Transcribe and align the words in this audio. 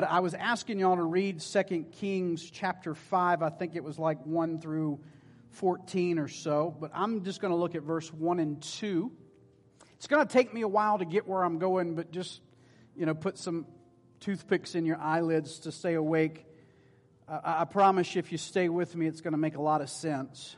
I 0.00 0.20
was 0.20 0.32
asking 0.32 0.78
y'all 0.78 0.94
to 0.94 1.02
read 1.02 1.40
2 1.40 1.86
Kings 1.90 2.48
chapter 2.48 2.94
5. 2.94 3.42
I 3.42 3.50
think 3.50 3.74
it 3.74 3.82
was 3.82 3.98
like 3.98 4.24
1 4.24 4.60
through 4.60 5.00
14 5.50 6.20
or 6.20 6.28
so, 6.28 6.72
but 6.78 6.92
I'm 6.94 7.24
just 7.24 7.40
going 7.40 7.50
to 7.50 7.56
look 7.56 7.74
at 7.74 7.82
verse 7.82 8.12
1 8.12 8.38
and 8.38 8.62
2. 8.62 9.10
It's 9.96 10.06
going 10.06 10.24
to 10.24 10.32
take 10.32 10.54
me 10.54 10.60
a 10.60 10.68
while 10.68 10.98
to 10.98 11.04
get 11.04 11.26
where 11.26 11.42
I'm 11.42 11.58
going, 11.58 11.96
but 11.96 12.12
just, 12.12 12.40
you 12.94 13.06
know, 13.06 13.14
put 13.14 13.38
some 13.38 13.66
toothpicks 14.20 14.76
in 14.76 14.86
your 14.86 14.98
eyelids 14.98 15.58
to 15.60 15.72
stay 15.72 15.94
awake. 15.94 16.46
I, 17.28 17.62
I 17.62 17.64
promise 17.64 18.14
you, 18.14 18.20
if 18.20 18.30
you 18.30 18.38
stay 18.38 18.68
with 18.68 18.94
me, 18.94 19.08
it's 19.08 19.20
going 19.20 19.32
to 19.32 19.38
make 19.38 19.56
a 19.56 19.62
lot 19.62 19.80
of 19.80 19.90
sense. 19.90 20.54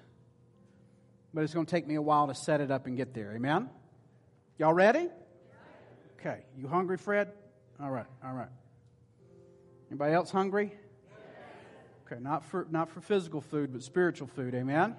But 1.33 1.45
it's 1.45 1.55
going 1.55 1.65
to 1.65 1.71
take 1.71 1.87
me 1.87 1.95
a 1.95 2.03
while 2.03 2.27
to 2.27 2.35
set 2.35 2.61
it 2.61 2.71
up 2.71 2.87
and 2.87 2.95
get 2.95 3.15
there. 3.15 3.33
Amen? 3.35 3.71
Y'all 4.59 4.75
ready? 4.75 5.09
Okay. 6.21 6.45
You 6.59 6.69
hungry, 6.69 6.99
Fred? 6.99 7.33
All 7.81 7.91
right, 7.91 8.07
all 8.23 8.35
right. 8.35 8.51
Anybody 9.91 10.15
else 10.15 10.31
hungry? 10.31 10.73
Okay, 12.07 12.21
not 12.21 12.45
for, 12.45 12.67
not 12.71 12.91
for 12.91 13.01
physical 13.01 13.41
food, 13.41 13.73
but 13.73 13.83
spiritual 13.83 14.29
food. 14.29 14.55
Amen? 14.55 14.95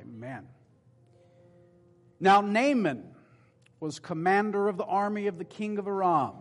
Amen. 0.00 0.46
Now, 2.20 2.40
Naaman 2.40 3.14
was 3.80 3.98
commander 3.98 4.68
of 4.68 4.76
the 4.76 4.84
army 4.84 5.26
of 5.26 5.38
the 5.38 5.44
king 5.44 5.78
of 5.78 5.88
Aram. 5.88 6.34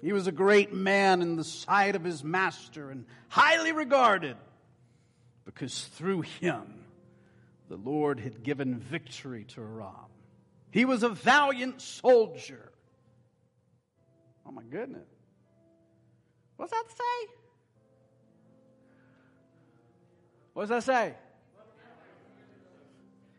He 0.00 0.12
was 0.12 0.26
a 0.26 0.32
great 0.32 0.72
man 0.72 1.22
in 1.22 1.36
the 1.36 1.44
sight 1.44 1.96
of 1.96 2.04
his 2.04 2.22
master 2.22 2.90
and 2.90 3.06
highly 3.28 3.72
regarded 3.72 4.36
because 5.44 5.84
through 5.84 6.22
him 6.22 6.84
the 7.68 7.76
Lord 7.76 8.20
had 8.20 8.42
given 8.42 8.78
victory 8.78 9.44
to 9.50 9.60
Aram. 9.60 10.10
He 10.70 10.84
was 10.84 11.02
a 11.02 11.08
valiant 11.08 11.80
soldier. 11.80 12.72
Oh 14.46 14.50
my 14.50 14.62
goodness. 14.64 15.08
What's 16.62 16.74
that 16.74 16.84
say? 16.90 17.32
What 20.52 20.62
does 20.62 20.68
that 20.68 20.84
say? 20.84 21.14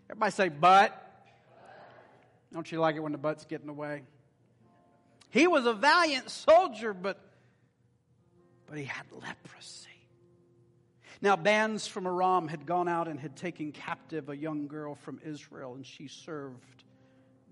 Everybody 0.09 0.31
say, 0.33 0.49
but. 0.49 1.23
Don't 2.51 2.69
you 2.69 2.81
like 2.81 2.97
it 2.97 2.99
when 2.99 3.13
the 3.13 3.17
butts 3.17 3.45
get 3.45 3.61
in 3.61 3.67
the 3.67 3.71
way? 3.71 4.01
He 5.29 5.47
was 5.47 5.66
a 5.66 5.71
valiant 5.71 6.31
soldier, 6.31 6.94
but, 6.94 7.17
but 8.67 8.77
he 8.77 8.83
had 8.83 9.05
leprosy. 9.13 9.88
Now, 11.21 11.38
bands 11.38 11.88
from 11.88 12.05
Aram 12.05 12.49
had 12.49 12.66
gone 12.66 12.89
out 12.89 13.07
and 13.07 13.17
had 13.17 13.38
taken 13.38 13.71
captive 13.71 14.27
a 14.27 14.35
young 14.35 14.67
girl 14.67 14.95
from 14.95 15.21
Israel, 15.23 15.75
and 15.75 15.85
she 15.85 16.09
served 16.09 16.83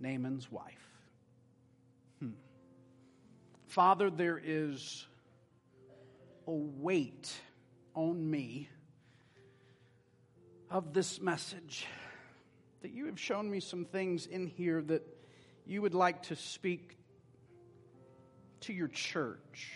Naaman's 0.02 0.52
wife. 0.52 0.89
Hmm. 2.19 2.31
Father, 3.67 4.09
there 4.09 4.38
is 4.44 5.08
a 6.47 6.52
weight 6.52 7.31
on 7.94 8.30
me 8.30 8.70
of 10.70 10.94
this 10.94 11.22
message. 11.22 11.86
That 12.81 12.92
you 12.92 13.06
have 13.06 13.20
shown 13.20 13.50
me 13.50 13.59
some 13.59 13.86
things 13.86 14.25
in 14.25 14.48
here 14.48 14.81
that 14.83 15.06
you 15.66 15.81
would 15.81 15.94
like 15.94 16.23
to 16.23 16.36
speak 16.36 16.98
to 18.61 18.73
your 18.73 18.88
church. 18.88 19.73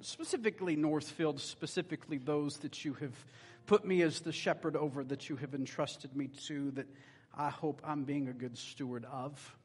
Specifically, 0.00 0.76
Northfield, 0.76 1.40
specifically 1.40 2.18
those 2.18 2.58
that 2.58 2.84
you 2.84 2.94
have 2.94 3.14
put 3.66 3.84
me 3.84 4.02
as 4.02 4.20
the 4.20 4.32
shepherd 4.32 4.76
over, 4.76 5.04
that 5.04 5.28
you 5.28 5.36
have 5.36 5.54
entrusted 5.54 6.16
me 6.16 6.28
to, 6.46 6.72
that 6.72 6.86
I 7.34 7.50
hope 7.50 7.80
I'm 7.84 8.04
being 8.04 8.28
a 8.28 8.32
good 8.32 8.58
steward 8.58 9.04
of 9.04 9.56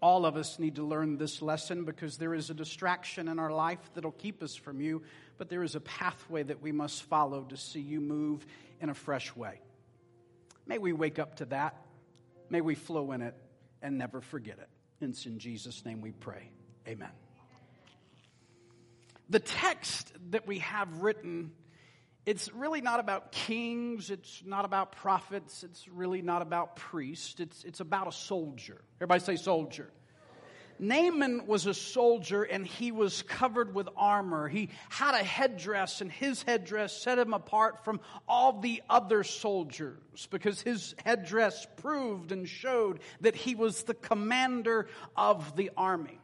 all 0.00 0.24
of 0.24 0.36
us 0.36 0.58
need 0.58 0.76
to 0.76 0.82
learn 0.82 1.18
this 1.18 1.42
lesson 1.42 1.84
because 1.84 2.16
there 2.16 2.34
is 2.34 2.48
a 2.48 2.54
distraction 2.54 3.28
in 3.28 3.38
our 3.38 3.52
life 3.52 3.78
that'll 3.94 4.12
keep 4.12 4.42
us 4.42 4.54
from 4.54 4.80
you, 4.80 5.02
but 5.36 5.48
there 5.50 5.62
is 5.62 5.74
a 5.74 5.80
pathway 5.80 6.42
that 6.42 6.62
we 6.62 6.72
must 6.72 7.02
follow 7.02 7.42
to 7.44 7.56
see 7.56 7.80
you 7.80 8.00
move 8.00 8.46
in 8.80 8.88
a 8.88 8.94
fresh 8.94 9.34
way. 9.36 9.60
May 10.66 10.78
we 10.78 10.92
wake 10.92 11.18
up 11.18 11.36
to 11.36 11.44
that. 11.46 11.76
May 12.48 12.60
we 12.60 12.74
flow 12.74 13.12
in 13.12 13.20
it 13.20 13.34
and 13.82 13.98
never 13.98 14.20
forget 14.20 14.58
it. 14.58 14.68
It's 15.00 15.26
in 15.26 15.38
Jesus' 15.38 15.84
name 15.84 16.00
we 16.00 16.12
pray. 16.12 16.50
Amen. 16.88 17.10
The 19.28 19.40
text 19.40 20.12
that 20.30 20.46
we 20.46 20.58
have 20.58 21.02
written, 21.02 21.52
it's 22.30 22.48
really 22.54 22.80
not 22.80 23.00
about 23.00 23.32
kings, 23.32 24.08
it's 24.08 24.40
not 24.46 24.64
about 24.64 24.92
prophets, 24.92 25.64
it's 25.64 25.88
really 25.88 26.22
not 26.22 26.42
about 26.42 26.76
priests, 26.76 27.40
it's, 27.40 27.64
it's 27.64 27.80
about 27.80 28.06
a 28.06 28.12
soldier. 28.12 28.80
Everybody 28.98 29.20
say 29.20 29.34
soldier. 29.34 29.90
Naaman 30.78 31.48
was 31.48 31.66
a 31.66 31.74
soldier 31.74 32.44
and 32.44 32.64
he 32.64 32.92
was 32.92 33.22
covered 33.22 33.74
with 33.74 33.88
armor. 33.96 34.46
He 34.46 34.68
had 34.90 35.16
a 35.16 35.24
headdress, 35.24 36.00
and 36.02 36.10
his 36.10 36.44
headdress 36.44 37.02
set 37.02 37.18
him 37.18 37.34
apart 37.34 37.84
from 37.84 38.00
all 38.28 38.60
the 38.60 38.80
other 38.88 39.24
soldiers 39.24 40.28
because 40.30 40.60
his 40.60 40.94
headdress 41.04 41.66
proved 41.78 42.30
and 42.30 42.48
showed 42.48 43.00
that 43.22 43.34
he 43.34 43.56
was 43.56 43.82
the 43.82 43.94
commander 43.94 44.86
of 45.16 45.56
the 45.56 45.72
army. 45.76 46.20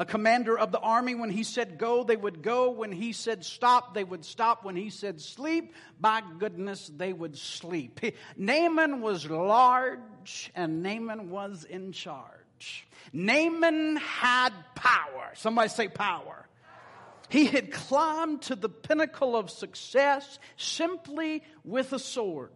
A 0.00 0.04
commander 0.04 0.56
of 0.56 0.70
the 0.70 0.78
army, 0.78 1.16
when 1.16 1.30
he 1.30 1.42
said 1.42 1.76
go, 1.76 2.04
they 2.04 2.16
would 2.16 2.40
go. 2.40 2.70
When 2.70 2.92
he 2.92 3.12
said 3.12 3.44
stop, 3.44 3.94
they 3.94 4.04
would 4.04 4.24
stop. 4.24 4.64
When 4.64 4.76
he 4.76 4.90
said 4.90 5.20
sleep, 5.20 5.74
by 6.00 6.22
goodness, 6.38 6.88
they 6.96 7.12
would 7.12 7.36
sleep. 7.36 7.98
Naaman 8.36 9.00
was 9.00 9.28
large 9.28 10.52
and 10.54 10.84
Naaman 10.84 11.30
was 11.30 11.64
in 11.64 11.90
charge. 11.90 12.86
Naaman 13.12 13.96
had 13.96 14.50
power. 14.76 15.32
Somebody 15.34 15.68
say 15.68 15.88
power. 15.88 16.46
He 17.28 17.46
had 17.46 17.72
climbed 17.72 18.42
to 18.42 18.54
the 18.54 18.68
pinnacle 18.68 19.36
of 19.36 19.50
success 19.50 20.38
simply 20.56 21.42
with 21.64 21.92
a 21.92 21.98
sword. 21.98 22.52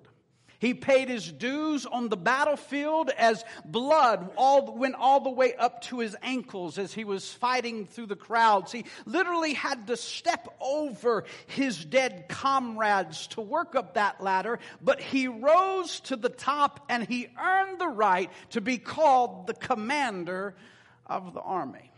He 0.62 0.74
paid 0.74 1.08
his 1.08 1.32
dues 1.32 1.86
on 1.86 2.08
the 2.08 2.16
battlefield 2.16 3.10
as 3.10 3.44
blood 3.64 4.30
all, 4.36 4.76
went 4.76 4.94
all 4.94 5.18
the 5.18 5.28
way 5.28 5.56
up 5.56 5.82
to 5.86 5.98
his 5.98 6.16
ankles 6.22 6.78
as 6.78 6.94
he 6.94 7.02
was 7.02 7.32
fighting 7.32 7.84
through 7.84 8.06
the 8.06 8.14
crowds. 8.14 8.70
He 8.70 8.84
literally 9.04 9.54
had 9.54 9.88
to 9.88 9.96
step 9.96 10.46
over 10.60 11.24
his 11.48 11.84
dead 11.84 12.26
comrades 12.28 13.26
to 13.28 13.40
work 13.40 13.74
up 13.74 13.94
that 13.94 14.20
ladder, 14.20 14.60
but 14.80 15.00
he 15.00 15.26
rose 15.26 15.98
to 16.02 16.14
the 16.14 16.28
top 16.28 16.86
and 16.88 17.08
he 17.08 17.26
earned 17.44 17.80
the 17.80 17.88
right 17.88 18.30
to 18.50 18.60
be 18.60 18.78
called 18.78 19.48
the 19.48 19.54
commander 19.54 20.54
of 21.08 21.34
the 21.34 21.40
army. 21.40 21.91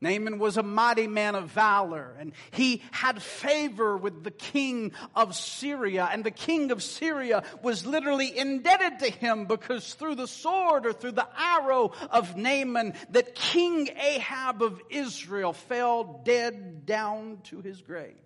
Naaman 0.00 0.38
was 0.38 0.56
a 0.56 0.62
mighty 0.62 1.06
man 1.06 1.34
of 1.34 1.50
valor, 1.50 2.16
and 2.18 2.32
he 2.52 2.82
had 2.90 3.22
favor 3.22 3.96
with 3.96 4.24
the 4.24 4.30
king 4.30 4.92
of 5.14 5.34
Syria. 5.34 6.08
And 6.10 6.24
the 6.24 6.30
king 6.30 6.70
of 6.70 6.82
Syria 6.82 7.42
was 7.62 7.84
literally 7.84 8.36
indebted 8.36 9.00
to 9.00 9.10
him 9.10 9.44
because 9.44 9.94
through 9.94 10.14
the 10.14 10.26
sword 10.26 10.86
or 10.86 10.92
through 10.92 11.12
the 11.12 11.28
arrow 11.38 11.92
of 12.10 12.36
Naaman, 12.36 12.94
that 13.10 13.34
King 13.34 13.88
Ahab 13.96 14.62
of 14.62 14.80
Israel 14.88 15.52
fell 15.52 16.22
dead 16.24 16.86
down 16.86 17.38
to 17.44 17.60
his 17.60 17.82
grave. 17.82 18.16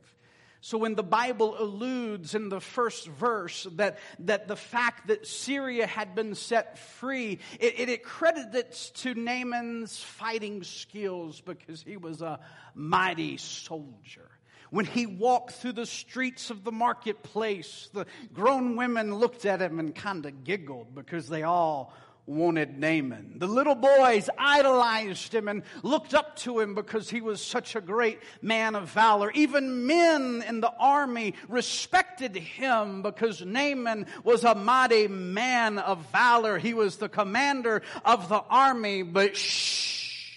So 0.64 0.78
when 0.78 0.94
the 0.94 1.02
Bible 1.02 1.56
alludes 1.58 2.34
in 2.34 2.48
the 2.48 2.58
first 2.58 3.06
verse 3.06 3.66
that, 3.72 3.98
that 4.20 4.48
the 4.48 4.56
fact 4.56 5.08
that 5.08 5.26
Syria 5.26 5.86
had 5.86 6.14
been 6.14 6.34
set 6.34 6.78
free, 6.78 7.38
it, 7.60 7.80
it, 7.80 7.88
it 7.91 8.02
credits 8.02 8.88
to 9.02 9.14
Naaman's 9.14 10.02
fighting 10.02 10.62
skills 10.62 11.42
because 11.42 11.82
he 11.82 11.98
was 11.98 12.22
a 12.22 12.41
mighty 12.75 13.36
soldier. 13.36 14.30
When 14.70 14.86
he 14.86 15.04
walked 15.04 15.50
through 15.50 15.75
the 15.75 15.84
streets 15.84 16.48
of 16.48 16.64
the 16.64 16.72
marketplace, 16.72 17.91
the 17.92 18.06
grown 18.32 18.76
women 18.76 19.16
looked 19.16 19.44
at 19.44 19.60
him 19.60 19.78
and 19.78 19.94
kind 19.94 20.25
of 20.25 20.44
giggled 20.44 20.94
because 20.94 21.28
they 21.28 21.42
all 21.42 21.92
wanted 22.27 22.79
Naaman. 22.79 23.35
The 23.37 23.47
little 23.47 23.75
boys 23.75 24.31
idolized 24.39 25.35
him 25.35 25.49
and 25.49 25.62
looked 25.83 26.15
up 26.15 26.37
to 26.37 26.59
him 26.59 26.75
because 26.75 27.11
he 27.11 27.21
was 27.21 27.43
such 27.43 27.77
a 27.77 27.81
great 27.81 28.21
man 28.41 28.75
of 28.75 28.88
valor. 28.91 29.31
Even 29.35 29.87
men 29.87 30.43
in 30.47 30.61
the 30.61 30.73
army 30.79 31.35
respected 31.49 32.35
him 32.35 33.03
because 33.03 33.44
Naaman 33.44 34.06
was 34.23 34.44
a 34.44 34.55
mighty 34.55 35.06
man 35.06 35.79
of 35.79 36.11
valor. 36.11 36.59
He 36.59 36.73
was 36.73 36.97
the 36.97 37.09
commander 37.09 37.82
of 38.05 38.29
the 38.29 38.43
army, 38.49 39.03
but 39.03 39.37
shh, 39.37 40.32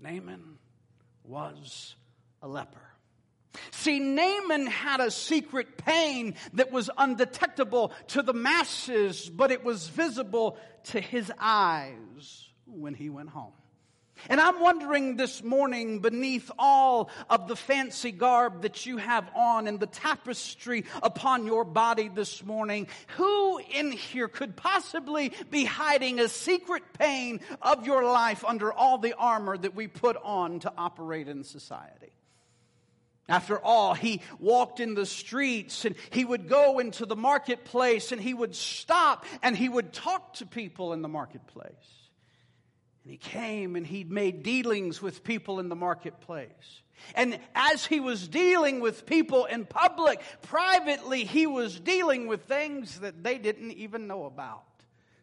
Naaman 0.00 0.58
was 1.22 1.94
a 2.42 2.48
leper. 2.48 2.83
See, 3.70 3.98
Naaman 3.98 4.66
had 4.66 5.00
a 5.00 5.10
secret 5.10 5.76
pain 5.78 6.34
that 6.54 6.72
was 6.72 6.90
undetectable 6.96 7.92
to 8.08 8.22
the 8.22 8.32
masses, 8.32 9.28
but 9.28 9.50
it 9.50 9.64
was 9.64 9.88
visible 9.88 10.58
to 10.84 11.00
his 11.00 11.32
eyes 11.38 12.48
when 12.66 12.94
he 12.94 13.10
went 13.10 13.30
home. 13.30 13.52
And 14.28 14.40
I'm 14.40 14.60
wondering 14.60 15.16
this 15.16 15.42
morning, 15.42 15.98
beneath 15.98 16.50
all 16.58 17.10
of 17.28 17.48
the 17.48 17.56
fancy 17.56 18.12
garb 18.12 18.62
that 18.62 18.86
you 18.86 18.96
have 18.96 19.28
on 19.34 19.66
and 19.66 19.78
the 19.78 19.86
tapestry 19.86 20.84
upon 21.02 21.46
your 21.46 21.64
body 21.64 22.08
this 22.08 22.42
morning, 22.42 22.86
who 23.16 23.58
in 23.58 23.92
here 23.92 24.28
could 24.28 24.56
possibly 24.56 25.32
be 25.50 25.64
hiding 25.64 26.20
a 26.20 26.28
secret 26.28 26.84
pain 26.98 27.40
of 27.60 27.86
your 27.86 28.04
life 28.04 28.44
under 28.44 28.72
all 28.72 28.98
the 28.98 29.14
armor 29.14 29.58
that 29.58 29.74
we 29.74 29.88
put 29.88 30.16
on 30.22 30.60
to 30.60 30.72
operate 30.78 31.28
in 31.28 31.44
society? 31.44 32.13
After 33.28 33.58
all, 33.58 33.94
he 33.94 34.20
walked 34.38 34.80
in 34.80 34.94
the 34.94 35.06
streets 35.06 35.86
and 35.86 35.96
he 36.10 36.24
would 36.24 36.46
go 36.46 36.78
into 36.78 37.06
the 37.06 37.16
marketplace 37.16 38.12
and 38.12 38.20
he 38.20 38.34
would 38.34 38.54
stop 38.54 39.24
and 39.42 39.56
he 39.56 39.68
would 39.68 39.92
talk 39.92 40.34
to 40.34 40.46
people 40.46 40.92
in 40.92 41.00
the 41.00 41.08
marketplace. 41.08 41.72
And 43.02 43.10
he 43.10 43.16
came 43.16 43.76
and 43.76 43.86
he 43.86 44.04
made 44.04 44.42
dealings 44.42 45.00
with 45.00 45.24
people 45.24 45.58
in 45.58 45.70
the 45.70 45.76
marketplace. 45.76 46.82
And 47.14 47.38
as 47.54 47.84
he 47.84 48.00
was 48.00 48.28
dealing 48.28 48.80
with 48.80 49.06
people 49.06 49.46
in 49.46 49.64
public, 49.64 50.20
privately, 50.42 51.24
he 51.24 51.46
was 51.46 51.78
dealing 51.80 52.26
with 52.26 52.44
things 52.44 53.00
that 53.00 53.22
they 53.22 53.38
didn't 53.38 53.72
even 53.72 54.06
know 54.06 54.24
about. 54.26 54.64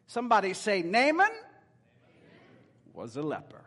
Somebody 0.06 0.54
say, 0.54 0.82
Naaman 0.82 1.30
was 2.92 3.16
a 3.16 3.22
leper. 3.22 3.64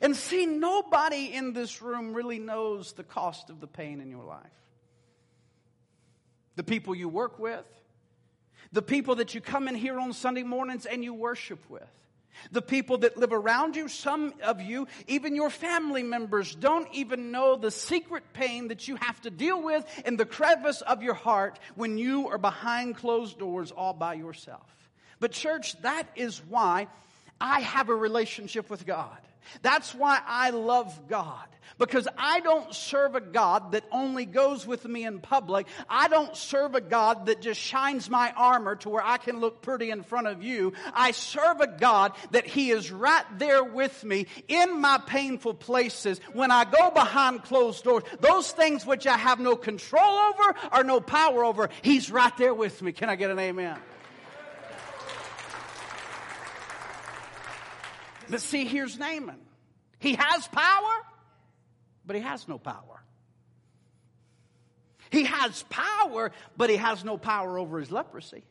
And 0.00 0.16
see, 0.16 0.46
nobody 0.46 1.32
in 1.34 1.52
this 1.52 1.82
room 1.82 2.14
really 2.14 2.38
knows 2.38 2.92
the 2.92 3.04
cost 3.04 3.50
of 3.50 3.60
the 3.60 3.66
pain 3.66 4.00
in 4.00 4.10
your 4.10 4.24
life. 4.24 4.46
The 6.56 6.62
people 6.62 6.94
you 6.94 7.08
work 7.08 7.38
with, 7.38 7.64
the 8.72 8.82
people 8.82 9.16
that 9.16 9.34
you 9.34 9.40
come 9.40 9.68
in 9.68 9.74
here 9.74 9.98
on 9.98 10.12
Sunday 10.12 10.42
mornings 10.42 10.86
and 10.86 11.02
you 11.02 11.14
worship 11.14 11.58
with. 11.68 11.88
The 12.52 12.62
people 12.62 12.98
that 12.98 13.16
live 13.16 13.32
around 13.32 13.74
you, 13.74 13.88
some 13.88 14.32
of 14.44 14.60
you, 14.60 14.86
even 15.08 15.34
your 15.34 15.50
family 15.50 16.04
members, 16.04 16.54
don't 16.54 16.88
even 16.92 17.32
know 17.32 17.56
the 17.56 17.70
secret 17.70 18.22
pain 18.32 18.68
that 18.68 18.86
you 18.86 18.96
have 18.96 19.20
to 19.22 19.30
deal 19.30 19.60
with 19.60 19.84
in 20.04 20.16
the 20.16 20.26
crevice 20.26 20.80
of 20.82 21.02
your 21.02 21.14
heart 21.14 21.58
when 21.74 21.98
you 21.98 22.28
are 22.28 22.38
behind 22.38 22.96
closed 22.96 23.38
doors 23.38 23.72
all 23.72 23.92
by 23.92 24.14
yourself. 24.14 24.70
But, 25.18 25.32
church, 25.32 25.80
that 25.82 26.08
is 26.14 26.40
why 26.48 26.86
I 27.40 27.60
have 27.60 27.88
a 27.88 27.94
relationship 27.94 28.70
with 28.70 28.86
God. 28.86 29.18
That's 29.62 29.94
why 29.94 30.20
I 30.26 30.50
love 30.50 31.08
God. 31.08 31.46
Because 31.78 32.08
I 32.18 32.40
don't 32.40 32.74
serve 32.74 33.14
a 33.14 33.20
God 33.20 33.72
that 33.72 33.84
only 33.92 34.24
goes 34.24 34.66
with 34.66 34.84
me 34.84 35.04
in 35.04 35.20
public. 35.20 35.68
I 35.88 36.08
don't 36.08 36.36
serve 36.36 36.74
a 36.74 36.80
God 36.80 37.26
that 37.26 37.40
just 37.40 37.60
shines 37.60 38.10
my 38.10 38.32
armor 38.36 38.74
to 38.76 38.88
where 38.88 39.04
I 39.04 39.16
can 39.16 39.38
look 39.38 39.62
pretty 39.62 39.90
in 39.90 40.02
front 40.02 40.26
of 40.26 40.42
you. 40.42 40.72
I 40.92 41.12
serve 41.12 41.60
a 41.60 41.68
God 41.68 42.12
that 42.32 42.46
He 42.46 42.70
is 42.70 42.90
right 42.90 43.24
there 43.38 43.62
with 43.62 44.02
me 44.02 44.26
in 44.48 44.80
my 44.80 44.98
painful 45.06 45.54
places 45.54 46.20
when 46.32 46.50
I 46.50 46.64
go 46.64 46.90
behind 46.90 47.44
closed 47.44 47.84
doors. 47.84 48.02
Those 48.18 48.50
things 48.50 48.84
which 48.84 49.06
I 49.06 49.16
have 49.16 49.38
no 49.38 49.54
control 49.54 50.02
over 50.02 50.54
or 50.72 50.82
no 50.82 51.00
power 51.00 51.44
over, 51.44 51.68
He's 51.82 52.10
right 52.10 52.36
there 52.38 52.54
with 52.54 52.82
me. 52.82 52.90
Can 52.90 53.08
I 53.08 53.14
get 53.14 53.30
an 53.30 53.38
amen? 53.38 53.78
But 58.30 58.40
see, 58.40 58.64
here's 58.64 58.98
Naaman. 58.98 59.40
He 59.98 60.14
has 60.14 60.46
power, 60.48 61.04
but 62.04 62.16
he 62.16 62.22
has 62.22 62.46
no 62.46 62.58
power. 62.58 63.02
He 65.10 65.24
has 65.24 65.64
power, 65.70 66.32
but 66.56 66.70
he 66.70 66.76
has 66.76 67.04
no 67.04 67.16
power 67.16 67.58
over 67.58 67.78
his 67.78 67.90
leprosy. 67.90 68.44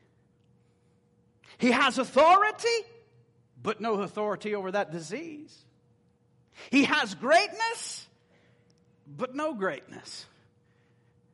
He 1.57 1.71
has 1.71 1.97
authority, 1.97 2.67
but 3.61 3.79
no 3.79 4.01
authority 4.01 4.55
over 4.55 4.71
that 4.71 4.91
disease. 4.91 5.55
He 6.71 6.85
has 6.85 7.13
greatness, 7.15 8.07
but 9.07 9.35
no 9.35 9.53
greatness. 9.53 10.25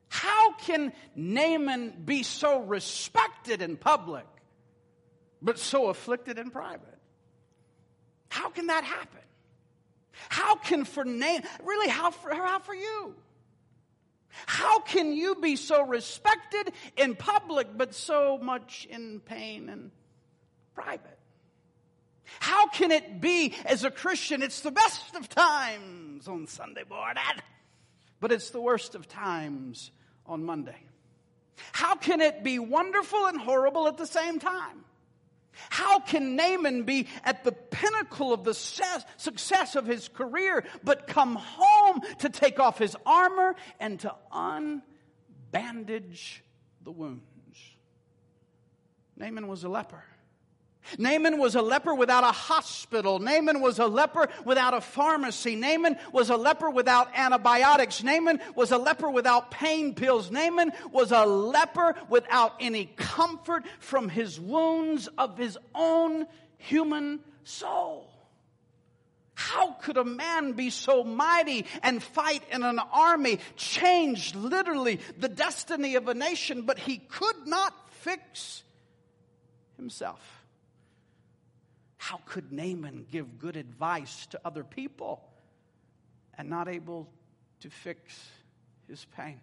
How 0.08 0.52
can 0.52 0.92
Naaman 1.16 2.02
be 2.04 2.22
so 2.22 2.60
respected 2.60 3.62
in 3.62 3.76
public, 3.76 4.26
but 5.42 5.58
so 5.58 5.88
afflicted 5.88 6.38
in 6.38 6.50
private? 6.50 6.93
How 8.34 8.48
can 8.48 8.66
that 8.66 8.82
happen? 8.82 9.20
How 10.28 10.56
can 10.56 10.84
for 10.84 11.04
name, 11.04 11.42
really, 11.62 11.88
how 11.88 12.10
for, 12.10 12.34
how 12.34 12.58
for 12.58 12.74
you? 12.74 13.14
How 14.46 14.80
can 14.80 15.12
you 15.12 15.36
be 15.36 15.54
so 15.54 15.86
respected 15.86 16.72
in 16.96 17.14
public 17.14 17.68
but 17.76 17.94
so 17.94 18.36
much 18.42 18.88
in 18.90 19.20
pain 19.20 19.68
and 19.68 19.92
private? 20.74 21.16
How 22.40 22.66
can 22.66 22.90
it 22.90 23.20
be 23.20 23.54
as 23.66 23.84
a 23.84 23.90
Christian, 23.92 24.42
it's 24.42 24.62
the 24.62 24.72
best 24.72 25.14
of 25.14 25.28
times 25.28 26.26
on 26.26 26.48
Sunday 26.48 26.82
morning, 26.90 27.22
but 28.18 28.32
it's 28.32 28.50
the 28.50 28.60
worst 28.60 28.96
of 28.96 29.06
times 29.06 29.92
on 30.26 30.42
Monday? 30.44 30.82
How 31.70 31.94
can 31.94 32.20
it 32.20 32.42
be 32.42 32.58
wonderful 32.58 33.26
and 33.26 33.40
horrible 33.40 33.86
at 33.86 33.96
the 33.96 34.08
same 34.08 34.40
time? 34.40 34.84
How 35.70 36.00
can 36.00 36.36
Naaman 36.36 36.84
be 36.84 37.08
at 37.24 37.44
the 37.44 37.52
pinnacle 37.52 38.32
of 38.32 38.44
the 38.44 38.54
success 38.54 39.76
of 39.76 39.86
his 39.86 40.08
career, 40.08 40.64
but 40.82 41.06
come 41.06 41.36
home 41.36 42.00
to 42.18 42.28
take 42.28 42.60
off 42.60 42.78
his 42.78 42.96
armor 43.06 43.56
and 43.80 44.00
to 44.00 44.14
unbandage 44.32 44.82
the 46.82 46.90
wounds? 46.90 47.22
Naaman 49.16 49.48
was 49.48 49.64
a 49.64 49.68
leper. 49.68 50.02
Naaman 50.98 51.38
was 51.38 51.54
a 51.54 51.62
leper 51.62 51.94
without 51.94 52.24
a 52.24 52.32
hospital. 52.32 53.18
Naaman 53.18 53.60
was 53.60 53.78
a 53.78 53.86
leper 53.86 54.28
without 54.44 54.74
a 54.74 54.80
pharmacy. 54.80 55.56
Naaman 55.56 55.96
was 56.12 56.30
a 56.30 56.36
leper 56.36 56.70
without 56.70 57.08
antibiotics. 57.16 58.02
Naaman 58.02 58.40
was 58.54 58.70
a 58.70 58.78
leper 58.78 59.10
without 59.10 59.50
pain 59.50 59.94
pills. 59.94 60.30
Naaman 60.30 60.72
was 60.92 61.12
a 61.12 61.24
leper 61.24 61.94
without 62.08 62.54
any 62.60 62.86
comfort 62.96 63.64
from 63.78 64.08
his 64.08 64.40
wounds 64.40 65.08
of 65.18 65.38
his 65.38 65.58
own 65.74 66.26
human 66.58 67.20
soul. 67.44 68.10
How 69.34 69.72
could 69.72 69.96
a 69.96 70.04
man 70.04 70.52
be 70.52 70.70
so 70.70 71.02
mighty 71.02 71.66
and 71.82 72.02
fight 72.02 72.42
in 72.50 72.62
an 72.62 72.78
army, 72.78 73.40
change 73.56 74.34
literally 74.34 75.00
the 75.18 75.28
destiny 75.28 75.96
of 75.96 76.08
a 76.08 76.14
nation, 76.14 76.62
but 76.62 76.78
he 76.78 76.98
could 76.98 77.46
not 77.46 77.74
fix 77.90 78.62
himself? 79.76 80.43
How 82.04 82.20
could 82.26 82.52
Naaman 82.52 83.06
give 83.10 83.38
good 83.38 83.56
advice 83.56 84.26
to 84.26 84.40
other 84.44 84.62
people 84.62 85.24
and 86.36 86.50
not 86.50 86.68
able 86.68 87.08
to 87.60 87.70
fix 87.70 88.28
his 88.86 89.06
pain? 89.16 89.40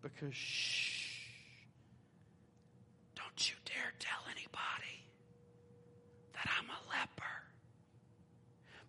Because, 0.00 0.34
shh, 0.34 1.04
don't 3.14 3.50
you 3.50 3.56
dare 3.66 3.92
tell 3.98 4.20
anybody 4.24 5.04
that 6.32 6.48
I'm 6.58 6.70
a 6.70 6.80
leper. 6.88 7.36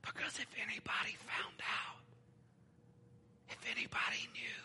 Because 0.01 0.39
if 0.39 0.47
anybody 0.55 1.17
found 1.27 1.59
out, 1.59 1.99
if 3.49 3.59
anybody 3.69 4.29
knew 4.31 4.63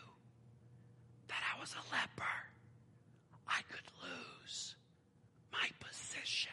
that 1.26 1.42
I 1.56 1.58
was 1.58 1.74
a 1.74 1.92
leper, 1.92 2.36
I 3.48 3.62
could 3.68 3.90
lose 4.00 4.76
my 5.52 5.68
position. 5.80 6.52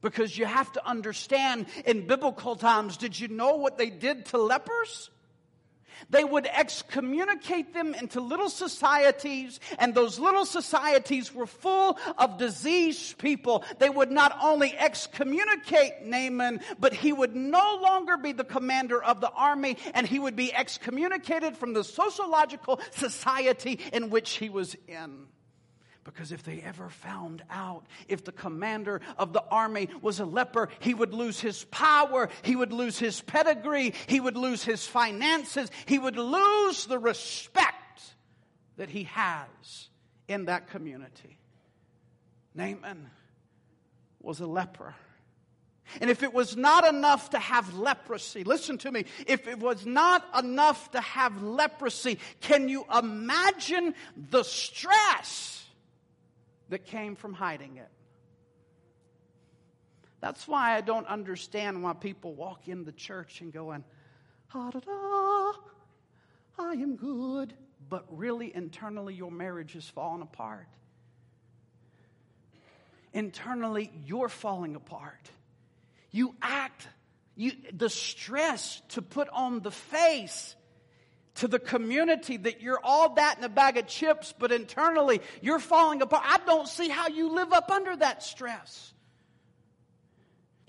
Because 0.00 0.36
you 0.38 0.46
have 0.46 0.70
to 0.72 0.86
understand 0.86 1.66
in 1.84 2.06
biblical 2.06 2.54
times, 2.54 2.96
did 2.96 3.18
you 3.18 3.28
know 3.28 3.56
what 3.56 3.78
they 3.78 3.90
did 3.90 4.26
to 4.26 4.38
lepers? 4.38 5.10
They 6.10 6.24
would 6.24 6.46
excommunicate 6.46 7.74
them 7.74 7.94
into 7.94 8.20
little 8.20 8.50
societies, 8.50 9.60
and 9.78 9.94
those 9.94 10.18
little 10.18 10.46
societies 10.46 11.34
were 11.34 11.46
full 11.46 11.98
of 12.16 12.38
diseased 12.38 13.18
people. 13.18 13.64
They 13.78 13.90
would 13.90 14.10
not 14.10 14.38
only 14.42 14.76
excommunicate 14.76 16.04
Naaman, 16.04 16.60
but 16.78 16.92
he 16.92 17.12
would 17.12 17.34
no 17.34 17.80
longer 17.82 18.16
be 18.16 18.32
the 18.32 18.44
commander 18.44 19.02
of 19.02 19.20
the 19.20 19.30
army, 19.30 19.76
and 19.94 20.06
he 20.06 20.18
would 20.18 20.36
be 20.36 20.54
excommunicated 20.54 21.56
from 21.56 21.72
the 21.72 21.84
sociological 21.84 22.80
society 22.92 23.80
in 23.92 24.10
which 24.10 24.34
he 24.34 24.48
was 24.48 24.76
in. 24.86 25.26
Because 26.04 26.32
if 26.32 26.42
they 26.42 26.60
ever 26.60 26.88
found 26.88 27.42
out 27.50 27.84
if 28.08 28.24
the 28.24 28.32
commander 28.32 29.00
of 29.18 29.32
the 29.32 29.44
army 29.50 29.88
was 30.00 30.20
a 30.20 30.24
leper, 30.24 30.70
he 30.80 30.94
would 30.94 31.12
lose 31.12 31.38
his 31.38 31.64
power, 31.64 32.30
he 32.42 32.56
would 32.56 32.72
lose 32.72 32.98
his 32.98 33.20
pedigree, 33.20 33.92
he 34.06 34.18
would 34.18 34.36
lose 34.36 34.64
his 34.64 34.86
finances, 34.86 35.70
he 35.84 35.98
would 35.98 36.16
lose 36.16 36.86
the 36.86 36.98
respect 36.98 37.76
that 38.76 38.88
he 38.88 39.04
has 39.04 39.88
in 40.28 40.46
that 40.46 40.68
community. 40.68 41.38
Naaman 42.54 43.10
was 44.20 44.40
a 44.40 44.46
leper. 44.46 44.94
And 46.00 46.10
if 46.10 46.22
it 46.22 46.34
was 46.34 46.56
not 46.56 46.86
enough 46.86 47.30
to 47.30 47.38
have 47.38 47.74
leprosy, 47.74 48.44
listen 48.44 48.78
to 48.78 48.92
me, 48.92 49.06
if 49.26 49.48
it 49.48 49.58
was 49.58 49.86
not 49.86 50.24
enough 50.38 50.90
to 50.92 51.00
have 51.00 51.42
leprosy, 51.42 52.18
can 52.40 52.68
you 52.68 52.84
imagine 52.94 53.94
the 54.30 54.42
stress? 54.42 55.57
That 56.68 56.84
came 56.84 57.16
from 57.16 57.34
hiding 57.34 57.76
it. 57.76 57.88
That's 60.20 60.48
why 60.48 60.76
I 60.76 60.80
don't 60.80 61.06
understand 61.06 61.82
why 61.82 61.92
people 61.92 62.34
walk 62.34 62.68
in 62.68 62.84
the 62.84 62.92
church 62.92 63.40
and 63.40 63.52
going, 63.52 63.84
ha 64.48 64.70
da 64.70 64.80
da, 64.80 65.52
I 66.58 66.72
am 66.72 66.96
good. 66.96 67.54
But 67.88 68.04
really, 68.10 68.54
internally, 68.54 69.14
your 69.14 69.30
marriage 69.30 69.76
is 69.76 69.88
falling 69.88 70.22
apart. 70.22 70.66
Internally, 73.14 73.90
you're 74.04 74.28
falling 74.28 74.74
apart. 74.74 75.30
You 76.10 76.34
act, 76.42 76.86
you, 77.36 77.52
the 77.72 77.88
stress 77.88 78.82
to 78.90 79.02
put 79.02 79.28
on 79.30 79.60
the 79.60 79.70
face 79.70 80.54
to 81.38 81.48
the 81.48 81.58
community 81.58 82.36
that 82.36 82.60
you're 82.60 82.80
all 82.82 83.14
that 83.14 83.38
in 83.38 83.44
a 83.44 83.48
bag 83.48 83.76
of 83.76 83.86
chips, 83.86 84.34
but 84.38 84.52
internally 84.52 85.20
you're 85.40 85.58
falling 85.58 86.02
apart. 86.02 86.24
I 86.26 86.38
don't 86.44 86.68
see 86.68 86.88
how 86.88 87.08
you 87.08 87.32
live 87.32 87.52
up 87.52 87.70
under 87.70 87.96
that 87.96 88.22
stress. 88.22 88.92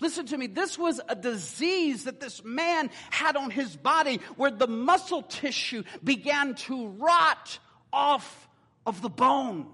Listen 0.00 0.26
to 0.26 0.38
me, 0.38 0.46
this 0.46 0.78
was 0.78 1.00
a 1.08 1.14
disease 1.14 2.04
that 2.04 2.20
this 2.20 2.42
man 2.42 2.90
had 3.10 3.36
on 3.36 3.50
his 3.50 3.76
body 3.76 4.20
where 4.36 4.50
the 4.50 4.66
muscle 4.66 5.22
tissue 5.22 5.82
began 6.02 6.54
to 6.54 6.88
rot 6.88 7.58
off 7.92 8.48
of 8.86 9.02
the 9.02 9.10
bone. 9.10 9.66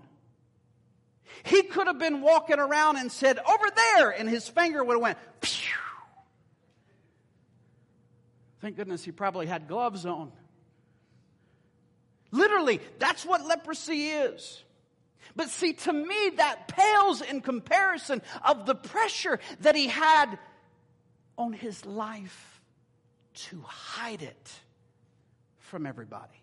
He 1.44 1.62
could 1.62 1.86
have 1.86 1.98
been 1.98 2.22
walking 2.22 2.58
around 2.58 2.96
and 2.96 3.12
said, 3.12 3.38
Over 3.38 3.66
there, 3.74 4.10
and 4.10 4.28
his 4.28 4.48
finger 4.48 4.82
would 4.82 4.94
have 4.94 5.02
went. 5.02 5.18
Thank 8.60 8.76
goodness 8.76 9.04
he 9.04 9.12
probably 9.12 9.46
had 9.46 9.68
gloves 9.68 10.06
on. 10.06 10.32
Literally, 12.30 12.80
that's 12.98 13.24
what 13.24 13.46
leprosy 13.46 14.08
is. 14.08 14.62
But 15.34 15.50
see, 15.50 15.74
to 15.74 15.92
me, 15.92 16.30
that 16.36 16.68
pales 16.68 17.20
in 17.20 17.40
comparison 17.40 18.22
of 18.44 18.66
the 18.66 18.74
pressure 18.74 19.38
that 19.60 19.74
he 19.74 19.86
had 19.86 20.38
on 21.36 21.52
his 21.52 21.84
life 21.84 22.60
to 23.34 23.60
hide 23.62 24.22
it 24.22 24.52
from 25.58 25.84
everybody. 25.86 26.40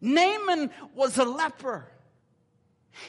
Naaman 0.00 0.70
was 0.94 1.18
a 1.18 1.24
leper. 1.24 1.88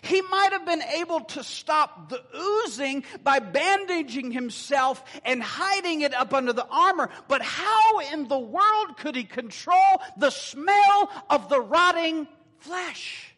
He 0.01 0.21
might 0.21 0.51
have 0.51 0.65
been 0.65 0.81
able 0.81 1.21
to 1.21 1.43
stop 1.43 2.09
the 2.09 2.21
oozing 2.35 3.03
by 3.23 3.39
bandaging 3.39 4.31
himself 4.31 5.03
and 5.23 5.41
hiding 5.41 6.01
it 6.01 6.13
up 6.13 6.33
under 6.33 6.53
the 6.53 6.67
armor, 6.67 7.09
but 7.27 7.41
how 7.41 7.99
in 7.99 8.27
the 8.27 8.39
world 8.39 8.97
could 8.97 9.15
he 9.15 9.23
control 9.23 10.01
the 10.17 10.29
smell 10.29 11.11
of 11.29 11.49
the 11.49 11.61
rotting 11.61 12.27
flesh? 12.59 13.35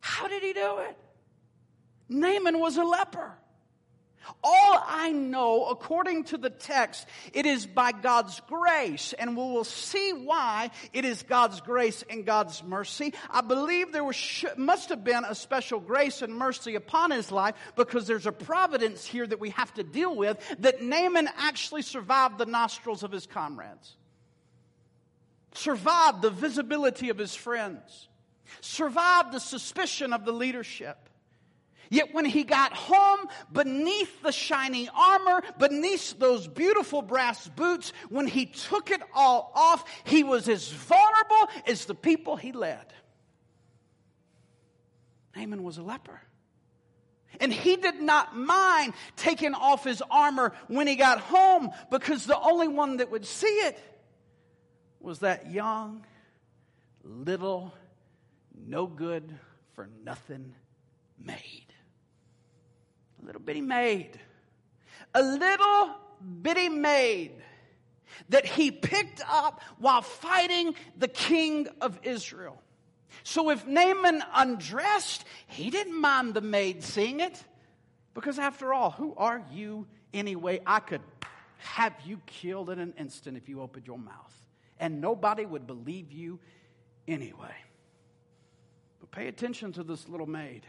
How 0.00 0.28
did 0.28 0.42
he 0.42 0.52
do 0.52 0.78
it? 0.78 0.96
Naaman 2.08 2.58
was 2.58 2.76
a 2.76 2.84
leper. 2.84 3.39
All 4.42 4.84
I 4.86 5.12
know, 5.12 5.66
according 5.66 6.24
to 6.24 6.38
the 6.38 6.50
text, 6.50 7.06
it 7.32 7.46
is 7.46 7.66
by 7.66 7.92
God's 7.92 8.40
grace, 8.48 9.12
and 9.12 9.36
we 9.36 9.42
will 9.42 9.64
see 9.64 10.12
why 10.12 10.70
it 10.92 11.04
is 11.04 11.22
God's 11.22 11.60
grace 11.60 12.04
and 12.08 12.24
God's 12.24 12.62
mercy. 12.62 13.14
I 13.30 13.40
believe 13.40 13.92
there 13.92 14.04
was, 14.04 14.44
must 14.56 14.88
have 14.88 15.04
been 15.04 15.24
a 15.24 15.34
special 15.34 15.80
grace 15.80 16.22
and 16.22 16.34
mercy 16.34 16.74
upon 16.74 17.10
his 17.10 17.30
life 17.30 17.54
because 17.76 18.06
there's 18.06 18.26
a 18.26 18.32
providence 18.32 19.04
here 19.04 19.26
that 19.26 19.40
we 19.40 19.50
have 19.50 19.72
to 19.74 19.82
deal 19.82 20.14
with 20.14 20.38
that 20.60 20.82
Naaman 20.82 21.28
actually 21.38 21.82
survived 21.82 22.38
the 22.38 22.46
nostrils 22.46 23.02
of 23.02 23.12
his 23.12 23.26
comrades, 23.26 23.96
survived 25.54 26.22
the 26.22 26.30
visibility 26.30 27.10
of 27.10 27.18
his 27.18 27.34
friends, 27.34 28.08
survived 28.60 29.32
the 29.32 29.40
suspicion 29.40 30.12
of 30.12 30.24
the 30.24 30.32
leadership 30.32 31.09
Yet 31.90 32.14
when 32.14 32.24
he 32.24 32.44
got 32.44 32.72
home, 32.72 33.28
beneath 33.52 34.22
the 34.22 34.30
shining 34.30 34.88
armor, 34.96 35.42
beneath 35.58 36.16
those 36.20 36.46
beautiful 36.46 37.02
brass 37.02 37.48
boots, 37.48 37.92
when 38.08 38.28
he 38.28 38.46
took 38.46 38.92
it 38.92 39.02
all 39.12 39.50
off, 39.56 39.84
he 40.04 40.22
was 40.22 40.48
as 40.48 40.70
vulnerable 40.70 41.50
as 41.66 41.86
the 41.86 41.96
people 41.96 42.36
he 42.36 42.52
led. 42.52 42.86
Naaman 45.34 45.64
was 45.64 45.78
a 45.78 45.82
leper. 45.82 46.20
And 47.40 47.52
he 47.52 47.74
did 47.74 48.00
not 48.00 48.36
mind 48.36 48.94
taking 49.16 49.54
off 49.54 49.82
his 49.82 50.00
armor 50.10 50.52
when 50.68 50.86
he 50.86 50.94
got 50.94 51.18
home 51.18 51.70
because 51.90 52.24
the 52.24 52.38
only 52.38 52.68
one 52.68 52.98
that 52.98 53.10
would 53.10 53.26
see 53.26 53.46
it 53.46 53.78
was 55.00 55.20
that 55.20 55.50
young, 55.50 56.04
little, 57.02 57.74
no 58.54 58.86
good 58.86 59.36
for 59.74 59.88
nothing 60.04 60.54
maid 61.18 61.59
a 63.22 63.26
little 63.26 63.40
bitty 63.40 63.60
maid, 63.60 64.18
a 65.14 65.22
little 65.22 65.90
bitty 66.42 66.68
maid 66.68 67.32
that 68.28 68.46
he 68.46 68.70
picked 68.70 69.22
up 69.28 69.62
while 69.78 70.02
fighting 70.02 70.74
the 70.96 71.08
king 71.08 71.68
of 71.80 71.98
Israel. 72.02 72.60
So 73.22 73.50
if 73.50 73.66
Naaman 73.66 74.22
undressed, 74.34 75.24
he 75.46 75.70
didn't 75.70 76.00
mind 76.00 76.34
the 76.34 76.40
maid 76.40 76.82
seeing 76.82 77.20
it. 77.20 77.42
Because 78.14 78.38
after 78.38 78.72
all, 78.72 78.90
who 78.90 79.14
are 79.16 79.42
you 79.52 79.86
anyway? 80.12 80.60
I 80.66 80.80
could 80.80 81.02
have 81.58 81.94
you 82.04 82.20
killed 82.26 82.70
in 82.70 82.78
an 82.78 82.94
instant 82.98 83.36
if 83.36 83.48
you 83.48 83.60
opened 83.60 83.86
your 83.86 83.98
mouth. 83.98 84.34
And 84.78 85.00
nobody 85.00 85.44
would 85.44 85.66
believe 85.66 86.12
you 86.12 86.40
anyway. 87.06 87.54
But 89.00 89.10
pay 89.10 89.28
attention 89.28 89.72
to 89.72 89.82
this 89.82 90.08
little 90.08 90.26
maid. 90.26 90.66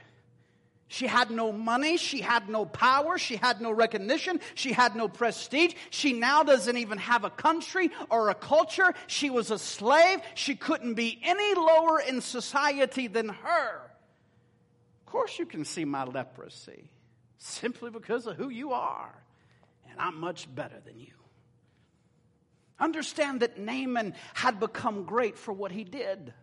She 0.92 1.08
had 1.08 1.32
no 1.32 1.54
money. 1.54 1.96
She 1.96 2.20
had 2.20 2.50
no 2.50 2.66
power. 2.66 3.18
She 3.18 3.38
had 3.38 3.62
no 3.62 3.72
recognition. 3.72 4.42
She 4.56 4.74
had 4.74 4.94
no 4.94 5.08
prestige. 5.08 5.74
She 5.90 6.12
now 6.12 6.44
doesn't 6.44 6.76
even 6.76 6.98
have 6.98 7.24
a 7.24 7.30
country 7.30 7.92
or 8.10 8.30
a 8.30 8.36
culture. 8.36 8.94
She 9.08 9.30
was 9.30 9.52
a 9.52 9.58
slave. 9.58 10.20
She 10.36 10.54
couldn't 10.54 10.96
be 10.96 11.18
any 11.24 11.56
lower 11.56 12.02
in 12.02 12.20
society 12.20 13.08
than 13.08 13.30
her. 13.30 13.82
Of 15.00 15.06
course, 15.06 15.40
you 15.40 15.46
can 15.46 15.64
see 15.64 15.86
my 15.86 16.04
leprosy 16.04 16.90
simply 17.38 17.90
because 17.90 18.28
of 18.28 18.36
who 18.36 18.50
you 18.50 18.74
are. 18.74 19.16
And 19.90 19.98
I'm 19.98 20.20
much 20.20 20.54
better 20.54 20.82
than 20.84 21.00
you. 21.00 21.14
Understand 22.82 23.44
that 23.44 23.58
Naaman 23.58 24.14
had 24.34 24.60
become 24.60 25.06
great 25.06 25.38
for 25.38 25.54
what 25.54 25.72
he 25.72 25.86
did. 25.86 26.34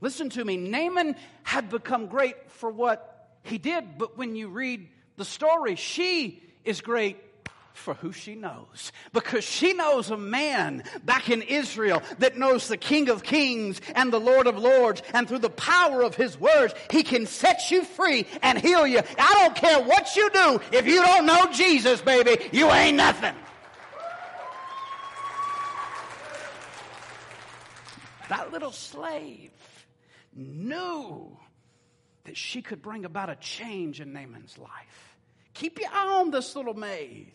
Listen 0.00 0.30
to 0.30 0.44
me. 0.44 0.56
Naaman 0.56 1.16
had 1.42 1.68
become 1.68 2.06
great 2.06 2.50
for 2.52 2.70
what 2.70 3.07
he 3.42 3.58
did, 3.58 3.98
but 3.98 4.18
when 4.18 4.36
you 4.36 4.48
read 4.48 4.88
the 5.16 5.24
story, 5.24 5.74
she 5.76 6.42
is 6.64 6.80
great 6.80 7.16
for 7.72 7.94
who 7.94 8.12
she 8.12 8.34
knows. 8.34 8.92
Because 9.12 9.44
she 9.44 9.72
knows 9.72 10.10
a 10.10 10.16
man 10.16 10.82
back 11.04 11.30
in 11.30 11.42
Israel 11.42 12.02
that 12.18 12.36
knows 12.36 12.68
the 12.68 12.76
King 12.76 13.08
of 13.08 13.22
Kings 13.22 13.80
and 13.94 14.12
the 14.12 14.20
Lord 14.20 14.46
of 14.46 14.58
Lords, 14.58 15.02
and 15.14 15.28
through 15.28 15.38
the 15.38 15.50
power 15.50 16.02
of 16.02 16.14
his 16.14 16.38
words, 16.38 16.74
he 16.90 17.02
can 17.02 17.26
set 17.26 17.70
you 17.70 17.84
free 17.84 18.26
and 18.42 18.58
heal 18.58 18.86
you. 18.86 19.00
I 19.18 19.34
don't 19.34 19.54
care 19.54 19.80
what 19.82 20.16
you 20.16 20.28
do, 20.30 20.60
if 20.72 20.86
you 20.86 21.00
don't 21.00 21.24
know 21.26 21.50
Jesus, 21.52 22.00
baby, 22.02 22.48
you 22.52 22.70
ain't 22.70 22.96
nothing. 22.96 23.34
That 28.28 28.52
little 28.52 28.72
slave 28.72 29.52
knew 30.34 31.38
that 32.28 32.36
she 32.36 32.60
could 32.60 32.82
bring 32.82 33.06
about 33.06 33.30
a 33.30 33.36
change 33.36 34.02
in 34.02 34.12
Naaman's 34.12 34.58
life. 34.58 35.16
Keep 35.54 35.80
your 35.80 35.88
eye 35.90 36.20
on 36.20 36.30
this 36.30 36.54
little 36.54 36.74
maid 36.74 37.32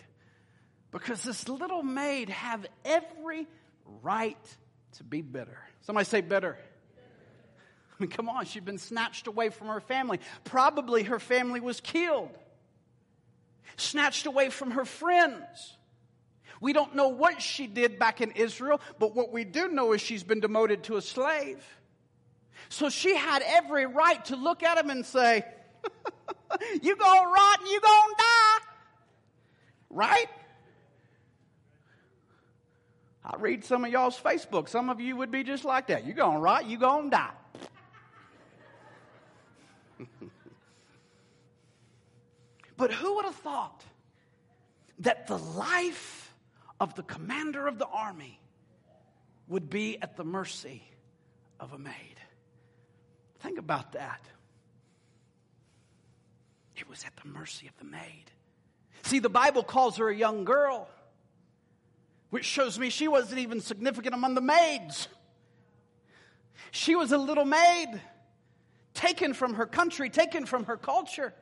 because 0.91 1.23
this 1.23 1.49
little 1.49 1.81
maid 1.81 2.29
have 2.29 2.63
every 2.85 3.47
right 4.03 4.37
to 4.97 5.03
be 5.03 5.23
bitter. 5.23 5.57
Somebody 5.81 6.05
say 6.05 6.21
bitter. 6.21 6.59
I 6.99 7.95
mean, 8.03 8.11
come 8.11 8.29
on, 8.29 8.45
she'd 8.45 8.65
been 8.65 8.77
snatched 8.77 9.25
away 9.25 9.49
from 9.49 9.69
her 9.69 9.79
family. 9.79 10.19
Probably 10.43 11.01
her 11.03 11.19
family 11.19 11.59
was 11.59 11.81
killed, 11.81 12.29
snatched 13.77 14.27
away 14.27 14.49
from 14.49 14.71
her 14.71 14.85
friends. 14.85 15.75
We 16.61 16.71
don't 16.71 16.93
know 16.93 17.07
what 17.07 17.41
she 17.41 17.65
did 17.65 17.97
back 17.97 18.21
in 18.21 18.29
Israel, 18.33 18.79
but 18.99 19.15
what 19.15 19.33
we 19.33 19.43
do 19.43 19.69
know 19.69 19.93
is 19.93 20.01
she's 20.01 20.23
been 20.23 20.39
demoted 20.39 20.83
to 20.83 20.97
a 20.97 21.01
slave. 21.01 21.65
So 22.69 22.89
she 22.89 23.15
had 23.15 23.43
every 23.45 23.85
right 23.85 24.23
to 24.25 24.35
look 24.35 24.63
at 24.63 24.77
him 24.77 24.89
and 24.89 25.05
say, 25.05 25.45
You 26.81 26.95
gonna 26.95 27.29
rot 27.29 27.59
and 27.59 27.67
you 27.67 27.81
gonna 27.81 28.13
die. 28.17 28.59
Right? 29.89 30.29
I 33.25 33.37
read 33.37 33.63
some 33.63 33.85
of 33.85 33.91
y'all's 33.91 34.19
Facebook. 34.19 34.67
Some 34.67 34.89
of 34.89 34.99
you 34.99 35.15
would 35.15 35.31
be 35.31 35.43
just 35.43 35.63
like 35.63 35.87
that. 35.87 36.05
You 36.05 36.13
gonna 36.13 36.39
rot, 36.39 36.67
you 36.67 36.77
gonna 36.77 37.09
die. 37.09 37.31
but 42.77 42.91
who 42.91 43.15
would 43.15 43.25
have 43.25 43.35
thought 43.35 43.81
that 44.99 45.27
the 45.27 45.37
life 45.37 46.33
of 46.79 46.95
the 46.95 47.03
commander 47.03 47.67
of 47.67 47.77
the 47.77 47.87
army 47.87 48.39
would 49.47 49.69
be 49.69 50.01
at 50.01 50.17
the 50.17 50.25
mercy 50.25 50.83
of 51.59 51.71
a 51.73 51.77
maid? 51.77 52.12
Think 53.43 53.59
about 53.59 53.91
that. 53.91 54.21
It 56.77 56.89
was 56.89 57.03
at 57.03 57.13
the 57.21 57.27
mercy 57.27 57.67
of 57.67 57.77
the 57.77 57.83
maid. 57.83 58.31
See, 59.03 59.19
the 59.19 59.29
Bible 59.29 59.63
calls 59.63 59.97
her 59.97 60.07
a 60.07 60.15
young 60.15 60.45
girl, 60.45 60.87
which 62.29 62.45
shows 62.45 62.79
me 62.79 62.89
she 62.89 63.09
wasn't 63.09 63.39
even 63.39 63.59
significant 63.59 64.15
among 64.15 64.35
the 64.35 64.41
maids. 64.41 65.09
She 66.71 66.95
was 66.95 67.11
a 67.11 67.17
little 67.17 67.43
maid, 67.43 68.01
taken 68.93 69.33
from 69.33 69.55
her 69.55 69.65
country, 69.65 70.09
taken 70.09 70.45
from 70.45 70.63
her 70.65 70.77
culture. 70.77 71.33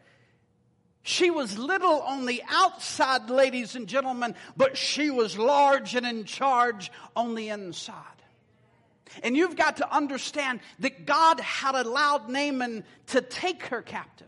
She 1.03 1.29
was 1.29 1.55
little 1.57 2.01
on 2.01 2.25
the 2.25 2.41
outside, 2.49 3.29
ladies 3.29 3.75
and 3.75 3.87
gentlemen, 3.87 4.33
but 4.57 4.75
she 4.75 5.11
was 5.11 5.37
large 5.37 5.95
and 5.95 6.05
in 6.05 6.25
charge 6.25 6.91
on 7.15 7.35
the 7.35 7.49
inside. 7.49 8.20
And 9.23 9.35
you've 9.35 9.55
got 9.55 9.77
to 9.77 9.93
understand 9.93 10.59
that 10.79 11.05
God 11.05 11.39
had 11.39 11.75
allowed 11.75 12.29
Naaman 12.29 12.83
to 13.07 13.21
take 13.21 13.63
her 13.67 13.81
captive 13.81 14.27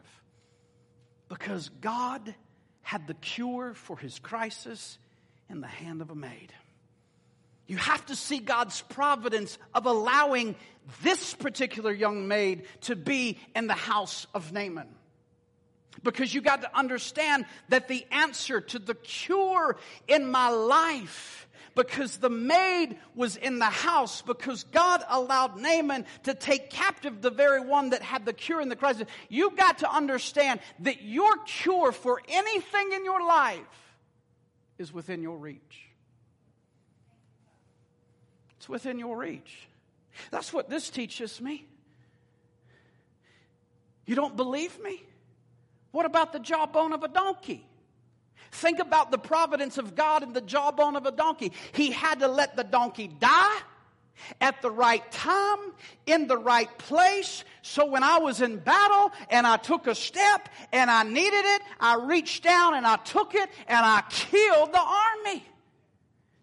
because 1.29 1.69
God 1.81 2.35
had 2.81 3.07
the 3.07 3.13
cure 3.15 3.73
for 3.73 3.97
his 3.97 4.19
crisis 4.19 4.97
in 5.49 5.61
the 5.61 5.67
hand 5.67 6.01
of 6.01 6.09
a 6.09 6.15
maid. 6.15 6.53
You 7.65 7.77
have 7.77 8.05
to 8.07 8.15
see 8.15 8.39
God's 8.39 8.81
providence 8.81 9.57
of 9.73 9.85
allowing 9.85 10.55
this 11.01 11.33
particular 11.33 11.91
young 11.91 12.27
maid 12.27 12.63
to 12.81 12.95
be 12.95 13.39
in 13.55 13.67
the 13.67 13.73
house 13.73 14.27
of 14.33 14.51
Naaman. 14.51 14.89
Because 16.03 16.33
you 16.33 16.41
got 16.41 16.61
to 16.61 16.77
understand 16.77 17.45
that 17.69 17.87
the 17.87 18.05
answer 18.11 18.59
to 18.59 18.79
the 18.79 18.95
cure 18.95 19.77
in 20.07 20.29
my 20.29 20.49
life, 20.49 21.47
because 21.75 22.17
the 22.17 22.29
maid 22.29 22.97
was 23.15 23.35
in 23.35 23.59
the 23.59 23.65
house, 23.65 24.21
because 24.21 24.63
God 24.65 25.03
allowed 25.09 25.59
Naaman 25.59 26.05
to 26.23 26.33
take 26.33 26.69
captive 26.69 27.21
the 27.21 27.31
very 27.31 27.61
one 27.61 27.91
that 27.91 28.01
had 28.01 28.25
the 28.25 28.33
cure 28.33 28.61
in 28.61 28.69
the 28.69 28.75
crisis, 28.75 29.07
You've 29.29 29.55
got 29.55 29.79
to 29.79 29.91
understand 29.91 30.59
that 30.79 31.01
your 31.01 31.37
cure 31.45 31.91
for 31.91 32.21
anything 32.27 32.91
in 32.93 33.05
your 33.05 33.25
life 33.25 33.59
is 34.77 34.93
within 34.93 35.21
your 35.21 35.37
reach. 35.37 35.89
It's 38.57 38.69
within 38.69 38.99
your 38.99 39.17
reach. 39.17 39.67
That's 40.31 40.53
what 40.53 40.69
this 40.69 40.89
teaches 40.89 41.41
me. 41.41 41.65
You 44.05 44.15
don't 44.15 44.35
believe 44.35 44.81
me? 44.81 45.03
What 45.91 46.05
about 46.05 46.33
the 46.33 46.39
jawbone 46.39 46.93
of 46.93 47.03
a 47.03 47.07
donkey? 47.07 47.65
Think 48.51 48.79
about 48.79 49.11
the 49.11 49.17
providence 49.17 49.77
of 49.77 49.95
God 49.95 50.23
in 50.23 50.33
the 50.33 50.41
jawbone 50.41 50.95
of 50.95 51.05
a 51.05 51.11
donkey. 51.11 51.51
He 51.73 51.91
had 51.91 52.19
to 52.19 52.27
let 52.27 52.55
the 52.55 52.63
donkey 52.63 53.07
die 53.07 53.59
at 54.39 54.61
the 54.61 54.71
right 54.71 55.09
time, 55.11 55.59
in 56.05 56.27
the 56.27 56.37
right 56.37 56.77
place. 56.77 57.43
So 57.61 57.85
when 57.85 58.03
I 58.03 58.19
was 58.19 58.41
in 58.41 58.57
battle 58.57 59.11
and 59.29 59.45
I 59.45 59.57
took 59.57 59.87
a 59.87 59.95
step 59.95 60.49
and 60.71 60.89
I 60.89 61.03
needed 61.03 61.45
it, 61.45 61.61
I 61.79 61.95
reached 61.95 62.43
down 62.43 62.75
and 62.75 62.85
I 62.85 62.97
took 62.97 63.35
it 63.35 63.49
and 63.67 63.85
I 63.85 64.03
killed 64.09 64.71
the 64.71 64.79
army. 64.79 65.43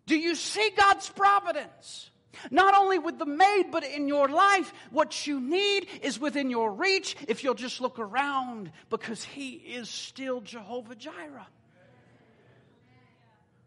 Do 0.07 0.17
you 0.17 0.35
see 0.35 0.71
God's 0.77 1.09
providence? 1.09 2.11
Not 2.51 2.75
only 2.75 2.99
with 2.99 3.19
the 3.19 3.27
maid, 3.27 3.67
but 3.71 3.85
in 3.85 4.09
your 4.09 4.29
life, 4.29 4.73
what 4.91 5.27
you 5.27 5.41
need 5.41 5.89
is 6.03 6.19
within 6.19 6.51
your 6.51 6.73
reach 6.73 7.17
if 7.29 7.45
you'll 7.45 7.55
just 7.55 7.81
look 7.81 7.99
around 7.99 8.73
because 8.89 9.23
He 9.23 9.51
is 9.51 9.91
still 9.91 10.41
Jehovah 10.41 10.95
Jireh. 10.95 11.47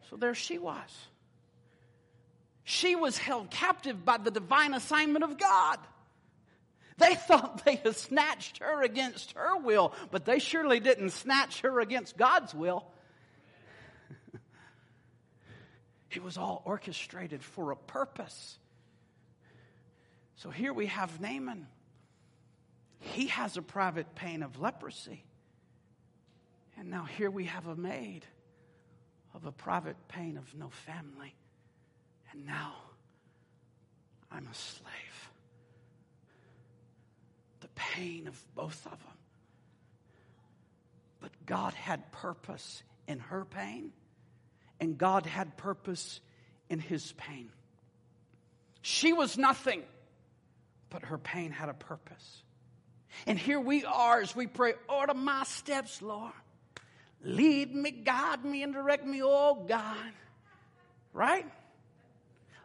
So 0.10 0.16
there 0.16 0.36
she 0.36 0.58
was. 0.58 0.90
She 2.64 2.96
was 2.96 3.18
held 3.18 3.50
captive 3.50 4.06
by 4.06 4.18
the 4.18 4.32
divine 4.32 4.74
assignment 4.74 5.24
of 5.24 5.38
God. 5.38 5.80
They 6.98 7.16
thought 7.28 7.66
they 7.66 7.76
had 7.76 7.96
snatched 7.96 8.60
her 8.60 8.82
against 8.84 9.34
her 9.34 9.58
will, 9.58 9.94
but 10.12 10.26
they 10.26 10.40
surely 10.40 10.80
didn't 10.80 11.12
snatch 11.12 11.62
her 11.62 11.80
against 11.80 12.18
God's 12.18 12.54
will. 12.54 12.86
it 16.12 16.24
was 16.24 16.38
all 16.38 16.62
orchestrated 16.66 17.44
for 17.44 17.72
a 17.72 17.76
purpose. 17.76 18.58
So 20.38 20.50
here 20.50 20.74
we 20.74 20.88
have 20.88 21.20
Naaman. 21.20 21.68
He 23.00 23.28
has 23.28 23.58
a 23.58 23.62
private 23.62 24.16
pain 24.16 24.44
of 24.44 24.60
leprosy. 24.60 25.26
And 26.78 26.90
now 26.90 27.04
here 27.04 27.30
we 27.30 27.46
have 27.46 27.68
a 27.68 27.76
maid 27.76 28.26
of 29.34 29.46
a 29.46 29.52
private 29.52 29.96
pain 30.08 30.38
of 30.38 30.54
no 30.56 30.70
family. 30.86 31.34
And 32.32 32.46
now 32.46 32.76
I'm 34.32 34.48
a 34.48 34.54
slave. 34.54 35.30
The 37.62 37.68
pain 37.76 38.28
of 38.28 38.56
both 38.56 38.86
of 38.86 38.92
them. 38.92 39.18
But 41.20 41.32
God 41.46 41.74
had 41.74 42.12
purpose 42.12 42.84
in 43.08 43.20
her 43.20 43.46
pain, 43.46 43.92
and 44.80 44.98
God 44.98 45.26
had 45.26 45.56
purpose 45.58 46.20
in 46.70 46.80
his 46.80 47.12
pain. 47.14 47.50
She 48.82 49.14
was 49.14 49.38
nothing 49.38 49.84
but 50.90 51.06
her 51.06 51.18
pain 51.18 51.52
had 51.52 51.70
a 51.70 51.74
purpose. 51.74 52.44
And 53.26 53.38
here 53.40 53.60
we 53.60 53.86
are 53.86 54.22
as 54.22 54.36
we 54.36 54.48
pray, 54.48 54.74
order 54.90 55.14
my 55.14 55.44
steps, 55.44 56.02
Lord. 56.02 56.34
Lead 57.24 57.74
me, 57.74 57.92
guide 57.92 58.44
me, 58.44 58.64
and 58.64 58.74
direct 58.74 59.06
me, 59.06 59.22
oh 59.24 59.64
God. 59.68 60.12
Right? 61.14 61.46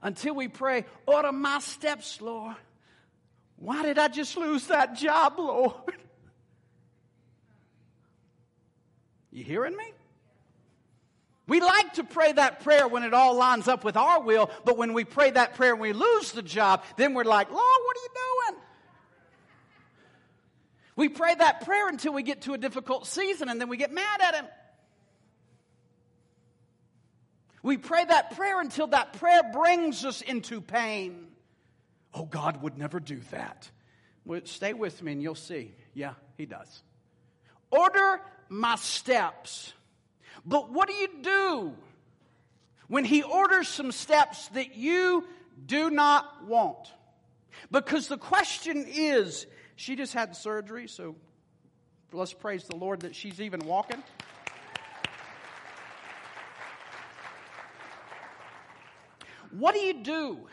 Until 0.03 0.35
we 0.35 0.49
pray, 0.49 0.85
order 1.07 1.33
my 1.33 1.61
steps, 1.61 2.21
Lord. 2.21 2.57
Why 3.57 3.83
did 3.83 3.99
I 3.99 4.09
just 4.09 4.37
lose 4.37 4.67
that 4.69 4.97
job, 4.97 5.35
Lord? 5.39 5.75
You 9.31 9.45
hearing 9.45 9.77
me? 9.77 9.93
We 11.47 11.61
like 11.61 11.95
to 11.95 12.05
pray 12.05 12.33
that 12.33 12.61
prayer 12.61 12.87
when 12.87 13.05
it 13.05 13.15
all 13.15 13.35
lines 13.35 13.69
up 13.69 13.85
with 13.85 13.97
our 13.97 14.21
will, 14.21 14.51
but 14.65 14.77
when 14.77 14.93
we 14.93 15.05
pray 15.05 15.31
that 15.31 15.55
prayer 15.55 15.73
and 15.73 15.81
we 15.81 15.93
lose 15.93 16.33
the 16.33 16.43
job, 16.43 16.83
then 16.97 17.15
we're 17.15 17.25
like, 17.25 17.51
Lord, 17.51 17.61
what 17.61 17.97
are 17.97 18.01
you 18.01 18.09
doing? 18.51 18.63
We 20.99 21.09
pray 21.09 21.35
that 21.35 21.65
prayer 21.65 21.89
until 21.89 22.13
we 22.13 22.23
get 22.23 22.43
to 22.43 22.53
a 22.53 22.59
difficult 22.59 23.07
season 23.07 23.49
and 23.49 23.61
then 23.61 23.69
we 23.69 23.77
get 23.77 23.93
mad 23.93 24.21
at 24.21 24.35
Him. 24.35 24.47
We 27.63 27.79
pray 27.79 28.05
that 28.05 28.37
prayer 28.37 28.61
until 28.61 28.89
that 28.89 29.15
prayer 29.15 29.43
brings 29.53 30.05
us 30.05 30.21
into 30.21 30.61
pain. 30.61 31.29
Oh, 32.13 32.25
God 32.25 32.63
would 32.63 32.77
never 32.77 33.01
do 33.01 33.21
that. 33.31 33.71
Well, 34.25 34.41
stay 34.45 34.75
with 34.75 35.03
me 35.03 35.13
and 35.13 35.23
you'll 35.23 35.35
see. 35.35 35.73
Yeah, 35.95 36.15
He 36.37 36.45
does. 36.47 36.83
Order 37.71 38.21
my 38.51 38.77
steps 38.77 39.73
but 40.45 40.71
what 40.71 40.89
do 40.89 40.95
you 40.95 41.09
do 41.23 41.75
when 42.87 43.05
he 43.05 43.23
orders 43.23 43.69
some 43.69 43.93
steps 43.93 44.49
that 44.49 44.77
you 44.77 45.27
do 45.65 45.91
not 45.91 46.47
want? 46.47 46.91
Because 47.71 48.09
the 48.09 48.19
question 48.19 48.87
is, 48.89 49.47
she 49.79 49.95
just 49.95 50.13
had 50.13 50.35
surgery, 50.35 50.89
so 50.89 51.15
let's 52.13 52.33
praise 52.33 52.65
the 52.65 52.75
Lord 52.75 53.03
that 53.03 53.15
she's 53.15 53.41
even 53.41 53.61
walking. 53.65 54.03
What 59.53 59.77
do 59.77 59.81
you 59.81 60.03
do 60.03 60.49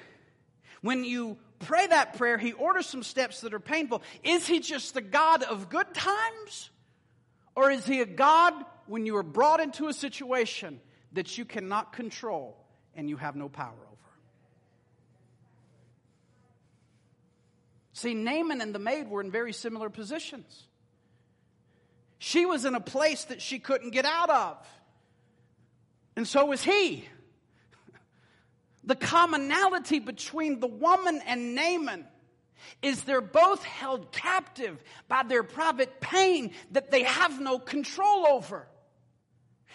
when 0.81 1.03
you 1.03 1.37
pray 1.57 1.87
that 1.87 2.19
prayer? 2.19 2.37
He 2.37 2.53
orders 2.53 2.85
some 2.85 3.01
steps 3.01 3.41
that 3.41 3.55
are 3.55 3.59
painful. 3.59 4.03
Is 4.23 4.45
he 4.45 4.59
just 4.59 4.93
the 4.93 5.01
God 5.01 5.41
of 5.41 5.69
good 5.69 5.91
times? 5.95 6.69
Or 7.55 7.71
is 7.71 7.83
he 7.83 8.01
a 8.01 8.05
God 8.05 8.53
when 8.85 9.07
you 9.07 9.17
are 9.17 9.23
brought 9.23 9.59
into 9.59 9.87
a 9.87 9.93
situation 9.93 10.79
that 11.13 11.35
you 11.35 11.45
cannot 11.45 11.93
control 11.93 12.63
and 12.93 13.09
you 13.09 13.17
have 13.17 13.35
no 13.35 13.49
power 13.49 13.73
over. 13.73 13.94
See, 17.95 18.13
Naaman 18.13 18.59
and 18.59 18.75
the 18.75 18.79
maid 18.79 19.09
were 19.09 19.21
in 19.21 19.31
very 19.31 19.53
similar 19.53 19.89
positions. 19.89 20.67
She 22.17 22.45
was 22.45 22.65
in 22.65 22.75
a 22.75 22.81
place 22.81 23.23
that 23.25 23.41
she 23.41 23.57
couldn't 23.57 23.91
get 23.91 24.03
out 24.03 24.29
of. 24.29 24.67
And 26.17 26.27
so 26.27 26.43
was 26.43 26.61
he. 26.61 27.07
The 28.83 28.97
commonality 28.97 29.99
between 29.99 30.59
the 30.59 30.67
woman 30.67 31.21
and 31.25 31.55
Naaman 31.55 32.05
is 32.81 33.03
they're 33.03 33.21
both 33.21 33.63
held 33.63 34.11
captive 34.11 34.77
by 35.07 35.23
their 35.23 35.43
private 35.43 36.01
pain 36.01 36.51
that 36.71 36.91
they 36.91 37.03
have 37.03 37.39
no 37.39 37.59
control 37.59 38.27
over. 38.27 38.67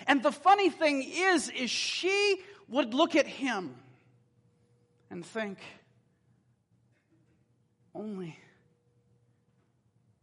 And 0.06 0.22
the 0.22 0.32
funny 0.32 0.68
thing 0.68 1.02
is, 1.02 1.48
is 1.48 1.70
she 1.70 2.36
would 2.68 2.92
look 2.92 3.16
at 3.16 3.26
him 3.26 3.76
and 5.08 5.24
think, 5.24 5.56
only 7.94 8.38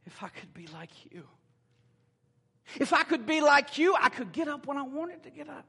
if 0.06 0.24
I 0.24 0.30
could 0.30 0.54
be 0.54 0.68
like 0.68 0.90
you. 1.12 1.24
If 2.76 2.94
I 2.94 3.04
could 3.04 3.26
be 3.26 3.42
like 3.42 3.78
you, 3.78 3.96
I 4.00 4.10
could 4.10 4.32
get 4.32 4.48
up 4.48 4.68
when 4.68 4.78
I 4.78 4.84
wanted 4.84 5.24
to 5.24 5.30
get 5.30 5.50
up. 5.50 5.66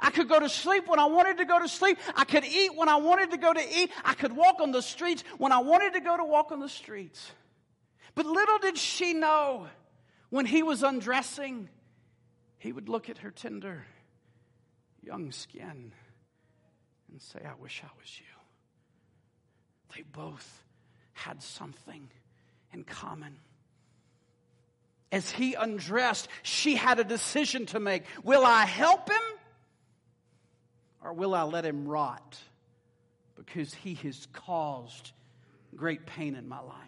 I 0.00 0.10
could 0.10 0.28
go 0.28 0.38
to 0.38 0.48
sleep 0.48 0.88
when 0.88 0.98
I 0.98 1.06
wanted 1.06 1.38
to 1.38 1.44
go 1.44 1.58
to 1.58 1.68
sleep. 1.68 1.98
I 2.14 2.24
could 2.24 2.44
eat 2.44 2.76
when 2.76 2.88
I 2.88 2.96
wanted 2.96 3.30
to 3.32 3.36
go 3.36 3.52
to 3.52 3.78
eat. 3.78 3.90
I 4.04 4.14
could 4.14 4.34
walk 4.34 4.60
on 4.60 4.72
the 4.72 4.82
streets 4.82 5.24
when 5.38 5.52
I 5.52 5.58
wanted 5.58 5.94
to 5.94 6.00
go 6.00 6.16
to 6.16 6.24
walk 6.24 6.52
on 6.52 6.60
the 6.60 6.68
streets. 6.68 7.30
But 8.14 8.26
little 8.26 8.58
did 8.58 8.78
she 8.78 9.14
know 9.14 9.66
When 10.32 10.46
he 10.46 10.62
was 10.62 10.82
undressing, 10.82 11.68
he 12.56 12.72
would 12.72 12.88
look 12.88 13.10
at 13.10 13.18
her 13.18 13.30
tender 13.30 13.84
young 15.02 15.30
skin 15.30 15.92
and 17.10 17.20
say, 17.20 17.40
I 17.44 17.52
wish 17.60 17.82
I 17.84 17.90
was 18.00 18.18
you. 18.18 18.24
They 19.94 20.04
both 20.10 20.64
had 21.12 21.42
something 21.42 22.08
in 22.72 22.84
common. 22.84 23.36
As 25.10 25.30
he 25.30 25.54
undressed, 25.54 26.28
she 26.42 26.74
had 26.74 26.98
a 26.98 27.04
decision 27.04 27.66
to 27.66 27.80
make. 27.80 28.04
Will 28.24 28.44
I 28.44 28.64
help 28.64 29.10
him 29.10 29.22
or 31.02 31.12
will 31.12 31.34
I 31.34 31.42
let 31.42 31.64
him 31.64 31.86
rot? 31.86 32.38
Because 33.36 33.74
he 33.74 33.94
has 33.94 34.26
caused 34.32 35.12
great 35.76 36.06
pain 36.06 36.34
in 36.34 36.48
my 36.48 36.60
life. 36.60 36.78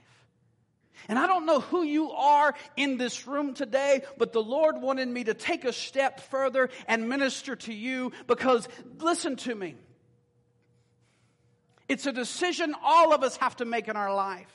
And 1.09 1.19
I 1.19 1.27
don't 1.27 1.45
know 1.45 1.61
who 1.61 1.83
you 1.83 2.13
are 2.13 2.55
in 2.77 2.97
this 2.97 3.27
room 3.27 3.53
today, 3.53 4.03
but 4.17 4.33
the 4.33 4.43
Lord 4.43 4.81
wanted 4.81 5.09
me 5.09 5.25
to 5.25 5.35
take 5.35 5.65
a 5.65 5.73
step 5.73 6.21
further 6.21 6.71
and 6.87 7.09
minister 7.09 7.57
to 7.57 7.75
you 7.75 8.13
because 8.27 8.69
listen 9.01 9.37
to 9.37 9.55
me. 9.55 9.75
It's 11.89 12.07
a 12.07 12.13
decision 12.13 12.75
all 12.83 13.13
of 13.13 13.23
us 13.23 13.37
have 13.39 13.57
to 13.57 13.65
make 13.65 13.89
in 13.89 13.97
our 13.97 14.15
life. 14.15 14.51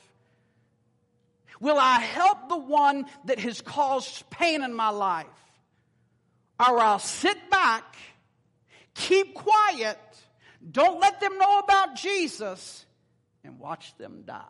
Will 1.60 1.78
I 1.78 2.00
help 2.00 2.48
the 2.48 2.58
one 2.58 3.06
that 3.26 3.38
has 3.38 3.60
caused 3.60 4.28
pain 4.30 4.62
in 4.62 4.74
my 4.74 4.88
life? 4.88 5.26
Or 6.58 6.78
I'll 6.78 6.98
sit 6.98 7.50
back, 7.50 7.96
keep 8.94 9.34
quiet, 9.34 9.98
don't 10.68 11.00
let 11.00 11.20
them 11.20 11.38
know 11.38 11.58
about 11.58 11.96
Jesus, 11.96 12.84
and 13.44 13.58
watch 13.58 13.96
them 13.96 14.24
die. 14.26 14.44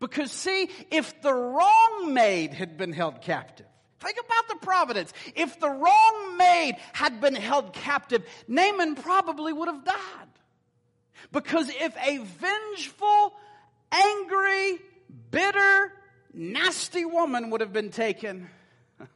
Because, 0.00 0.32
see, 0.32 0.68
if 0.90 1.22
the 1.22 1.32
wrong 1.32 2.12
maid 2.12 2.52
had 2.52 2.76
been 2.76 2.92
held 2.92 3.22
captive, 3.22 3.66
think 4.02 4.18
about 4.18 4.48
the 4.48 4.66
providence. 4.66 5.12
If 5.34 5.58
the 5.60 5.70
wrong 5.70 6.36
maid 6.36 6.76
had 6.92 7.20
been 7.20 7.34
held 7.34 7.72
captive, 7.72 8.24
Naaman 8.48 8.96
probably 8.96 9.52
would 9.52 9.68
have 9.68 9.84
died. 9.84 9.96
Because 11.30 11.68
if 11.70 11.96
a 11.96 12.18
vengeful, 12.18 13.32
angry, 13.90 14.78
bitter, 15.30 15.92
nasty 16.34 17.04
woman 17.04 17.50
would 17.50 17.60
have 17.60 17.72
been 17.72 17.90
taken, 17.90 18.48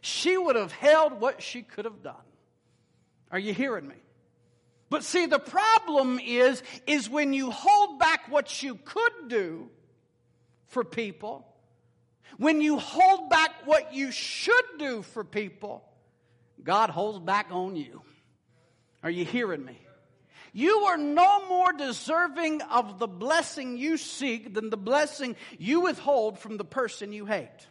she 0.00 0.36
would 0.36 0.56
have 0.56 0.72
held 0.72 1.20
what 1.20 1.42
she 1.42 1.62
could 1.62 1.84
have 1.84 2.02
done. 2.02 2.14
Are 3.30 3.38
you 3.38 3.52
hearing 3.52 3.86
me? 3.86 3.94
But 4.90 5.04
see, 5.04 5.26
the 5.26 5.38
problem 5.38 6.18
is, 6.18 6.62
is 6.86 7.10
when 7.10 7.34
you 7.34 7.50
hold 7.50 7.98
back 7.98 8.30
what 8.30 8.62
you 8.62 8.76
could 8.76 9.28
do 9.28 9.68
for 10.68 10.82
people, 10.82 11.46
when 12.36 12.60
you 12.60 12.78
hold 12.78 13.30
back 13.30 13.50
what 13.64 13.94
you 13.94 14.12
should 14.12 14.78
do 14.78 15.02
for 15.02 15.24
people, 15.24 15.84
God 16.62 16.90
holds 16.90 17.18
back 17.18 17.48
on 17.50 17.76
you. 17.76 18.02
Are 19.02 19.10
you 19.10 19.24
hearing 19.24 19.64
me? 19.64 19.78
You 20.52 20.70
are 20.88 20.96
no 20.96 21.46
more 21.48 21.72
deserving 21.72 22.62
of 22.62 22.98
the 22.98 23.06
blessing 23.06 23.76
you 23.76 23.96
seek 23.96 24.54
than 24.54 24.70
the 24.70 24.76
blessing 24.76 25.36
you 25.58 25.80
withhold 25.80 26.38
from 26.38 26.56
the 26.56 26.64
person 26.64 27.12
you 27.12 27.26
hate. 27.26 27.66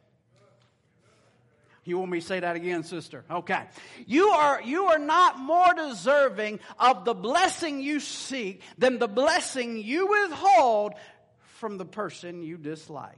You 1.84 1.98
want 2.00 2.12
me 2.12 2.20
to 2.20 2.26
say 2.26 2.42
that 2.42 2.58
again, 2.58 2.84
sister? 2.84 3.24
Okay. 3.32 3.64
You 4.06 4.28
are, 4.28 4.62
you 4.62 4.88
are 4.88 5.00
not 5.00 5.40
more 5.40 5.74
deserving 5.74 6.60
of 6.78 7.06
the 7.06 7.14
blessing 7.14 7.80
you 7.80 8.02
seek 8.02 8.62
than 8.78 9.00
the 9.00 9.08
blessing 9.08 9.78
you 9.78 10.08
withhold 10.08 10.96
from 11.56 11.78
the 11.78 11.86
person 11.86 12.44
you 12.44 12.58
dislike. 12.58 13.18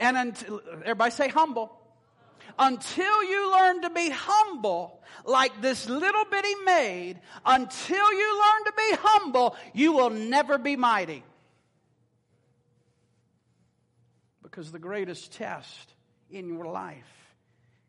And 0.00 0.16
until, 0.16 0.60
everybody 0.82 1.12
say 1.12 1.28
humble 1.28 1.80
until 2.58 3.24
you 3.24 3.52
learn 3.52 3.82
to 3.82 3.90
be 3.90 4.10
humble, 4.10 5.00
like 5.24 5.60
this 5.60 5.88
little 5.88 6.24
bitty 6.30 6.54
maid, 6.64 7.20
until 7.44 8.12
you 8.12 8.38
learn 8.38 8.64
to 8.64 8.72
be 8.76 8.96
humble, 9.00 9.56
you 9.72 9.92
will 9.92 10.10
never 10.10 10.58
be 10.58 10.76
mighty. 10.76 11.24
Because 14.42 14.72
the 14.72 14.78
greatest 14.78 15.32
test 15.32 15.94
in 16.30 16.48
your 16.48 16.66
life 16.66 17.34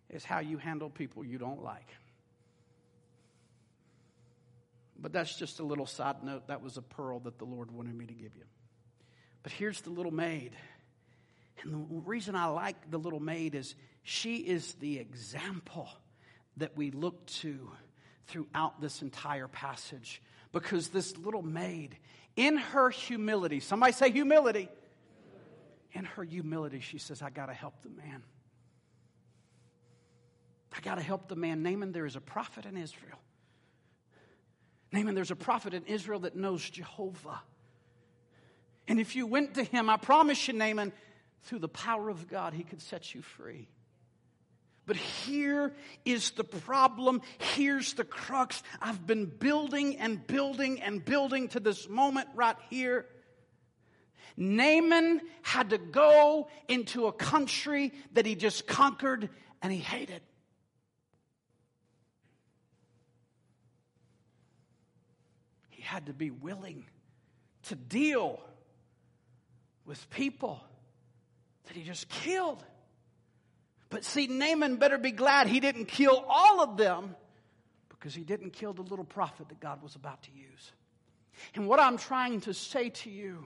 is 0.10 0.24
how 0.24 0.40
you 0.40 0.58
handle 0.58 0.90
people 0.90 1.26
you 1.26 1.38
don't 1.38 1.64
like. 1.64 1.90
But 5.00 5.12
that's 5.12 5.36
just 5.36 5.60
a 5.60 5.64
little 5.64 5.88
side 5.88 6.24
note. 6.24 6.48
That 6.48 6.62
was 6.62 6.78
a 6.78 6.82
pearl 6.82 7.20
that 7.22 7.40
the 7.40 7.46
Lord 7.46 7.72
wanted 7.72 7.96
me 7.96 8.06
to 8.06 8.14
give 8.14 8.36
you. 8.36 8.44
But 9.42 9.52
here's 9.52 9.82
the 9.82 9.90
little 9.90 10.14
maid. 10.14 10.52
And 11.64 11.74
the 11.74 12.02
reason 12.02 12.36
I 12.36 12.46
like 12.46 12.90
the 12.90 12.98
little 12.98 13.20
maid 13.20 13.56
is 13.56 13.76
she 14.04 14.38
is 14.38 14.74
the 14.76 15.00
example 15.00 15.90
that 16.58 16.76
we 16.76 16.92
look 16.92 17.26
to 17.28 17.72
throughout 18.28 18.82
this 18.82 19.02
entire 19.02 19.48
passage. 19.48 20.22
Because 20.52 20.90
this 20.90 21.18
little 21.18 21.42
maid, 21.42 21.98
in 22.36 22.58
her 22.58 22.90
humility, 22.90 23.60
somebody 23.60 23.94
say 23.94 24.12
humility. 24.12 24.70
In 25.94 26.06
her 26.06 26.24
humility, 26.24 26.80
she 26.80 26.98
says, 26.98 27.22
I 27.22 27.30
got 27.30 27.48
to 27.48 27.54
help 27.54 27.82
the 27.84 27.90
man. 27.90 28.24
I 30.76 30.80
got 30.80 30.96
to 30.96 31.02
help 31.02 31.28
the 31.28 31.36
man. 31.36 31.64
Naaman, 31.64 31.92
there 31.92 32.06
is 32.06 32.16
a 32.16 32.22
prophet 32.22 32.66
in 32.66 32.78
Israel. 32.78 33.20
Naaman, 34.92 35.16
there's 35.16 35.32
a 35.32 35.36
prophet 35.36 35.74
in 35.74 35.86
Israel 35.86 36.22
that 36.22 36.36
knows 36.36 36.70
Jehovah. 36.70 37.42
And 38.88 39.00
if 39.00 39.16
you 39.16 39.26
went 39.28 39.54
to 39.56 39.64
him, 39.64 39.90
I 39.90 39.98
promise 39.98 40.48
you, 40.48 40.54
Naaman, 40.54 40.92
through 41.44 41.60
the 41.60 41.68
power 41.68 42.10
of 42.10 42.28
God, 42.28 42.54
he 42.54 42.64
could 42.64 42.82
set 42.82 43.14
you 43.14 43.22
free. 43.22 43.68
But 44.86 44.96
here 44.96 45.74
is 46.06 46.32
the 46.32 46.44
problem. 46.44 47.22
Here's 47.38 47.94
the 47.94 48.04
crux. 48.04 48.62
I've 48.82 49.06
been 49.06 49.26
building 49.26 49.98
and 49.98 50.26
building 50.26 50.82
and 50.82 51.04
building 51.04 51.50
to 51.50 51.60
this 51.60 51.88
moment 51.88 52.28
right 52.36 52.58
here. 52.70 53.06
Naaman 54.38 55.22
had 55.44 55.70
to 55.70 55.78
go 55.78 56.48
into 56.68 57.08
a 57.08 57.12
country 57.12 57.94
that 58.14 58.26
he 58.26 58.36
just 58.36 58.66
conquered 58.66 59.30
and 59.62 59.72
he 59.72 59.80
hated. 59.80 60.22
He 65.70 65.82
had 65.84 66.08
to 66.08 66.14
be 66.14 66.32
willing 66.32 66.86
to 67.64 67.76
deal 67.76 68.40
with 69.86 70.10
people 70.10 70.62
that 71.66 71.76
he 71.76 71.84
just 71.84 72.10
killed. 72.10 72.64
But 73.90 74.06
see, 74.06 74.28
Naaman 74.28 74.78
better 74.78 74.98
be 74.98 75.12
glad 75.12 75.48
he 75.48 75.60
didn't 75.60 75.86
kill 75.86 76.24
all 76.28 76.62
of 76.62 76.78
them 76.78 77.16
because 77.90 78.16
he 78.16 78.24
didn't 78.24 78.52
kill 78.52 78.74
the 78.74 78.82
little 78.82 79.06
prophet 79.06 79.50
that 79.50 79.60
God 79.60 79.84
was 79.84 79.96
about 79.96 80.24
to 80.24 80.32
use. 80.32 80.72
And 81.56 81.68
what 81.68 81.80
I'm 81.80 81.98
trying 81.98 82.42
to 82.42 82.54
say 82.54 82.90
to 82.90 83.10
you 83.10 83.46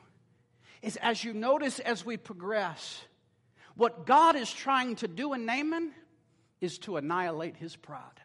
is 0.82 0.98
as 0.98 1.24
you 1.24 1.34
notice 1.34 1.80
as 1.80 2.06
we 2.06 2.18
progress, 2.18 3.02
what 3.76 4.06
God 4.06 4.36
is 4.36 4.52
trying 4.52 4.96
to 4.98 5.08
do 5.08 5.34
in 5.34 5.46
Naaman 5.46 5.92
is 6.62 6.78
to 6.80 6.98
annihilate 6.98 7.58
his 7.58 7.76
pride. 7.76 8.22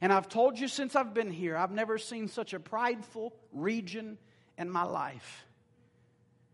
And 0.00 0.12
I've 0.12 0.28
told 0.28 0.58
you 0.58 0.68
since 0.68 0.96
I've 0.96 1.14
been 1.14 1.30
here, 1.30 1.56
I've 1.56 1.70
never 1.70 1.98
seen 1.98 2.28
such 2.28 2.54
a 2.54 2.60
prideful 2.60 3.34
region 3.52 4.18
in 4.56 4.70
my 4.70 4.84
life. 4.84 5.44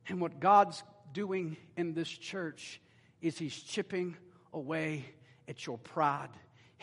And 0.09 0.21
what 0.21 0.41
God's 0.41 0.83
doing 1.15 1.57
in 1.77 1.95
this 1.95 2.09
church 2.09 2.81
is 3.23 3.39
He's 3.39 3.57
chipping 3.57 4.17
away 4.53 5.07
at 5.49 5.67
your 5.67 5.79
pride. 5.79 6.29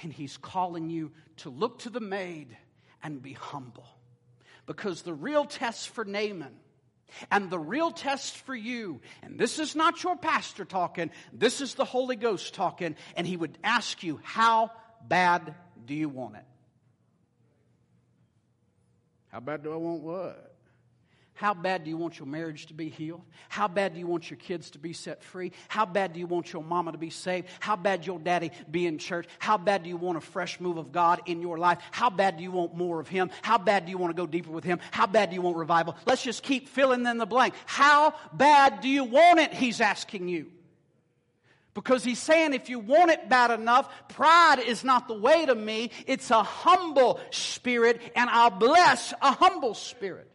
And 0.02 0.12
He's 0.12 0.38
calling 0.38 0.89
you 0.89 1.12
to 1.38 1.52
look 1.52 1.80
to 1.80 1.91
the 1.91 2.00
maid 2.00 2.58
and 3.04 3.22
be 3.22 3.34
humble. 3.34 3.86
Because 4.65 5.04
the 5.04 5.13
real 5.13 5.46
test 5.46 5.89
for 5.89 6.04
Naaman 6.04 6.56
and 7.30 7.50
the 7.50 7.60
real 7.60 7.91
test 7.91 8.38
for 8.38 8.56
you, 8.56 9.02
and 9.22 9.38
this 9.38 9.60
is 9.60 9.76
not 9.76 10.02
your 10.04 10.15
pastor 10.15 10.65
talking, 10.65 11.12
this 11.34 11.62
is 11.62 11.76
the 11.76 11.86
Holy 11.86 12.15
Ghost 12.15 12.54
talking, 12.54 12.96
and 13.15 13.28
he 13.28 13.38
would 13.38 13.58
ask 13.63 14.02
you, 14.02 14.20
How 14.24 14.72
bad 15.08 15.54
do 15.86 15.94
you 15.94 16.10
want 16.10 16.38
it? 16.38 16.46
How 19.28 19.39
bad 19.39 19.63
do 19.63 19.72
I 19.72 19.78
want 19.78 20.02
what? 20.02 20.50
How 21.34 21.54
bad 21.54 21.84
do 21.84 21.89
you 21.89 21.98
want 21.98 22.20
your 22.20 22.28
marriage 22.28 22.67
to 22.67 22.74
be 22.74 22.89
healed? 22.89 23.22
How 23.50 23.67
bad 23.67 23.94
do 23.94 24.00
you 24.00 24.06
want 24.06 24.30
your 24.30 24.38
kids 24.38 24.72
to 24.72 24.80
be 24.80 24.94
set 24.94 25.24
free? 25.24 25.54
How 25.70 25.86
bad 25.86 26.13
do 26.13 26.20
you 26.20 26.28
want 26.28 26.54
your 26.54 26.63
mama 26.63 26.91
to 26.91 26.98
be 26.98 27.10
saved? 27.10 27.48
How 27.60 27.76
bad 27.76 28.06
your 28.06 28.20
daddy 28.20 28.52
be 28.70 28.86
in 28.86 29.00
church? 29.00 29.28
How 29.39 29.58
bad 29.58 29.84
do 29.84 29.89
you 29.89 29.98
want 29.98 30.17
a 30.17 30.22
fresh 30.22 30.60
move 30.60 30.78
of 30.78 30.91
God 30.91 31.22
in 31.26 31.41
your 31.41 31.58
life? 31.58 31.80
How 31.91 32.10
bad 32.10 32.38
do 32.38 32.44
you 32.44 32.52
want 32.52 32.76
more 32.76 33.00
of 33.00 33.08
Him? 33.08 33.32
How 33.41 33.58
bad 33.58 33.86
do 33.86 33.91
you 33.91 33.98
want 33.98 34.15
to 34.15 34.22
go 34.22 34.28
deeper 34.28 34.52
with 34.52 34.63
Him? 34.63 34.80
How 34.91 35.08
bad 35.08 35.30
do 35.30 35.36
you 35.36 35.41
want 35.41 35.58
revival? 35.58 35.96
Let's 36.06 36.22
just 36.22 36.44
keep 36.44 36.67
filling 36.67 37.06
in 37.06 37.17
the 37.17 37.26
blank. 37.26 37.56
How 37.65 38.13
bad 38.34 38.82
do 38.82 38.89
you 38.89 39.04
want 39.04 39.39
it? 39.39 39.54
He's 39.54 39.82
asking 39.82 40.28
you. 40.28 40.48
Because 41.74 42.04
he's 42.04 42.20
saying 42.20 42.54
if 42.54 42.70
you 42.70 42.80
want 42.80 43.12
it 43.12 43.30
bad 43.30 43.50
enough, 43.50 43.89
pride 44.10 44.60
is 44.60 44.84
not 44.84 45.08
the 45.08 45.13
way 45.13 45.46
to 45.46 45.56
me. 45.56 45.91
It's 46.06 46.30
a 46.30 46.44
humble 46.44 47.20
spirit, 47.32 48.02
and 48.15 48.30
I'll 48.30 48.50
bless 48.50 49.13
a 49.22 49.32
humble 49.32 49.74
spirit. 49.74 50.31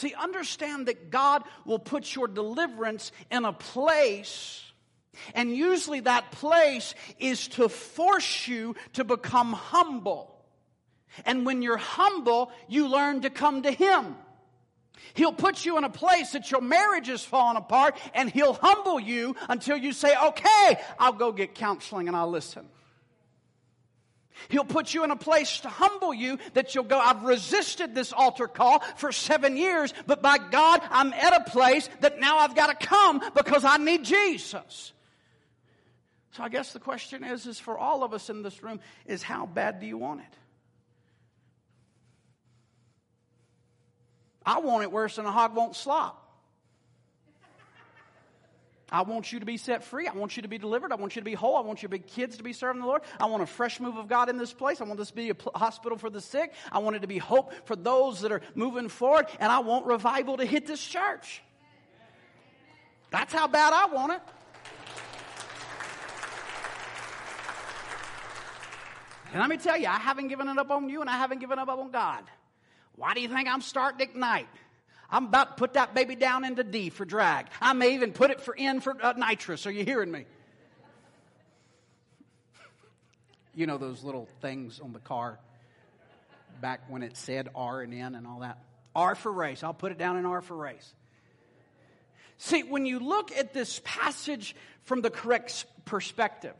See, 0.00 0.14
understand 0.14 0.86
that 0.86 1.10
God 1.10 1.44
will 1.66 1.78
put 1.78 2.14
your 2.14 2.26
deliverance 2.26 3.12
in 3.30 3.44
a 3.44 3.52
place, 3.52 4.64
and 5.34 5.54
usually 5.54 6.00
that 6.00 6.32
place 6.32 6.94
is 7.18 7.48
to 7.48 7.68
force 7.68 8.48
you 8.48 8.76
to 8.94 9.04
become 9.04 9.52
humble. 9.52 10.34
And 11.26 11.44
when 11.44 11.60
you're 11.60 11.76
humble, 11.76 12.50
you 12.66 12.88
learn 12.88 13.20
to 13.22 13.30
come 13.30 13.60
to 13.64 13.70
Him. 13.70 14.16
He'll 15.12 15.34
put 15.34 15.66
you 15.66 15.76
in 15.76 15.84
a 15.84 15.90
place 15.90 16.32
that 16.32 16.50
your 16.50 16.62
marriage 16.62 17.10
is 17.10 17.22
falling 17.22 17.58
apart, 17.58 17.98
and 18.14 18.30
He'll 18.30 18.54
humble 18.54 18.98
you 18.98 19.36
until 19.50 19.76
you 19.76 19.92
say, 19.92 20.14
Okay, 20.16 20.80
I'll 20.98 21.12
go 21.12 21.30
get 21.30 21.54
counseling 21.54 22.08
and 22.08 22.16
I'll 22.16 22.30
listen. 22.30 22.66
He'll 24.48 24.64
put 24.64 24.94
you 24.94 25.04
in 25.04 25.10
a 25.10 25.16
place 25.16 25.60
to 25.60 25.68
humble 25.68 26.14
you 26.14 26.38
that 26.54 26.74
you'll 26.74 26.84
go, 26.84 26.98
I've 26.98 27.22
resisted 27.24 27.94
this 27.94 28.12
altar 28.12 28.48
call 28.48 28.80
for 28.96 29.12
seven 29.12 29.56
years, 29.56 29.92
but 30.06 30.22
by 30.22 30.38
God, 30.38 30.80
I'm 30.90 31.12
at 31.12 31.46
a 31.46 31.50
place 31.50 31.88
that 32.00 32.20
now 32.20 32.38
I've 32.38 32.54
got 32.54 32.68
to 32.78 32.86
come 32.86 33.22
because 33.34 33.64
I 33.64 33.76
need 33.76 34.04
Jesus. 34.04 34.92
So 36.32 36.42
I 36.42 36.48
guess 36.48 36.72
the 36.72 36.80
question 36.80 37.24
is, 37.24 37.46
is 37.46 37.58
for 37.58 37.76
all 37.76 38.02
of 38.02 38.14
us 38.14 38.30
in 38.30 38.42
this 38.42 38.62
room, 38.62 38.80
is 39.04 39.22
how 39.22 39.46
bad 39.46 39.80
do 39.80 39.86
you 39.86 39.98
want 39.98 40.20
it? 40.20 40.36
I 44.46 44.60
want 44.60 44.84
it 44.84 44.92
worse 44.92 45.16
than 45.16 45.26
a 45.26 45.32
hog 45.32 45.54
won't 45.54 45.76
slop. 45.76 46.19
I 48.90 49.02
want 49.02 49.32
you 49.32 49.40
to 49.40 49.46
be 49.46 49.56
set 49.56 49.84
free. 49.84 50.06
I 50.08 50.12
want 50.12 50.36
you 50.36 50.42
to 50.42 50.48
be 50.48 50.58
delivered. 50.58 50.92
I 50.92 50.96
want 50.96 51.14
you 51.16 51.20
to 51.20 51.24
be 51.24 51.34
whole. 51.34 51.56
I 51.56 51.60
want 51.60 51.82
your 51.82 51.88
big 51.88 52.06
kids 52.06 52.36
to 52.38 52.42
be 52.42 52.52
serving 52.52 52.82
the 52.82 52.88
Lord. 52.88 53.02
I 53.18 53.26
want 53.26 53.42
a 53.42 53.46
fresh 53.46 53.80
move 53.80 53.96
of 53.96 54.08
God 54.08 54.28
in 54.28 54.36
this 54.36 54.52
place. 54.52 54.80
I 54.80 54.84
want 54.84 54.98
this 54.98 55.08
to 55.08 55.14
be 55.14 55.30
a 55.30 55.36
hospital 55.54 55.96
for 55.96 56.10
the 56.10 56.20
sick. 56.20 56.52
I 56.72 56.78
want 56.78 56.96
it 56.96 57.00
to 57.00 57.06
be 57.06 57.18
hope 57.18 57.52
for 57.66 57.76
those 57.76 58.20
that 58.22 58.32
are 58.32 58.42
moving 58.54 58.88
forward. 58.88 59.26
And 59.38 59.52
I 59.52 59.60
want 59.60 59.86
revival 59.86 60.36
to 60.38 60.44
hit 60.44 60.66
this 60.66 60.84
church. 60.84 61.42
That's 63.10 63.32
how 63.32 63.48
bad 63.48 63.72
I 63.72 63.86
want 63.86 64.12
it. 64.12 64.20
And 69.32 69.40
let 69.40 69.48
me 69.48 69.56
tell 69.58 69.76
you, 69.76 69.86
I 69.86 69.98
haven't 69.98 70.28
given 70.28 70.48
it 70.48 70.58
up 70.58 70.70
on 70.70 70.88
you 70.88 71.00
and 71.00 71.08
I 71.08 71.16
haven't 71.16 71.38
given 71.38 71.58
up 71.58 71.68
on 71.68 71.90
God. 71.90 72.24
Why 72.96 73.14
do 73.14 73.20
you 73.20 73.28
think 73.28 73.48
I'm 73.48 73.60
starting 73.60 73.98
to 73.98 74.04
Ignite? 74.12 74.48
I'm 75.10 75.26
about 75.26 75.56
to 75.56 75.60
put 75.60 75.74
that 75.74 75.94
baby 75.94 76.14
down 76.14 76.44
into 76.44 76.62
D 76.62 76.90
for 76.90 77.04
drag. 77.04 77.46
I 77.60 77.72
may 77.72 77.94
even 77.94 78.12
put 78.12 78.30
it 78.30 78.40
for 78.40 78.54
N 78.56 78.80
for 78.80 78.96
uh, 79.02 79.14
nitrous. 79.16 79.66
Are 79.66 79.70
you 79.70 79.84
hearing 79.84 80.10
me? 80.10 80.26
You 83.54 83.66
know 83.66 83.78
those 83.78 84.04
little 84.04 84.28
things 84.40 84.80
on 84.80 84.92
the 84.92 85.00
car 85.00 85.38
back 86.60 86.82
when 86.88 87.02
it 87.02 87.16
said 87.16 87.48
R 87.54 87.82
and 87.82 87.92
N 87.92 88.14
and 88.14 88.26
all 88.26 88.40
that? 88.40 88.58
R 88.94 89.14
for 89.14 89.32
race. 89.32 89.62
I'll 89.62 89.74
put 89.74 89.92
it 89.92 89.98
down 89.98 90.16
in 90.16 90.26
R 90.26 90.40
for 90.40 90.56
race. 90.56 90.94
See, 92.38 92.62
when 92.62 92.86
you 92.86 93.00
look 93.00 93.32
at 93.32 93.52
this 93.52 93.80
passage 93.84 94.56
from 94.84 95.02
the 95.02 95.10
correct 95.10 95.66
perspective, 95.84 96.54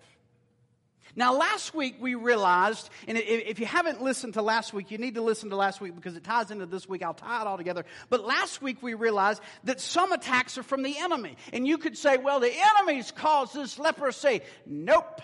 now, 1.16 1.34
last 1.36 1.74
week 1.74 1.96
we 2.00 2.14
realized, 2.14 2.88
and 3.08 3.18
if 3.18 3.58
you 3.58 3.66
haven't 3.66 4.02
listened 4.02 4.34
to 4.34 4.42
last 4.42 4.72
week, 4.72 4.90
you 4.90 4.98
need 4.98 5.14
to 5.14 5.22
listen 5.22 5.50
to 5.50 5.56
last 5.56 5.80
week 5.80 5.94
because 5.94 6.16
it 6.16 6.24
ties 6.24 6.50
into 6.50 6.66
this 6.66 6.88
week. 6.88 7.02
I'll 7.02 7.14
tie 7.14 7.40
it 7.40 7.46
all 7.46 7.56
together. 7.56 7.84
But 8.08 8.24
last 8.24 8.62
week 8.62 8.82
we 8.82 8.94
realized 8.94 9.42
that 9.64 9.80
some 9.80 10.12
attacks 10.12 10.56
are 10.58 10.62
from 10.62 10.82
the 10.82 10.96
enemy. 10.98 11.36
And 11.52 11.66
you 11.66 11.78
could 11.78 11.96
say, 11.96 12.16
well, 12.16 12.40
the 12.40 12.52
enemy's 12.78 13.10
caused 13.10 13.54
this 13.54 13.78
leprosy. 13.78 14.40
Nope. 14.66 15.20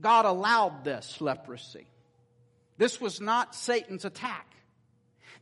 God 0.00 0.24
allowed 0.24 0.84
this 0.84 1.20
leprosy. 1.20 1.86
This 2.78 3.00
was 3.00 3.20
not 3.20 3.54
Satan's 3.54 4.04
attack. 4.04 4.46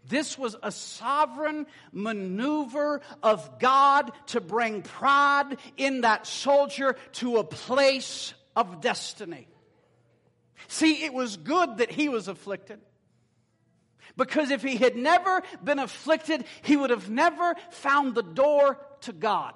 This 0.09 0.39
was 0.39 0.57
a 0.63 0.73
sovereign 0.73 1.67
maneuver 1.93 3.03
of 3.23 3.59
God 3.59 4.11
to 4.29 4.41
bring 4.41 4.83
pride 4.83 5.59
in 5.77 6.01
that 6.01 6.27
soldier 6.27 6.97
to 7.15 7.37
a 7.37 7.45
place 7.45 8.33
of 8.59 8.81
destiny. 8.81 9.47
See, 10.67 11.05
it 11.05 11.15
was 11.15 11.37
good 11.37 11.79
that 11.79 11.93
he 11.93 12.09
was 12.09 12.27
afflicted. 12.27 12.81
Because 14.17 14.51
if 14.51 14.63
he 14.63 14.77
had 14.77 14.97
never 14.97 15.43
been 15.63 15.79
afflicted, 15.79 16.45
he 16.63 16.77
would 16.77 16.91
have 16.91 17.09
never 17.09 17.55
found 17.71 18.17
the 18.17 18.23
door 18.25 18.81
to 19.03 19.13
God. 19.13 19.55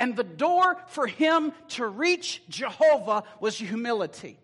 And 0.00 0.16
the 0.16 0.24
door 0.24 0.76
for 0.88 1.06
him 1.06 1.52
to 1.68 1.86
reach 1.86 2.42
Jehovah 2.48 3.22
was 3.38 3.56
humility. 3.56 4.40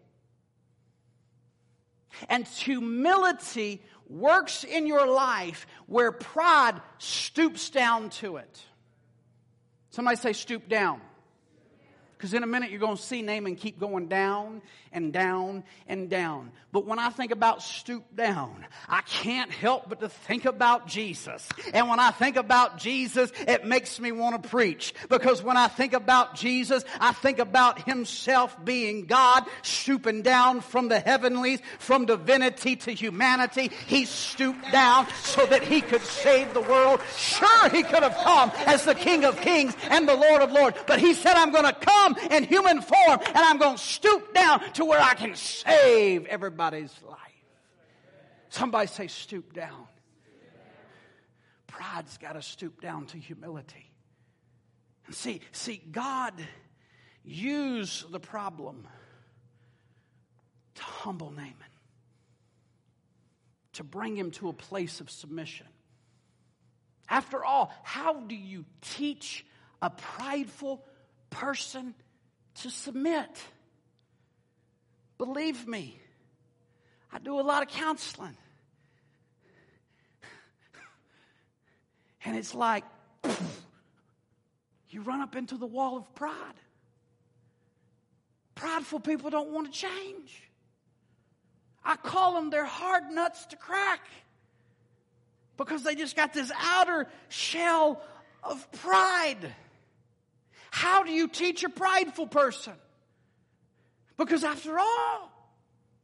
And 2.28 2.46
humility 2.46 3.82
works 4.08 4.62
in 4.62 4.86
your 4.86 5.08
life 5.12 5.66
where 5.86 6.12
pride 6.12 6.80
stoops 6.98 7.70
down 7.70 8.10
to 8.10 8.36
it. 8.36 8.62
Somebody 9.90 10.16
say, 10.16 10.32
stoop 10.32 10.68
down. 10.68 11.00
Because 12.18 12.34
in 12.34 12.42
a 12.42 12.48
minute 12.48 12.70
you're 12.70 12.80
going 12.80 12.96
to 12.96 13.02
see 13.02 13.22
Naaman 13.22 13.54
keep 13.54 13.78
going 13.78 14.08
down 14.08 14.60
and 14.92 15.12
down 15.12 15.62
and 15.86 16.10
down. 16.10 16.50
But 16.72 16.84
when 16.84 16.98
I 16.98 17.10
think 17.10 17.30
about 17.30 17.62
stoop 17.62 18.04
down, 18.16 18.66
I 18.88 19.02
can't 19.02 19.52
help 19.52 19.88
but 19.88 20.00
to 20.00 20.08
think 20.08 20.44
about 20.44 20.88
Jesus. 20.88 21.48
And 21.72 21.88
when 21.88 22.00
I 22.00 22.10
think 22.10 22.34
about 22.34 22.78
Jesus, 22.78 23.30
it 23.46 23.64
makes 23.64 24.00
me 24.00 24.10
want 24.10 24.42
to 24.42 24.48
preach. 24.48 24.94
Because 25.08 25.44
when 25.44 25.56
I 25.56 25.68
think 25.68 25.92
about 25.92 26.34
Jesus, 26.34 26.84
I 27.00 27.12
think 27.12 27.38
about 27.38 27.82
himself 27.84 28.56
being 28.64 29.06
God, 29.06 29.44
stooping 29.62 30.22
down 30.22 30.60
from 30.60 30.88
the 30.88 30.98
heavenlies, 30.98 31.60
from 31.78 32.06
divinity 32.06 32.74
to 32.76 32.90
humanity. 32.90 33.70
He 33.86 34.06
stooped 34.06 34.72
down 34.72 35.06
so 35.22 35.46
that 35.46 35.62
he 35.62 35.80
could 35.80 36.02
save 36.02 36.52
the 36.52 36.62
world. 36.62 37.00
Sure, 37.16 37.68
he 37.70 37.84
could 37.84 38.02
have 38.02 38.16
come 38.16 38.50
as 38.66 38.84
the 38.84 38.96
King 38.96 39.24
of 39.24 39.40
Kings 39.40 39.76
and 39.88 40.08
the 40.08 40.16
Lord 40.16 40.42
of 40.42 40.50
Lords. 40.50 40.76
But 40.88 40.98
he 40.98 41.14
said, 41.14 41.34
I'm 41.36 41.52
going 41.52 41.64
to 41.64 41.72
come 41.72 42.07
come 42.14 42.32
in 42.32 42.44
human 42.44 42.80
form 42.80 43.20
and 43.26 43.36
I'm 43.36 43.58
going 43.58 43.76
to 43.76 43.82
stoop 43.82 44.34
down 44.34 44.60
to 44.74 44.84
where 44.84 45.00
I 45.00 45.14
can 45.14 45.34
save 45.34 46.26
everybody's 46.26 46.94
life. 47.06 47.18
Somebody 48.48 48.86
say, 48.86 49.06
stoop 49.08 49.52
down. 49.52 49.86
Pride's 51.66 52.18
got 52.18 52.32
to 52.32 52.42
stoop 52.42 52.80
down 52.80 53.06
to 53.06 53.18
humility. 53.18 53.92
And 55.06 55.14
see, 55.14 55.40
see, 55.52 55.82
God 55.90 56.34
used 57.24 58.10
the 58.10 58.20
problem 58.20 58.86
to 60.74 60.82
humble 60.82 61.30
Naaman, 61.30 61.54
to 63.74 63.84
bring 63.84 64.16
him 64.16 64.30
to 64.32 64.48
a 64.48 64.52
place 64.52 65.00
of 65.00 65.10
submission. 65.10 65.66
After 67.08 67.44
all, 67.44 67.72
how 67.82 68.20
do 68.20 68.34
you 68.34 68.64
teach 68.80 69.44
a 69.80 69.90
prideful 69.90 70.84
person 71.30 71.94
to 72.56 72.70
submit. 72.70 73.28
Believe 75.16 75.66
me, 75.66 76.00
I 77.12 77.18
do 77.18 77.38
a 77.40 77.42
lot 77.42 77.62
of 77.62 77.68
counseling. 77.68 78.36
And 82.24 82.36
it's 82.36 82.54
like 82.54 82.84
you 84.90 85.00
run 85.02 85.20
up 85.20 85.36
into 85.36 85.56
the 85.56 85.66
wall 85.66 85.96
of 85.96 86.14
pride. 86.14 86.34
Prideful 88.54 89.00
people 89.00 89.30
don't 89.30 89.50
want 89.50 89.72
to 89.72 89.72
change. 89.72 90.42
I 91.84 91.96
call 91.96 92.34
them 92.34 92.50
they're 92.50 92.66
hard 92.66 93.04
nuts 93.10 93.46
to 93.46 93.56
crack 93.56 94.00
because 95.56 95.84
they 95.84 95.94
just 95.94 96.16
got 96.16 96.34
this 96.34 96.50
outer 96.58 97.06
shell 97.28 98.02
of 98.42 98.70
pride. 98.72 99.54
How 100.70 101.02
do 101.02 101.10
you 101.10 101.28
teach 101.28 101.64
a 101.64 101.68
prideful 101.68 102.26
person? 102.26 102.74
Because 104.16 104.44
after 104.44 104.78
all, 104.78 105.30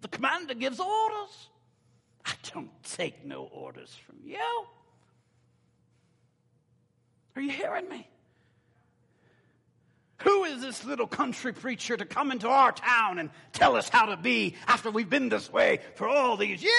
the 0.00 0.08
commander 0.08 0.54
gives 0.54 0.80
orders. 0.80 1.48
I 2.24 2.32
don't 2.52 2.70
take 2.84 3.24
no 3.24 3.44
orders 3.44 3.94
from 4.06 4.16
you. 4.24 4.38
Are 7.36 7.42
you 7.42 7.50
hearing 7.50 7.88
me? 7.88 8.08
Who 10.18 10.44
is 10.44 10.62
this 10.62 10.84
little 10.84 11.06
country 11.06 11.52
preacher 11.52 11.96
to 11.96 12.06
come 12.06 12.30
into 12.30 12.48
our 12.48 12.72
town 12.72 13.18
and 13.18 13.30
tell 13.52 13.76
us 13.76 13.88
how 13.88 14.06
to 14.06 14.16
be 14.16 14.54
after 14.66 14.90
we've 14.90 15.10
been 15.10 15.28
this 15.28 15.52
way 15.52 15.80
for 15.96 16.08
all 16.08 16.36
these 16.36 16.62
years? 16.62 16.74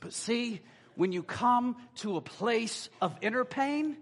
But 0.00 0.12
see, 0.12 0.60
when 0.98 1.12
you 1.12 1.22
come 1.22 1.76
to 1.94 2.16
a 2.16 2.20
place 2.20 2.88
of 3.00 3.16
inner 3.20 3.44
pain, 3.44 3.96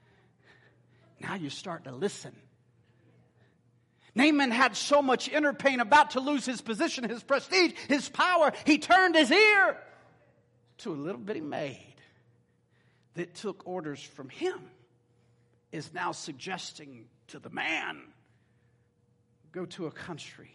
now 1.20 1.34
you 1.34 1.48
start 1.48 1.84
to 1.84 1.92
listen. 1.92 2.36
Naaman 4.14 4.50
had 4.50 4.76
so 4.76 5.00
much 5.00 5.30
inner 5.30 5.54
pain 5.54 5.80
about 5.80 6.10
to 6.10 6.20
lose 6.20 6.44
his 6.44 6.60
position, 6.60 7.08
his 7.08 7.22
prestige, 7.22 7.72
his 7.88 8.10
power, 8.10 8.52
he 8.66 8.76
turned 8.76 9.14
his 9.14 9.30
ear 9.30 9.78
to 10.76 10.92
a 10.92 10.94
little 10.94 11.18
bitty 11.18 11.40
maid 11.40 11.94
that 13.14 13.34
took 13.34 13.66
orders 13.66 14.02
from 14.02 14.28
him, 14.28 14.60
is 15.72 15.94
now 15.94 16.12
suggesting 16.12 17.06
to 17.28 17.38
the 17.38 17.48
man 17.48 18.02
go 19.52 19.64
to 19.64 19.86
a 19.86 19.90
country 19.90 20.52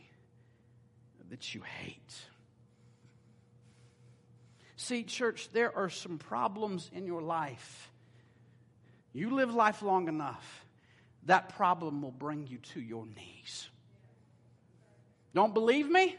that 1.32 1.56
you 1.56 1.62
hate. 1.62 2.14
See, 4.78 5.04
church, 5.04 5.50
there 5.52 5.76
are 5.76 5.90
some 5.90 6.20
problems 6.20 6.90
in 6.94 7.08
your 7.08 7.22
life. 7.22 7.92
You 9.12 9.32
live 9.32 9.54
life 9.54 9.82
long 9.82 10.08
enough, 10.08 10.66
that 11.26 11.56
problem 11.56 12.04
will 12.04 12.12
bring 12.12 12.46
you 12.46 12.60
to 12.74 12.80
your 12.80 13.06
knees. 13.06 13.70
Don't 15.34 15.54
believe 15.54 15.90
me? 15.90 16.16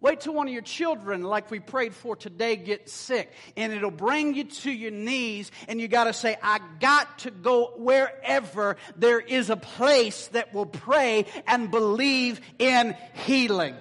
Wait 0.00 0.20
till 0.20 0.34
one 0.34 0.48
of 0.48 0.52
your 0.52 0.62
children, 0.62 1.22
like 1.22 1.50
we 1.50 1.60
prayed 1.60 1.94
for 1.94 2.16
today, 2.16 2.56
gets 2.56 2.92
sick, 2.92 3.30
and 3.56 3.72
it'll 3.72 3.90
bring 3.90 4.34
you 4.34 4.44
to 4.44 4.72
your 4.72 4.90
knees, 4.90 5.52
and 5.68 5.80
you 5.80 5.86
got 5.86 6.04
to 6.04 6.12
say, 6.12 6.36
I 6.42 6.60
got 6.80 7.20
to 7.20 7.30
go 7.30 7.74
wherever 7.76 8.78
there 8.96 9.20
is 9.20 9.48
a 9.48 9.56
place 9.56 10.26
that 10.28 10.52
will 10.52 10.66
pray 10.66 11.26
and 11.46 11.70
believe 11.70 12.40
in 12.58 12.96
healing. 13.26 13.76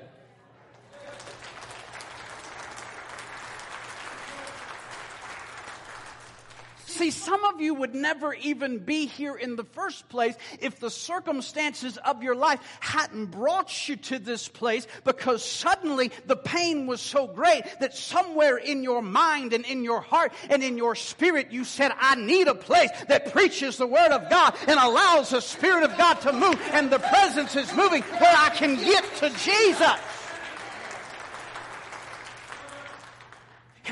See, 7.02 7.10
some 7.10 7.44
of 7.46 7.60
you 7.60 7.74
would 7.74 7.96
never 7.96 8.32
even 8.36 8.78
be 8.78 9.08
here 9.08 9.34
in 9.34 9.56
the 9.56 9.64
first 9.64 10.08
place 10.08 10.36
if 10.60 10.80
the 10.80 10.92
circumstances 10.92 11.98
of 11.98 12.22
your 12.22 12.36
life 12.36 12.60
hadn't 12.80 13.32
brought 13.32 13.90
you 13.90 13.96
to 13.96 14.20
this 14.20 14.48
place 14.48 14.86
because 15.04 15.44
suddenly 15.44 16.12
the 16.28 16.36
pain 16.36 16.86
was 16.86 17.02
so 17.02 17.26
great 17.26 17.64
that 17.80 17.96
somewhere 17.96 18.58
in 18.58 18.84
your 18.84 19.02
mind 19.02 19.52
and 19.54 19.66
in 19.66 19.84
your 19.84 20.02
heart 20.02 20.32
and 20.48 20.64
in 20.64 20.78
your 20.78 20.94
spirit 20.94 21.52
you 21.52 21.64
said, 21.64 21.92
I 22.00 22.14
need 22.14 22.48
a 22.48 22.54
place 22.54 22.92
that 23.08 23.34
preaches 23.34 23.78
the 23.78 23.88
Word 23.88 24.12
of 24.12 24.30
God 24.30 24.56
and 24.68 24.80
allows 24.80 25.32
the 25.32 25.42
Spirit 25.42 25.82
of 25.82 25.98
God 25.98 26.22
to 26.22 26.34
move 26.34 26.62
and 26.72 26.92
the 26.92 27.00
presence 27.00 27.56
is 27.56 27.74
moving 27.74 28.04
where 28.04 28.36
I 28.38 28.52
can 28.52 28.76
get 28.76 29.04
to 29.16 29.32
Jesus. 29.40 29.98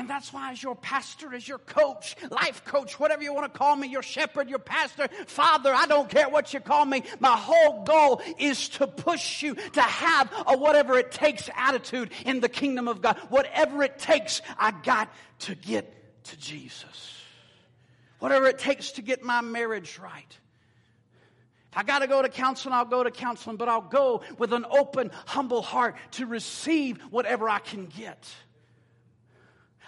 And 0.00 0.08
that's 0.08 0.32
why, 0.32 0.50
as 0.50 0.62
your 0.62 0.76
pastor, 0.76 1.34
as 1.34 1.46
your 1.46 1.58
coach, 1.58 2.16
life 2.30 2.64
coach, 2.64 2.98
whatever 2.98 3.22
you 3.22 3.34
want 3.34 3.52
to 3.52 3.58
call 3.58 3.76
me, 3.76 3.86
your 3.86 4.02
shepherd, 4.02 4.48
your 4.48 4.58
pastor, 4.58 5.08
father, 5.26 5.74
I 5.74 5.84
don't 5.84 6.08
care 6.08 6.26
what 6.26 6.54
you 6.54 6.60
call 6.60 6.86
me. 6.86 7.02
My 7.18 7.36
whole 7.36 7.84
goal 7.84 8.22
is 8.38 8.70
to 8.70 8.86
push 8.86 9.42
you 9.42 9.56
to 9.56 9.82
have 9.82 10.32
a 10.46 10.56
whatever 10.56 10.96
it 10.96 11.12
takes 11.12 11.50
attitude 11.54 12.12
in 12.24 12.40
the 12.40 12.48
kingdom 12.48 12.88
of 12.88 13.02
God. 13.02 13.18
Whatever 13.28 13.82
it 13.82 13.98
takes, 13.98 14.40
I 14.58 14.70
got 14.70 15.12
to 15.40 15.54
get 15.54 16.24
to 16.24 16.38
Jesus. 16.38 17.22
Whatever 18.20 18.46
it 18.46 18.58
takes 18.58 18.92
to 18.92 19.02
get 19.02 19.22
my 19.22 19.42
marriage 19.42 19.98
right. 19.98 20.38
If 21.72 21.76
I 21.76 21.82
got 21.82 21.98
to 21.98 22.06
go 22.06 22.22
to 22.22 22.30
counseling, 22.30 22.72
I'll 22.72 22.86
go 22.86 23.04
to 23.04 23.10
counseling, 23.10 23.58
but 23.58 23.68
I'll 23.68 23.82
go 23.82 24.22
with 24.38 24.54
an 24.54 24.64
open, 24.70 25.10
humble 25.26 25.60
heart 25.60 25.96
to 26.12 26.24
receive 26.24 27.02
whatever 27.10 27.50
I 27.50 27.58
can 27.58 27.84
get. 27.84 28.26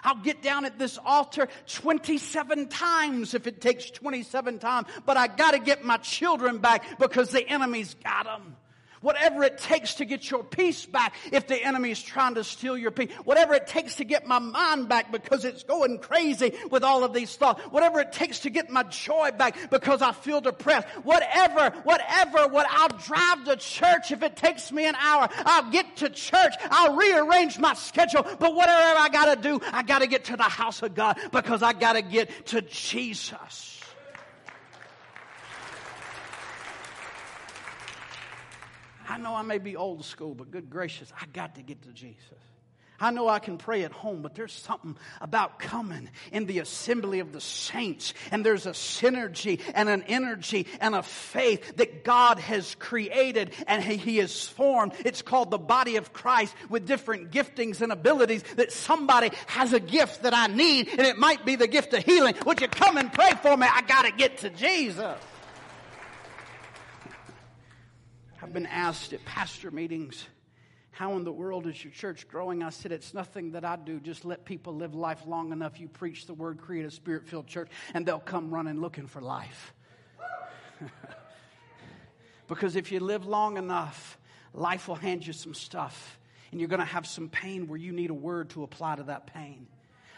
I'll 0.04 0.16
get 0.16 0.42
down 0.42 0.64
at 0.64 0.78
this 0.78 0.98
altar 1.04 1.48
27 1.66 2.68
times 2.68 3.34
if 3.34 3.46
it 3.46 3.60
takes 3.60 3.90
27 3.90 4.58
times, 4.58 4.88
but 5.06 5.16
I 5.16 5.28
got 5.28 5.52
to 5.52 5.58
get 5.58 5.84
my 5.84 5.96
children 5.98 6.58
back 6.58 6.98
because 6.98 7.30
the 7.30 7.46
enemy's 7.48 7.94
got 7.94 8.24
them. 8.24 8.56
Whatever 9.02 9.42
it 9.44 9.58
takes 9.58 9.94
to 9.94 10.04
get 10.04 10.30
your 10.30 10.42
peace 10.42 10.86
back 10.86 11.14
if 11.30 11.46
the 11.46 11.62
enemy 11.62 11.90
is 11.90 12.02
trying 12.02 12.36
to 12.36 12.44
steal 12.44 12.78
your 12.78 12.90
peace. 12.90 13.12
Whatever 13.24 13.54
it 13.54 13.66
takes 13.66 13.96
to 13.96 14.04
get 14.04 14.26
my 14.26 14.38
mind 14.38 14.88
back 14.88 15.12
because 15.12 15.44
it's 15.44 15.62
going 15.64 15.98
crazy 15.98 16.54
with 16.70 16.82
all 16.82 17.04
of 17.04 17.12
these 17.12 17.36
thoughts. 17.36 17.62
Whatever 17.64 18.00
it 18.00 18.12
takes 18.12 18.40
to 18.40 18.50
get 18.50 18.70
my 18.70 18.84
joy 18.84 19.30
back 19.36 19.70
because 19.70 20.02
I 20.02 20.12
feel 20.12 20.40
depressed. 20.40 20.88
Whatever, 21.02 21.70
whatever, 21.82 22.48
what 22.48 22.66
I'll 22.70 22.96
drive 22.98 23.44
to 23.44 23.56
church 23.56 24.12
if 24.12 24.22
it 24.22 24.36
takes 24.36 24.72
me 24.72 24.86
an 24.86 24.94
hour. 24.94 25.28
I'll 25.44 25.70
get 25.70 25.96
to 25.96 26.08
church. 26.08 26.54
I'll 26.70 26.96
rearrange 26.96 27.58
my 27.58 27.74
schedule. 27.74 28.22
But 28.22 28.54
whatever 28.54 28.98
I 28.98 29.08
gotta 29.12 29.40
do, 29.40 29.60
I 29.72 29.82
gotta 29.82 30.06
get 30.06 30.24
to 30.26 30.36
the 30.36 30.44
house 30.44 30.82
of 30.82 30.94
God 30.94 31.18
because 31.32 31.62
I 31.62 31.72
gotta 31.72 32.02
get 32.02 32.46
to 32.46 32.62
Jesus. 32.62 33.81
I 39.08 39.18
know 39.18 39.34
I 39.34 39.42
may 39.42 39.58
be 39.58 39.76
old 39.76 40.04
school, 40.04 40.34
but 40.34 40.50
good 40.50 40.70
gracious, 40.70 41.12
I 41.20 41.26
got 41.32 41.56
to 41.56 41.62
get 41.62 41.82
to 41.82 41.90
Jesus. 41.90 42.38
I 43.02 43.10
know 43.10 43.28
I 43.28 43.40
can 43.40 43.58
pray 43.58 43.82
at 43.82 43.90
home, 43.90 44.22
but 44.22 44.36
there's 44.36 44.52
something 44.52 44.96
about 45.20 45.58
coming 45.58 46.08
in 46.30 46.46
the 46.46 46.60
assembly 46.60 47.18
of 47.18 47.32
the 47.32 47.40
saints, 47.40 48.14
and 48.30 48.46
there's 48.46 48.64
a 48.64 48.70
synergy 48.70 49.60
and 49.74 49.88
an 49.88 50.04
energy 50.04 50.68
and 50.80 50.94
a 50.94 51.02
faith 51.02 51.76
that 51.76 52.04
God 52.04 52.38
has 52.38 52.76
created 52.76 53.52
and 53.66 53.82
He 53.82 54.18
has 54.18 54.46
formed. 54.46 54.92
It's 55.04 55.20
called 55.20 55.50
the 55.50 55.58
body 55.58 55.96
of 55.96 56.12
Christ 56.12 56.54
with 56.68 56.86
different 56.86 57.32
giftings 57.32 57.80
and 57.80 57.90
abilities 57.90 58.44
that 58.54 58.70
somebody 58.70 59.32
has 59.46 59.72
a 59.72 59.80
gift 59.80 60.22
that 60.22 60.32
I 60.32 60.46
need, 60.46 60.88
and 60.88 61.00
it 61.00 61.18
might 61.18 61.44
be 61.44 61.56
the 61.56 61.66
gift 61.66 61.92
of 61.94 62.04
healing. 62.04 62.36
Would 62.46 62.60
you 62.60 62.68
come 62.68 62.98
and 62.98 63.12
pray 63.12 63.32
for 63.42 63.56
me? 63.56 63.66
I 63.68 63.82
got 63.82 64.02
to 64.02 64.12
get 64.12 64.38
to 64.38 64.50
Jesus. 64.50 65.16
I've 68.42 68.52
been 68.52 68.66
asked 68.66 69.12
at 69.12 69.24
pastor 69.24 69.70
meetings, 69.70 70.26
how 70.90 71.16
in 71.16 71.22
the 71.22 71.30
world 71.30 71.68
is 71.68 71.84
your 71.84 71.92
church 71.92 72.26
growing? 72.26 72.64
I 72.64 72.70
said, 72.70 72.90
it's 72.90 73.14
nothing 73.14 73.52
that 73.52 73.64
I 73.64 73.76
do. 73.76 74.00
Just 74.00 74.24
let 74.24 74.44
people 74.44 74.74
live 74.74 74.96
life 74.96 75.22
long 75.28 75.52
enough. 75.52 75.78
You 75.78 75.88
preach 75.88 76.26
the 76.26 76.34
word, 76.34 76.58
create 76.58 76.84
a 76.84 76.90
spirit 76.90 77.28
filled 77.28 77.46
church, 77.46 77.70
and 77.94 78.04
they'll 78.04 78.18
come 78.18 78.52
running 78.52 78.80
looking 78.80 79.06
for 79.06 79.22
life. 79.22 79.72
because 82.48 82.74
if 82.74 82.90
you 82.90 82.98
live 82.98 83.26
long 83.26 83.58
enough, 83.58 84.18
life 84.52 84.88
will 84.88 84.96
hand 84.96 85.24
you 85.24 85.32
some 85.32 85.54
stuff, 85.54 86.18
and 86.50 86.60
you're 86.60 86.68
going 86.68 86.80
to 86.80 86.84
have 86.84 87.06
some 87.06 87.28
pain 87.28 87.68
where 87.68 87.78
you 87.78 87.92
need 87.92 88.10
a 88.10 88.14
word 88.14 88.50
to 88.50 88.64
apply 88.64 88.96
to 88.96 89.04
that 89.04 89.28
pain. 89.28 89.68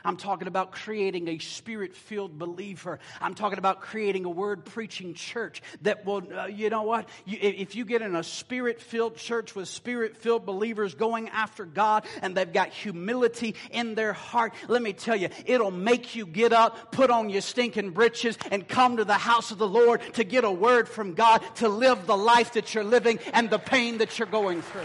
I'm 0.04 0.16
talking 0.16 0.48
about 0.48 0.72
creating 0.72 1.28
a 1.28 1.38
spirit 1.38 1.94
filled 1.94 2.38
believer. 2.38 2.98
I'm 3.20 3.34
talking 3.34 3.58
about 3.58 3.80
creating 3.80 4.26
a 4.26 4.30
word 4.30 4.64
preaching 4.66 5.14
church 5.14 5.62
that 5.82 6.04
will, 6.04 6.22
uh, 6.36 6.46
you 6.46 6.68
know 6.68 6.82
what? 6.82 7.08
You, 7.24 7.38
if 7.40 7.74
you 7.74 7.84
get 7.84 8.02
in 8.02 8.14
a 8.14 8.22
spirit 8.22 8.80
filled 8.80 9.16
church 9.16 9.54
with 9.54 9.68
spirit 9.68 10.16
filled 10.16 10.44
believers 10.44 10.94
going 10.94 11.30
after 11.30 11.64
God 11.64 12.04
and 12.20 12.36
they've 12.36 12.52
got 12.52 12.68
humility 12.68 13.54
in 13.70 13.94
their 13.94 14.12
heart, 14.12 14.52
let 14.68 14.82
me 14.82 14.92
tell 14.92 15.16
you, 15.16 15.30
it'll 15.46 15.70
make 15.70 16.14
you 16.14 16.26
get 16.26 16.52
up, 16.52 16.92
put 16.92 17.10
on 17.10 17.30
your 17.30 17.40
stinking 17.40 17.90
breeches, 17.90 18.36
and 18.50 18.68
come 18.68 18.98
to 18.98 19.04
the 19.04 19.14
house 19.14 19.50
of 19.50 19.58
the 19.58 19.68
Lord 19.68 20.02
to 20.14 20.24
get 20.24 20.44
a 20.44 20.50
word 20.50 20.88
from 20.88 21.14
God 21.14 21.42
to 21.56 21.68
live 21.68 22.06
the 22.06 22.16
life 22.16 22.52
that 22.52 22.74
you're 22.74 22.84
living 22.84 23.18
and 23.32 23.48
the 23.48 23.58
pain 23.58 23.98
that 23.98 24.18
you're 24.18 24.28
going 24.28 24.60
through. 24.60 24.82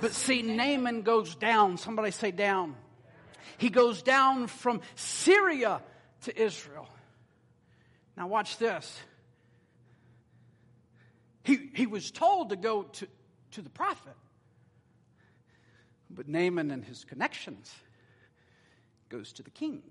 But 0.00 0.12
see, 0.12 0.42
Naaman 0.42 1.02
goes 1.02 1.34
down. 1.34 1.76
Somebody 1.76 2.10
say 2.10 2.30
down. 2.30 2.76
He 3.58 3.70
goes 3.70 4.02
down 4.02 4.46
from 4.48 4.80
Syria 4.94 5.80
to 6.22 6.42
Israel. 6.42 6.88
Now, 8.16 8.26
watch 8.26 8.58
this. 8.58 9.00
He, 11.42 11.70
he 11.74 11.86
was 11.86 12.10
told 12.10 12.50
to 12.50 12.56
go 12.56 12.84
to, 12.84 13.08
to 13.52 13.62
the 13.62 13.70
prophet. 13.70 14.14
But 16.10 16.28
Naaman 16.28 16.70
and 16.70 16.84
his 16.84 17.04
connections 17.04 17.74
goes 19.08 19.32
to 19.34 19.42
the 19.42 19.50
king. 19.50 19.82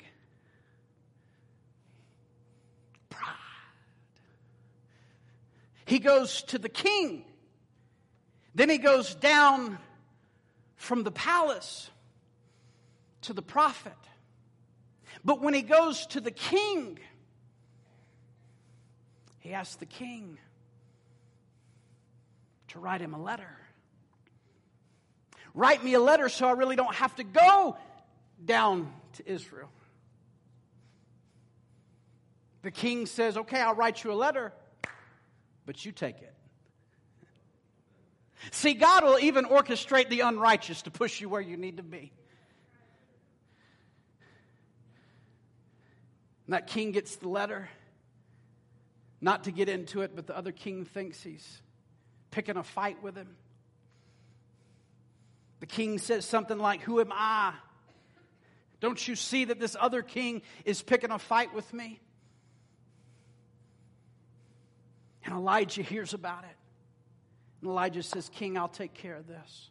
Pride. 3.10 3.36
He 5.86 6.00
goes 6.00 6.44
to 6.44 6.58
the 6.58 6.70
king. 6.70 7.26
Then 8.56 8.70
he 8.70 8.78
goes 8.78 9.16
down 9.16 9.78
from 10.84 11.04
the 11.04 11.12
palace 11.12 11.90
to 13.22 13.32
the 13.32 13.42
prophet. 13.42 13.94
But 15.24 15.42
when 15.42 15.54
he 15.54 15.62
goes 15.62 16.06
to 16.08 16.20
the 16.20 16.30
king, 16.32 17.00
he 19.40 19.54
asks 19.54 19.78
the 19.78 19.86
king 19.86 20.38
to 22.70 22.80
write 22.80 23.00
him 23.00 23.14
a 23.14 23.22
letter. 23.22 23.58
Write 25.54 25.84
me 25.86 25.94
a 25.94 26.02
letter 26.02 26.28
so 26.28 26.48
I 26.48 26.52
really 26.52 26.76
don't 26.76 26.96
have 26.96 27.16
to 27.16 27.24
go 27.24 27.78
down 28.44 28.92
to 29.14 29.32
Israel. 29.32 29.70
The 32.64 32.72
king 32.72 33.06
says, 33.06 33.38
Okay, 33.38 33.62
I'll 33.62 33.76
write 33.76 34.04
you 34.04 34.12
a 34.12 34.16
letter, 34.16 34.52
but 35.66 35.86
you 35.86 35.94
take 35.94 36.22
it. 36.22 36.34
See, 38.52 38.74
God 38.74 39.04
will 39.04 39.20
even 39.20 39.46
orchestrate 39.46 40.10
the 40.10 40.22
unrighteous 40.22 40.84
to 40.84 40.92
push 40.92 41.22
you 41.22 41.30
where 41.30 41.42
you 41.42 41.58
need 41.58 41.78
to 41.78 41.84
be. 41.84 42.12
And 46.46 46.54
that 46.54 46.68
king 46.68 46.92
gets 46.92 47.16
the 47.16 47.30
letter. 47.30 47.70
Not 49.22 49.46
to 49.46 49.52
get 49.52 49.70
into 49.70 50.02
it, 50.02 50.12
but 50.16 50.28
the 50.28 50.38
other 50.38 50.52
king 50.52 50.84
thinks 50.84 51.24
he's 51.24 51.62
picking 52.32 52.58
a 52.58 52.64
fight 52.64 53.02
with 53.02 53.16
him. 53.16 53.36
The 55.62 55.66
king 55.66 55.98
says 55.98 56.26
something 56.26 56.58
like, 56.58 56.82
Who 56.82 57.00
am 57.00 57.14
I? 57.14 57.54
Don't 58.82 59.08
you 59.08 59.16
see 59.16 59.46
that 59.46 59.62
this 59.62 59.78
other 59.80 60.02
king 60.02 60.42
is 60.66 60.82
picking 60.82 61.10
a 61.10 61.20
fight 61.20 61.54
with 61.54 61.72
me? 61.74 62.02
And 65.24 65.34
Elijah 65.34 65.84
hears 65.84 66.14
about 66.14 66.44
it. 66.44 66.58
And 67.64 67.72
Elijah 67.72 68.04
says, 68.04 68.28
King, 68.28 68.58
I'll 68.58 68.68
take 68.68 68.94
care 68.94 69.16
of 69.16 69.26
this. 69.26 69.70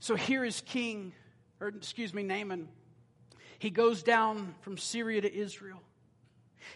So 0.00 0.16
here 0.16 0.44
is 0.44 0.60
King, 0.60 1.12
or 1.60 1.68
excuse 1.68 2.12
me, 2.12 2.24
Naaman. 2.24 2.68
He 3.60 3.70
goes 3.70 4.02
down 4.02 4.56
from 4.62 4.76
Syria 4.76 5.20
to 5.20 5.32
Israel. 5.32 5.80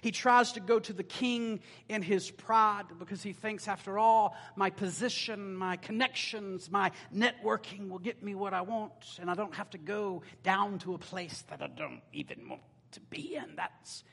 He 0.00 0.12
tries 0.12 0.52
to 0.52 0.60
go 0.60 0.78
to 0.78 0.92
the 0.92 1.02
king 1.02 1.58
in 1.88 2.00
his 2.00 2.30
pride 2.30 2.84
because 3.00 3.24
he 3.24 3.32
thinks, 3.32 3.66
after 3.66 3.98
all, 3.98 4.36
my 4.54 4.70
position, 4.70 5.56
my 5.56 5.76
connections, 5.78 6.70
my 6.70 6.92
networking 7.12 7.88
will 7.88 7.98
get 7.98 8.22
me 8.22 8.36
what 8.36 8.54
I 8.54 8.60
want, 8.60 9.18
and 9.20 9.28
I 9.28 9.34
don't 9.34 9.54
have 9.56 9.70
to 9.70 9.78
go 9.78 10.22
down 10.44 10.78
to 10.80 10.94
a 10.94 10.98
place 10.98 11.42
that 11.50 11.60
I 11.60 11.66
don't 11.66 12.02
even 12.12 12.48
want 12.48 12.62
to 12.92 13.00
be 13.00 13.34
in. 13.34 13.56
That's 13.56 14.04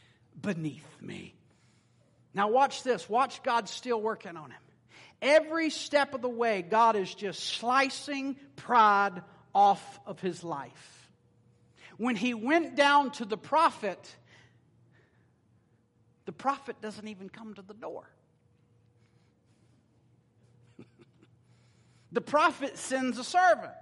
beneath 0.42 1.00
me. 1.00 1.36
Now, 2.34 2.48
watch 2.48 2.82
this. 2.82 3.08
Watch 3.08 3.44
God 3.44 3.70
still 3.70 4.02
working 4.02 4.36
on 4.36 4.50
him. 4.50 4.62
Every 5.22 5.70
step 5.70 6.14
of 6.14 6.22
the 6.22 6.30
way, 6.30 6.62
God 6.62 6.96
is 6.96 7.14
just 7.14 7.42
slicing 7.42 8.38
pride 8.56 9.22
off 9.54 10.00
of 10.06 10.20
his 10.20 10.44
life. 10.44 11.10
When 11.98 12.16
he 12.16 12.34
went 12.34 12.76
down 12.76 13.12
to 13.12 13.26
the 13.26 13.38
prophet, 13.38 14.00
the 16.26 16.32
prophet 16.32 16.82
doesn't 16.82 17.08
even 17.08 17.28
come 17.28 17.54
to 17.56 17.62
the 17.62 17.74
door. 17.74 18.08
the 22.12 22.22
prophet 22.22 22.78
sends 22.78 23.18
a 23.18 23.24
servant. 23.24 23.74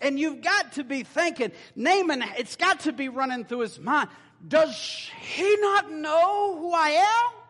And 0.00 0.18
you've 0.18 0.42
got 0.42 0.72
to 0.72 0.84
be 0.84 1.02
thinking, 1.02 1.52
Naaman, 1.74 2.24
it's 2.38 2.56
got 2.56 2.80
to 2.80 2.92
be 2.92 3.08
running 3.08 3.44
through 3.44 3.60
his 3.60 3.78
mind. 3.78 4.08
Does 4.46 5.10
he 5.20 5.56
not 5.60 5.90
know 5.90 6.56
who 6.58 6.72
I 6.72 6.90
am? 6.90 7.41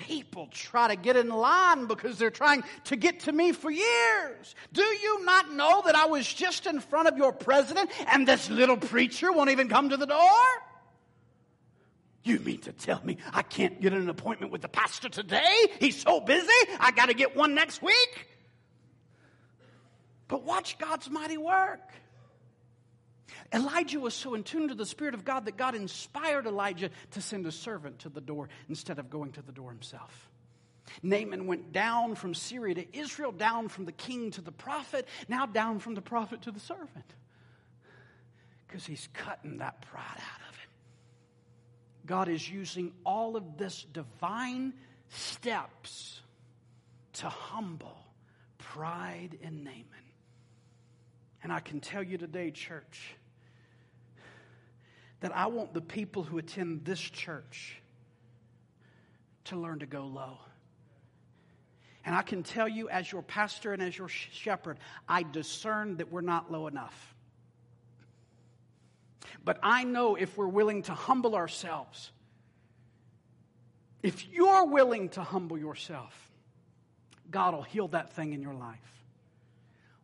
People 0.00 0.48
try 0.50 0.88
to 0.88 0.96
get 0.96 1.16
in 1.16 1.28
line 1.28 1.86
because 1.86 2.18
they're 2.18 2.30
trying 2.30 2.62
to 2.84 2.96
get 2.96 3.20
to 3.20 3.32
me 3.32 3.52
for 3.52 3.70
years. 3.70 4.54
Do 4.72 4.82
you 4.82 5.24
not 5.24 5.52
know 5.52 5.82
that 5.86 5.94
I 5.94 6.06
was 6.06 6.32
just 6.32 6.66
in 6.66 6.80
front 6.80 7.08
of 7.08 7.16
your 7.16 7.32
president 7.32 7.90
and 8.12 8.26
this 8.26 8.48
little 8.48 8.76
preacher 8.76 9.32
won't 9.32 9.50
even 9.50 9.68
come 9.68 9.88
to 9.90 9.96
the 9.96 10.06
door? 10.06 10.18
You 12.22 12.38
mean 12.40 12.60
to 12.60 12.72
tell 12.72 13.00
me 13.04 13.16
I 13.32 13.42
can't 13.42 13.80
get 13.80 13.92
an 13.92 14.08
appointment 14.08 14.52
with 14.52 14.62
the 14.62 14.68
pastor 14.68 15.08
today? 15.08 15.68
He's 15.80 16.00
so 16.00 16.20
busy, 16.20 16.48
I 16.78 16.92
got 16.92 17.06
to 17.06 17.14
get 17.14 17.34
one 17.34 17.54
next 17.54 17.82
week. 17.82 18.26
But 20.28 20.44
watch 20.44 20.78
God's 20.78 21.08
mighty 21.08 21.38
work. 21.38 21.80
Elijah 23.52 24.00
was 24.00 24.14
so 24.14 24.34
in 24.34 24.42
tune 24.42 24.68
to 24.68 24.74
the 24.74 24.86
Spirit 24.86 25.14
of 25.14 25.24
God 25.24 25.44
that 25.46 25.56
God 25.56 25.74
inspired 25.74 26.46
Elijah 26.46 26.90
to 27.12 27.20
send 27.20 27.46
a 27.46 27.52
servant 27.52 28.00
to 28.00 28.08
the 28.08 28.20
door 28.20 28.48
instead 28.68 28.98
of 28.98 29.10
going 29.10 29.32
to 29.32 29.42
the 29.42 29.52
door 29.52 29.70
himself. 29.70 30.30
Naaman 31.02 31.46
went 31.46 31.72
down 31.72 32.14
from 32.14 32.34
Syria 32.34 32.74
to 32.74 32.98
Israel, 32.98 33.32
down 33.32 33.68
from 33.68 33.84
the 33.84 33.92
king 33.92 34.30
to 34.32 34.40
the 34.40 34.52
prophet, 34.52 35.06
now 35.28 35.46
down 35.46 35.78
from 35.78 35.94
the 35.94 36.02
prophet 36.02 36.42
to 36.42 36.50
the 36.50 36.60
servant. 36.60 37.14
Because 38.66 38.86
he's 38.86 39.08
cutting 39.12 39.58
that 39.58 39.82
pride 39.82 40.02
out 40.04 40.48
of 40.48 40.56
him. 40.56 40.70
God 42.06 42.28
is 42.28 42.48
using 42.48 42.92
all 43.04 43.36
of 43.36 43.58
this 43.58 43.84
divine 43.92 44.74
steps 45.08 46.20
to 47.14 47.28
humble 47.28 47.98
pride 48.58 49.38
in 49.40 49.64
Naaman. 49.64 49.84
And 51.42 51.52
I 51.52 51.60
can 51.60 51.80
tell 51.80 52.02
you 52.02 52.18
today, 52.18 52.50
church, 52.50 53.14
that 55.20 55.36
I 55.36 55.46
want 55.46 55.74
the 55.74 55.80
people 55.80 56.22
who 56.22 56.38
attend 56.38 56.84
this 56.84 57.00
church 57.00 57.80
to 59.44 59.56
learn 59.56 59.80
to 59.80 59.86
go 59.86 60.06
low. 60.06 60.38
And 62.04 62.14
I 62.14 62.22
can 62.22 62.42
tell 62.42 62.68
you, 62.68 62.88
as 62.88 63.10
your 63.10 63.22
pastor 63.22 63.72
and 63.72 63.82
as 63.82 63.96
your 63.96 64.08
shepherd, 64.08 64.78
I 65.08 65.24
discern 65.24 65.98
that 65.98 66.10
we're 66.10 66.20
not 66.20 66.50
low 66.50 66.66
enough. 66.66 67.14
But 69.44 69.58
I 69.62 69.84
know 69.84 70.14
if 70.14 70.36
we're 70.36 70.46
willing 70.46 70.82
to 70.84 70.94
humble 70.94 71.34
ourselves, 71.34 72.10
if 74.02 74.26
you're 74.28 74.66
willing 74.66 75.08
to 75.10 75.22
humble 75.22 75.58
yourself, 75.58 76.14
God 77.30 77.54
will 77.54 77.62
heal 77.62 77.88
that 77.88 78.12
thing 78.12 78.32
in 78.32 78.40
your 78.40 78.54
life. 78.54 78.78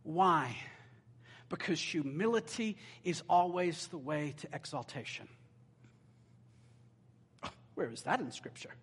Why? 0.03 0.57
Because 1.49 1.81
humility 1.81 2.77
is 3.05 3.23
always 3.29 3.87
the 3.89 3.99
way 3.99 4.35
to 4.39 4.49
exaltation. 4.53 5.29
Where 7.75 7.91
is 7.91 8.03
that 8.03 8.21
in 8.21 8.31
Scripture? 8.33 8.75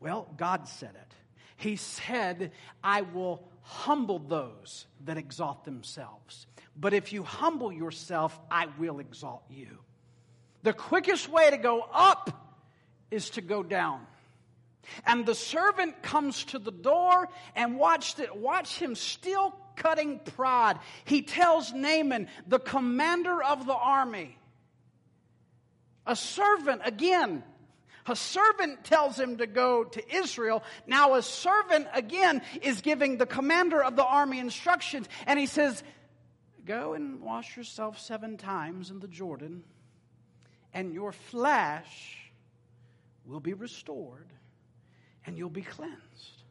Well, 0.00 0.28
God 0.36 0.68
said 0.68 0.94
it. 0.94 1.14
He 1.56 1.76
said, 1.76 2.52
I 2.82 3.02
will 3.02 3.42
humble 3.62 4.18
those 4.18 4.86
that 5.04 5.16
exalt 5.16 5.64
themselves. 5.64 6.46
But 6.76 6.92
if 6.92 7.12
you 7.12 7.22
humble 7.22 7.72
yourself, 7.72 8.38
I 8.50 8.66
will 8.78 8.98
exalt 8.98 9.44
you. 9.48 9.78
The 10.62 10.72
quickest 10.72 11.28
way 11.28 11.50
to 11.50 11.56
go 11.56 11.86
up 11.92 12.58
is 13.10 13.30
to 13.30 13.40
go 13.40 13.62
down. 13.62 14.00
And 15.06 15.24
the 15.24 15.34
servant 15.34 16.02
comes 16.02 16.44
to 16.46 16.58
the 16.58 16.72
door 16.72 17.28
and 17.54 17.78
watch, 17.78 18.16
the, 18.16 18.28
watch 18.34 18.76
him 18.78 18.94
still 18.94 19.54
cutting 19.76 20.18
pride. 20.18 20.78
He 21.04 21.22
tells 21.22 21.72
Naaman, 21.72 22.28
the 22.46 22.58
commander 22.58 23.42
of 23.42 23.66
the 23.66 23.74
army, 23.74 24.36
a 26.06 26.16
servant, 26.16 26.82
again, 26.84 27.42
a 28.06 28.14
servant 28.14 28.84
tells 28.84 29.18
him 29.18 29.38
to 29.38 29.46
go 29.46 29.84
to 29.84 30.16
Israel. 30.16 30.62
Now, 30.86 31.14
a 31.14 31.22
servant, 31.22 31.88
again, 31.94 32.42
is 32.60 32.82
giving 32.82 33.16
the 33.16 33.26
commander 33.26 33.82
of 33.82 33.96
the 33.96 34.04
army 34.04 34.38
instructions. 34.38 35.08
And 35.26 35.38
he 35.38 35.46
says, 35.46 35.82
Go 36.66 36.94
and 36.94 37.20
wash 37.20 37.56
yourself 37.56 37.98
seven 37.98 38.36
times 38.36 38.90
in 38.90 39.00
the 39.00 39.08
Jordan, 39.08 39.64
and 40.72 40.94
your 40.94 41.12
flesh 41.12 42.30
will 43.26 43.40
be 43.40 43.52
restored, 43.52 44.32
and 45.26 45.36
you'll 45.36 45.50
be 45.50 45.62
cleansed. 45.62 46.42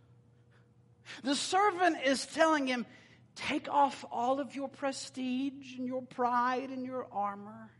The 1.24 1.36
servant 1.36 1.98
is 2.06 2.26
telling 2.28 2.68
him, 2.68 2.86
Take 3.36 3.68
off 3.70 4.06
all 4.12 4.40
of 4.40 4.56
your 4.56 4.68
prestige 4.68 5.78
and 5.78 5.88
your 5.88 6.02
pride 6.04 6.70
and 6.70 6.86
your 6.86 7.08
armor. 7.12 7.72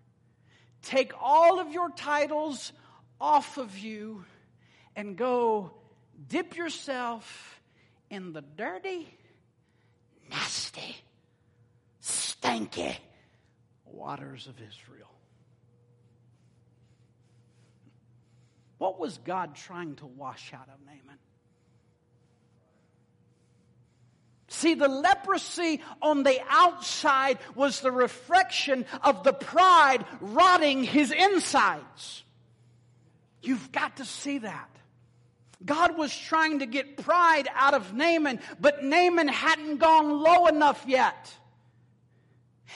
Take 0.82 1.14
all 1.22 1.60
of 1.60 1.72
your 1.72 1.90
titles 1.92 2.74
off 3.22 3.58
of 3.58 3.78
you 3.78 4.26
and 4.96 5.16
go 5.16 5.72
dip 6.28 6.58
yourself 6.58 7.62
in 8.10 8.34
the 8.34 8.42
dirty, 8.42 9.08
nasty, 10.30 10.96
stanky 12.02 12.96
waters 13.86 14.48
of 14.48 14.56
Israel. 14.56 15.08
What 18.78 19.00
was 19.00 19.18
God 19.20 19.56
trying 19.56 19.96
to 19.98 20.06
wash 20.06 20.54
out 20.54 20.68
of 20.68 20.86
Naaman? 20.86 21.18
See, 24.64 24.76
the 24.76 24.88
leprosy 24.88 25.82
on 26.02 26.24
the 26.24 26.40
outside 26.48 27.38
was 27.54 27.82
the 27.82 27.92
reflection 27.92 28.86
of 29.04 29.26
the 29.26 29.34
pride 29.34 30.06
rotting 30.22 30.86
his 30.86 31.12
insides. 31.12 32.24
You've 33.42 33.74
got 33.74 33.98
to 33.98 34.06
see 34.06 34.38
that. 34.38 34.70
God 35.66 35.98
was 35.98 36.18
trying 36.18 36.60
to 36.60 36.66
get 36.66 36.96
pride 36.96 37.50
out 37.54 37.74
of 37.74 37.94
Naaman, 37.94 38.40
but 38.58 38.82
Naaman 38.86 39.28
hadn't 39.28 39.80
gone 39.80 40.22
low 40.22 40.48
enough 40.48 40.86
yet. 40.88 41.36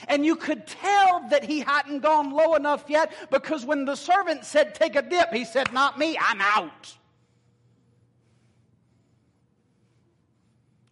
And 0.08 0.26
you 0.26 0.36
could 0.36 0.66
tell 0.66 1.26
that 1.30 1.42
he 1.42 1.60
hadn't 1.60 2.00
gone 2.00 2.32
low 2.32 2.54
enough 2.54 2.84
yet 2.88 3.14
because 3.30 3.64
when 3.64 3.86
the 3.86 3.96
servant 3.96 4.44
said, 4.44 4.74
Take 4.74 4.94
a 4.94 5.00
dip, 5.00 5.32
he 5.32 5.46
said, 5.46 5.72
Not 5.72 5.98
me, 5.98 6.18
I'm 6.20 6.42
out. 6.42 6.97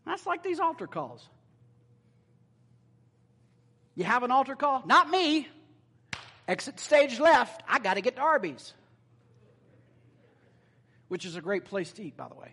That's 0.06 0.24
like 0.24 0.42
these 0.42 0.60
altar 0.60 0.86
calls. 0.86 1.28
You 3.94 4.04
have 4.04 4.22
an 4.22 4.30
altar 4.30 4.56
call? 4.56 4.82
Not 4.86 5.10
me. 5.10 5.48
Exit 6.48 6.80
stage 6.80 7.18
left. 7.18 7.62
I 7.68 7.80
got 7.80 7.94
to 7.94 8.00
get 8.00 8.16
to 8.16 8.22
Arby's 8.22 8.72
which 11.08 11.24
is 11.24 11.36
a 11.36 11.40
great 11.40 11.64
place 11.64 11.92
to 11.92 12.02
eat, 12.02 12.16
by 12.16 12.28
the 12.28 12.34
way. 12.34 12.52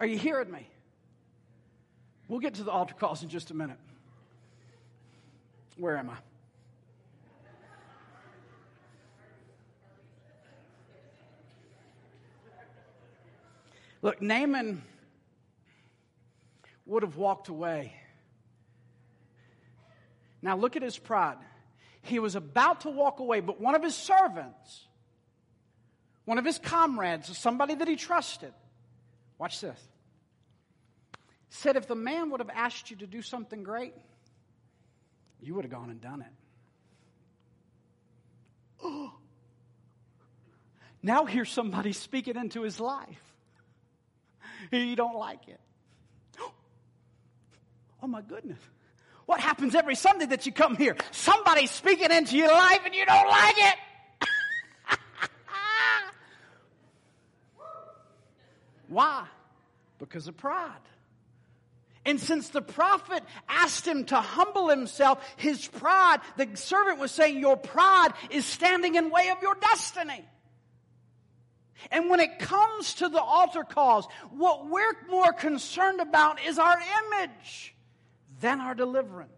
Are 0.00 0.06
you 0.06 0.18
hearing 0.18 0.50
me? 0.50 0.68
We'll 2.28 2.40
get 2.40 2.54
to 2.54 2.64
the 2.64 2.70
altar 2.70 2.94
calls 2.94 3.22
in 3.22 3.28
just 3.28 3.50
a 3.52 3.54
minute. 3.54 3.78
Where 5.76 5.96
am 5.96 6.10
I? 6.10 6.16
Look, 14.04 14.22
Naaman 14.22 14.82
would 16.86 17.02
have 17.02 17.16
walked 17.16 17.48
away 17.48 17.94
now 20.44 20.58
look 20.58 20.76
at 20.76 20.82
his 20.82 20.98
pride. 20.98 21.38
He 22.02 22.18
was 22.18 22.36
about 22.36 22.82
to 22.82 22.90
walk 22.90 23.18
away, 23.18 23.40
but 23.40 23.58
one 23.58 23.74
of 23.74 23.82
his 23.82 23.94
servants, 23.94 24.86
one 26.26 26.36
of 26.36 26.44
his 26.44 26.58
comrades, 26.58 27.34
somebody 27.38 27.74
that 27.74 27.88
he 27.88 27.96
trusted, 27.96 28.52
watch 29.38 29.62
this, 29.62 29.80
said 31.48 31.76
if 31.76 31.88
the 31.88 31.94
man 31.94 32.28
would 32.28 32.40
have 32.40 32.50
asked 32.50 32.90
you 32.90 32.96
to 32.98 33.06
do 33.06 33.22
something 33.22 33.62
great, 33.62 33.94
you 35.40 35.54
would 35.54 35.64
have 35.64 35.72
gone 35.72 35.88
and 35.88 36.02
done 36.02 36.20
it. 36.20 36.32
Oh. 38.82 39.12
Now 41.02 41.26
here's 41.26 41.50
somebody 41.50 41.92
speaking 42.06 42.36
into 42.36 42.62
his 42.62 42.80
life. 42.80 43.33
You 44.70 44.96
don't 44.96 45.16
like 45.16 45.48
it. 45.48 45.60
Oh 48.02 48.06
my 48.06 48.20
goodness. 48.20 48.58
What 49.24 49.40
happens 49.40 49.74
every 49.74 49.94
Sunday 49.94 50.26
that 50.26 50.44
you 50.44 50.52
come 50.52 50.76
here? 50.76 50.94
Somebody's 51.10 51.70
speaking 51.70 52.10
into 52.10 52.36
your 52.36 52.52
life 52.52 52.80
and 52.84 52.94
you 52.94 53.06
don't 53.06 53.28
like 53.28 53.56
it. 53.56 54.28
Why? 58.88 59.24
Because 59.98 60.28
of 60.28 60.36
pride. 60.36 60.70
And 62.06 62.20
since 62.20 62.50
the 62.50 62.60
prophet 62.60 63.22
asked 63.48 63.86
him 63.86 64.04
to 64.06 64.16
humble 64.16 64.68
himself, 64.68 65.24
his 65.36 65.66
pride, 65.66 66.20
the 66.36 66.48
servant 66.54 66.98
was 66.98 67.10
saying, 67.10 67.38
Your 67.38 67.56
pride 67.56 68.10
is 68.28 68.44
standing 68.44 68.96
in 68.96 69.08
way 69.08 69.30
of 69.30 69.40
your 69.40 69.54
destiny. 69.54 70.24
And 71.90 72.08
when 72.08 72.20
it 72.20 72.38
comes 72.38 72.94
to 72.94 73.08
the 73.08 73.20
altar 73.20 73.64
calls, 73.64 74.06
what 74.30 74.68
we're 74.68 74.94
more 75.08 75.32
concerned 75.32 76.00
about 76.00 76.42
is 76.42 76.58
our 76.58 76.80
image 77.06 77.74
than 78.40 78.60
our 78.60 78.74
deliverance. 78.74 79.30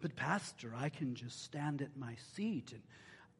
But, 0.00 0.16
Pastor, 0.16 0.72
I 0.76 0.88
can 0.88 1.14
just 1.14 1.44
stand 1.44 1.80
at 1.80 1.96
my 1.96 2.16
seat 2.34 2.72
and 2.72 2.82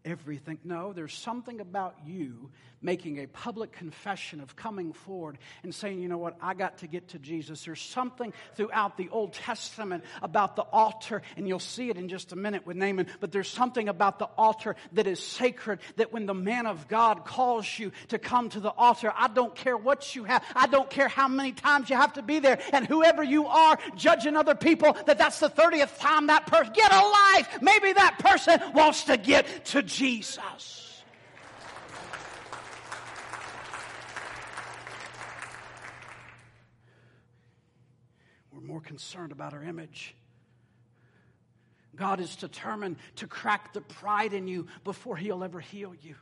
everything. 0.04 0.58
No, 0.64 0.92
there's 0.92 1.14
something 1.14 1.60
about 1.60 1.96
you 2.04 2.50
making 2.82 3.18
a 3.18 3.26
public 3.28 3.72
confession 3.72 4.40
of 4.40 4.56
coming 4.56 4.92
forward 4.92 5.38
and 5.62 5.72
saying, 5.72 6.00
you 6.00 6.08
know 6.08 6.18
what, 6.18 6.36
I 6.42 6.54
got 6.54 6.78
to 6.78 6.88
get 6.88 7.08
to 7.08 7.18
Jesus. 7.18 7.64
There's 7.64 7.80
something 7.80 8.32
throughout 8.54 8.96
the 8.96 9.08
Old 9.10 9.32
Testament 9.32 10.02
about 10.20 10.56
the 10.56 10.62
altar, 10.62 11.22
and 11.36 11.46
you'll 11.46 11.60
see 11.60 11.90
it 11.90 11.96
in 11.96 12.08
just 12.08 12.32
a 12.32 12.36
minute 12.36 12.66
with 12.66 12.76
Naaman, 12.76 13.06
but 13.20 13.30
there's 13.30 13.48
something 13.48 13.88
about 13.88 14.18
the 14.18 14.28
altar 14.36 14.74
that 14.92 15.06
is 15.06 15.20
sacred 15.20 15.78
that 15.96 16.12
when 16.12 16.26
the 16.26 16.34
man 16.34 16.66
of 16.66 16.88
God 16.88 17.24
calls 17.24 17.78
you 17.78 17.92
to 18.08 18.18
come 18.18 18.48
to 18.50 18.60
the 18.60 18.70
altar, 18.70 19.12
I 19.16 19.28
don't 19.28 19.54
care 19.54 19.76
what 19.76 20.16
you 20.16 20.24
have, 20.24 20.44
I 20.56 20.66
don't 20.66 20.90
care 20.90 21.08
how 21.08 21.28
many 21.28 21.52
times 21.52 21.88
you 21.88 21.96
have 21.96 22.14
to 22.14 22.22
be 22.22 22.40
there, 22.40 22.58
and 22.72 22.86
whoever 22.86 23.22
you 23.22 23.46
are 23.46 23.78
judging 23.94 24.36
other 24.36 24.56
people, 24.56 24.96
that 25.06 25.18
that's 25.18 25.38
the 25.38 25.50
30th 25.50 26.00
time 26.00 26.26
that 26.26 26.48
person, 26.48 26.72
get 26.74 26.92
a 26.92 26.96
life. 26.96 27.58
Maybe 27.62 27.92
that 27.92 28.18
person 28.18 28.60
wants 28.74 29.04
to 29.04 29.16
get 29.16 29.66
to 29.66 29.82
Jesus. 29.92 31.02
We're 38.52 38.60
more 38.60 38.80
concerned 38.80 39.32
about 39.32 39.52
our 39.52 39.62
image. 39.62 40.14
God 41.94 42.20
is 42.20 42.36
determined 42.36 42.96
to 43.16 43.26
crack 43.26 43.74
the 43.74 43.82
pride 43.82 44.32
in 44.32 44.48
you 44.48 44.66
before 44.82 45.16
he'll 45.16 45.44
ever 45.44 45.60
heal 45.60 45.94
you. 46.00 46.14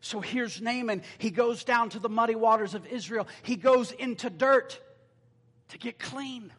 So 0.00 0.20
here's 0.20 0.60
Naaman. 0.60 1.02
He 1.18 1.30
goes 1.30 1.64
down 1.64 1.90
to 1.90 1.98
the 1.98 2.08
muddy 2.08 2.34
waters 2.34 2.74
of 2.74 2.86
Israel. 2.86 3.28
He 3.42 3.56
goes 3.56 3.92
into 3.92 4.28
dirt 4.28 4.80
to 5.68 5.78
get 5.78 5.98
clean. 5.98 6.52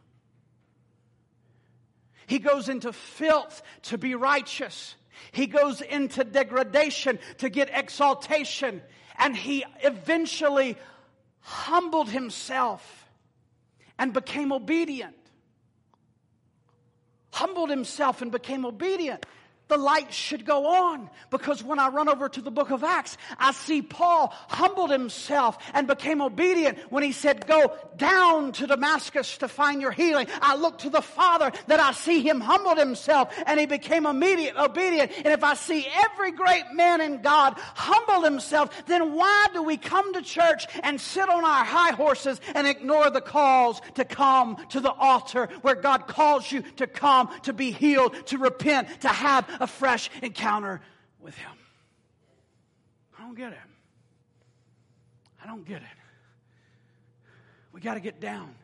He 2.25 2.39
goes 2.39 2.67
into 2.67 2.91
filth 2.91 3.61
to 3.83 3.97
be 3.97 4.15
righteous. 4.15 4.96
He 5.31 5.47
goes 5.47 5.81
into 5.81 6.23
degradation 6.23 7.19
to 7.37 7.49
get 7.49 7.69
exaltation. 7.73 8.81
And 9.17 9.35
he 9.35 9.65
eventually 9.83 10.77
humbled 11.39 12.09
himself 12.09 13.09
and 13.97 14.13
became 14.13 14.51
obedient. 14.51 15.15
Humbled 17.31 17.69
himself 17.69 18.21
and 18.21 18.31
became 18.31 18.65
obedient 18.65 19.25
the 19.67 19.77
light 19.77 20.13
should 20.13 20.45
go 20.45 20.67
on 20.67 21.09
because 21.29 21.63
when 21.63 21.79
I 21.79 21.89
run 21.89 22.07
over 22.07 22.29
to 22.29 22.41
the 22.41 22.51
book 22.51 22.71
of 22.71 22.83
Acts, 22.83 23.17
I 23.37 23.51
see 23.51 23.81
Paul 23.81 24.33
humbled 24.47 24.91
himself 24.91 25.57
and 25.73 25.87
became 25.87 26.21
obedient 26.21 26.77
when 26.89 27.03
he 27.03 27.11
said, 27.11 27.45
Go 27.47 27.75
down 27.97 28.53
to 28.53 28.67
Damascus 28.67 29.37
to 29.39 29.47
find 29.47 29.81
your 29.81 29.91
healing. 29.91 30.27
I 30.41 30.55
look 30.55 30.79
to 30.79 30.89
the 30.89 31.01
Father 31.01 31.51
that 31.67 31.79
I 31.79 31.91
see 31.91 32.21
him 32.21 32.39
humbled 32.39 32.77
himself 32.77 33.33
and 33.45 33.59
he 33.59 33.65
became 33.65 34.05
immediate, 34.05 34.55
obedient. 34.55 35.11
And 35.17 35.27
if 35.27 35.43
I 35.43 35.55
see 35.55 35.85
every 36.05 36.31
great 36.31 36.63
man 36.73 37.01
in 37.01 37.21
God 37.21 37.55
humble 37.57 38.23
himself, 38.23 38.85
then 38.85 39.13
why 39.13 39.47
do 39.53 39.63
we 39.63 39.77
come 39.77 40.13
to 40.13 40.21
church 40.21 40.65
and 40.83 40.99
sit 40.99 41.27
on 41.27 41.43
our 41.43 41.65
high 41.65 41.91
horses 41.91 42.39
and 42.55 42.67
ignore 42.67 43.09
the 43.09 43.21
calls 43.21 43.81
to 43.95 44.05
come 44.05 44.57
to 44.69 44.79
the 44.79 44.91
altar 44.91 45.49
where 45.61 45.75
God 45.75 46.07
calls 46.07 46.51
you 46.51 46.61
to 46.77 46.87
come, 46.87 47.29
to 47.43 47.53
be 47.53 47.71
healed, 47.71 48.15
to 48.27 48.37
repent, 48.37 49.01
to 49.01 49.09
have 49.09 49.56
a 49.59 49.67
fresh 49.67 50.09
encounter 50.21 50.81
with 51.19 51.35
Him. 51.35 51.51
I 53.17 53.23
don't 53.23 53.35
get 53.35 53.53
it. 53.53 53.59
I 55.43 55.47
don't 55.47 55.65
get 55.65 55.77
it. 55.77 55.97
We 57.71 57.81
got 57.81 57.95
to 57.95 57.99
get 57.99 58.19
down. 58.19 58.55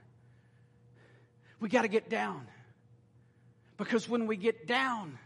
We 1.60 1.70
got 1.70 1.84
to 1.84 1.88
get 1.88 2.10
down. 2.10 2.48
Because 3.78 4.08
when 4.08 4.28
we 4.28 4.38
get 4.38 4.68
down, 4.68 5.18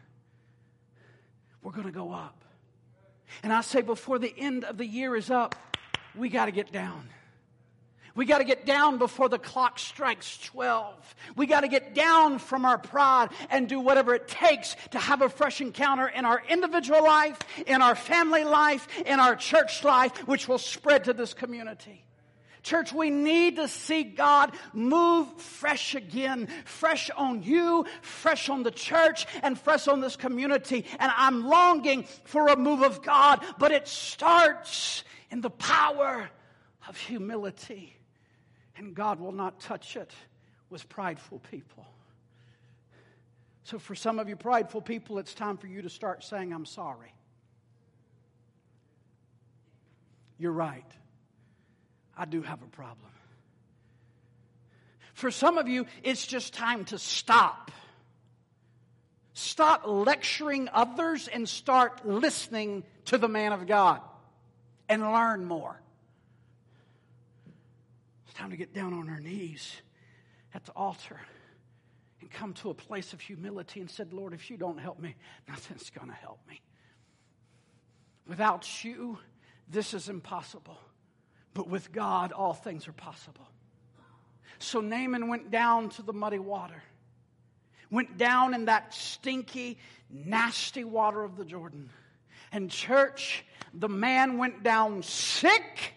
we're 1.62 1.72
going 1.72 1.86
to 1.86 1.92
go 1.92 2.12
up. 2.12 2.44
And 3.44 3.52
I 3.52 3.62
say 3.62 3.82
before 3.82 4.20
the 4.20 4.34
end 4.38 4.64
of 4.64 4.78
the 4.78 4.86
year 4.86 5.16
is 5.16 5.30
up, 5.30 5.56
we 6.16 6.30
got 6.30 6.46
to 6.46 6.52
get 6.52 6.72
down. 6.72 7.10
We 8.18 8.26
got 8.26 8.40
to 8.40 8.46
get 8.46 8.66
down 8.66 8.98
before 8.98 9.30
the 9.30 9.38
clock 9.38 9.78
strikes 9.78 10.40
12. 10.40 11.16
We 11.36 11.46
got 11.46 11.62
to 11.62 11.68
get 11.68 11.94
down 11.94 12.40
from 12.40 12.66
our 12.66 12.80
pride 12.80 13.30
and 13.52 13.70
do 13.70 13.80
whatever 13.80 14.16
it 14.16 14.28
takes 14.28 14.76
to 14.90 14.98
have 14.98 15.22
a 15.22 15.30
fresh 15.30 15.62
encounter 15.62 16.08
in 16.08 16.26
our 16.26 16.42
individual 16.50 17.04
life, 17.04 17.38
in 17.68 17.84
our 17.84 17.94
family 17.94 18.44
life, 18.44 18.88
in 19.06 19.20
our 19.20 19.36
church 19.36 19.84
life, 19.84 20.18
which 20.28 20.48
will 20.48 20.58
spread 20.58 21.04
to 21.04 21.14
this 21.14 21.36
community. 21.36 22.04
Church, 22.64 22.92
we 22.92 23.12
need 23.12 23.58
to 23.58 23.68
see 23.68 24.04
God 24.04 24.52
move 24.74 25.32
fresh 25.40 25.94
again, 25.94 26.48
fresh 26.66 27.12
on 27.12 27.44
you, 27.44 27.86
fresh 28.02 28.50
on 28.50 28.64
the 28.64 28.72
church, 28.72 29.28
and 29.44 29.60
fresh 29.60 29.88
on 29.88 30.02
this 30.02 30.16
community. 30.16 30.86
And 30.98 31.12
I'm 31.16 31.46
longing 31.46 32.06
for 32.24 32.48
a 32.48 32.58
move 32.58 32.82
of 32.82 33.04
God, 33.04 33.46
but 33.60 33.72
it 33.72 33.88
starts 33.88 35.04
in 35.30 35.42
the 35.42 35.52
power 35.52 36.32
of 36.90 36.98
humility 36.98 37.97
and 38.78 38.94
God 38.94 39.20
will 39.20 39.32
not 39.32 39.60
touch 39.60 39.96
it 39.96 40.12
with 40.70 40.88
prideful 40.90 41.40
people. 41.52 41.86
So, 43.64 43.80
for 43.80 43.96
some 43.96 44.20
of 44.20 44.30
you 44.30 44.36
prideful 44.36 44.82
people, 44.82 45.18
it's 45.20 45.34
time 45.34 45.58
for 45.58 45.68
you 45.68 45.82
to 45.82 45.90
start 45.90 46.24
saying, 46.24 46.54
I'm 46.54 46.66
sorry. 46.66 47.14
You're 50.38 50.54
right. 50.54 50.86
I 52.16 52.26
do 52.26 52.42
have 52.42 52.62
a 52.62 52.68
problem. 52.68 53.10
For 55.14 55.32
some 55.32 55.58
of 55.58 55.68
you, 55.68 55.86
it's 56.04 56.26
just 56.26 56.54
time 56.54 56.86
to 56.86 57.00
stop. 57.00 57.72
Stop 59.34 59.84
lecturing 59.86 60.70
others 60.72 61.28
and 61.28 61.50
start 61.50 62.08
listening 62.08 62.84
to 63.06 63.18
the 63.18 63.28
man 63.28 63.52
of 63.52 63.68
God 63.68 64.02
and 64.88 65.02
learn 65.02 65.46
more 65.46 65.80
time 68.38 68.52
to 68.52 68.58
get 68.58 68.72
down 68.72 68.94
on 68.94 69.10
our 69.10 69.20
knees 69.20 69.82
at 70.54 70.64
the 70.64 70.72
altar 70.74 71.20
and 72.22 72.30
come 72.30 72.54
to 72.54 72.70
a 72.70 72.74
place 72.74 73.12
of 73.12 73.20
humility 73.20 73.80
and 73.80 73.90
said, 73.90 74.14
Lord, 74.14 74.32
if 74.32 74.52
you 74.52 74.58
don't 74.58 74.78
help 74.78 75.00
me, 75.00 75.16
nothing's 75.48 75.90
going 75.90 76.10
to 76.10 76.14
help 76.14 76.40
me. 76.48 76.62
Without 78.28 78.84
you, 78.84 79.18
this 79.68 79.96
is 79.96 80.08
impossible. 80.08 80.78
But 81.56 81.68
with 81.68 81.92
God, 81.92 82.32
all 82.32 82.54
things 82.54 82.88
are 82.88 82.94
possible. 82.94 83.48
So 84.60 84.82
Naaman 84.82 85.30
went 85.30 85.50
down 85.50 85.90
to 85.90 86.04
the 86.04 86.14
muddy 86.14 86.40
water, 86.40 86.84
went 87.90 88.20
down 88.20 88.54
in 88.54 88.66
that 88.66 88.94
stinky, 88.94 89.80
nasty 90.12 90.84
water 90.84 91.24
of 91.24 91.38
the 91.38 91.46
Jordan. 91.46 91.90
And, 92.52 92.70
church, 92.70 93.44
the 93.74 93.90
man 93.90 94.38
went 94.38 94.62
down 94.62 95.02
sick 95.02 95.96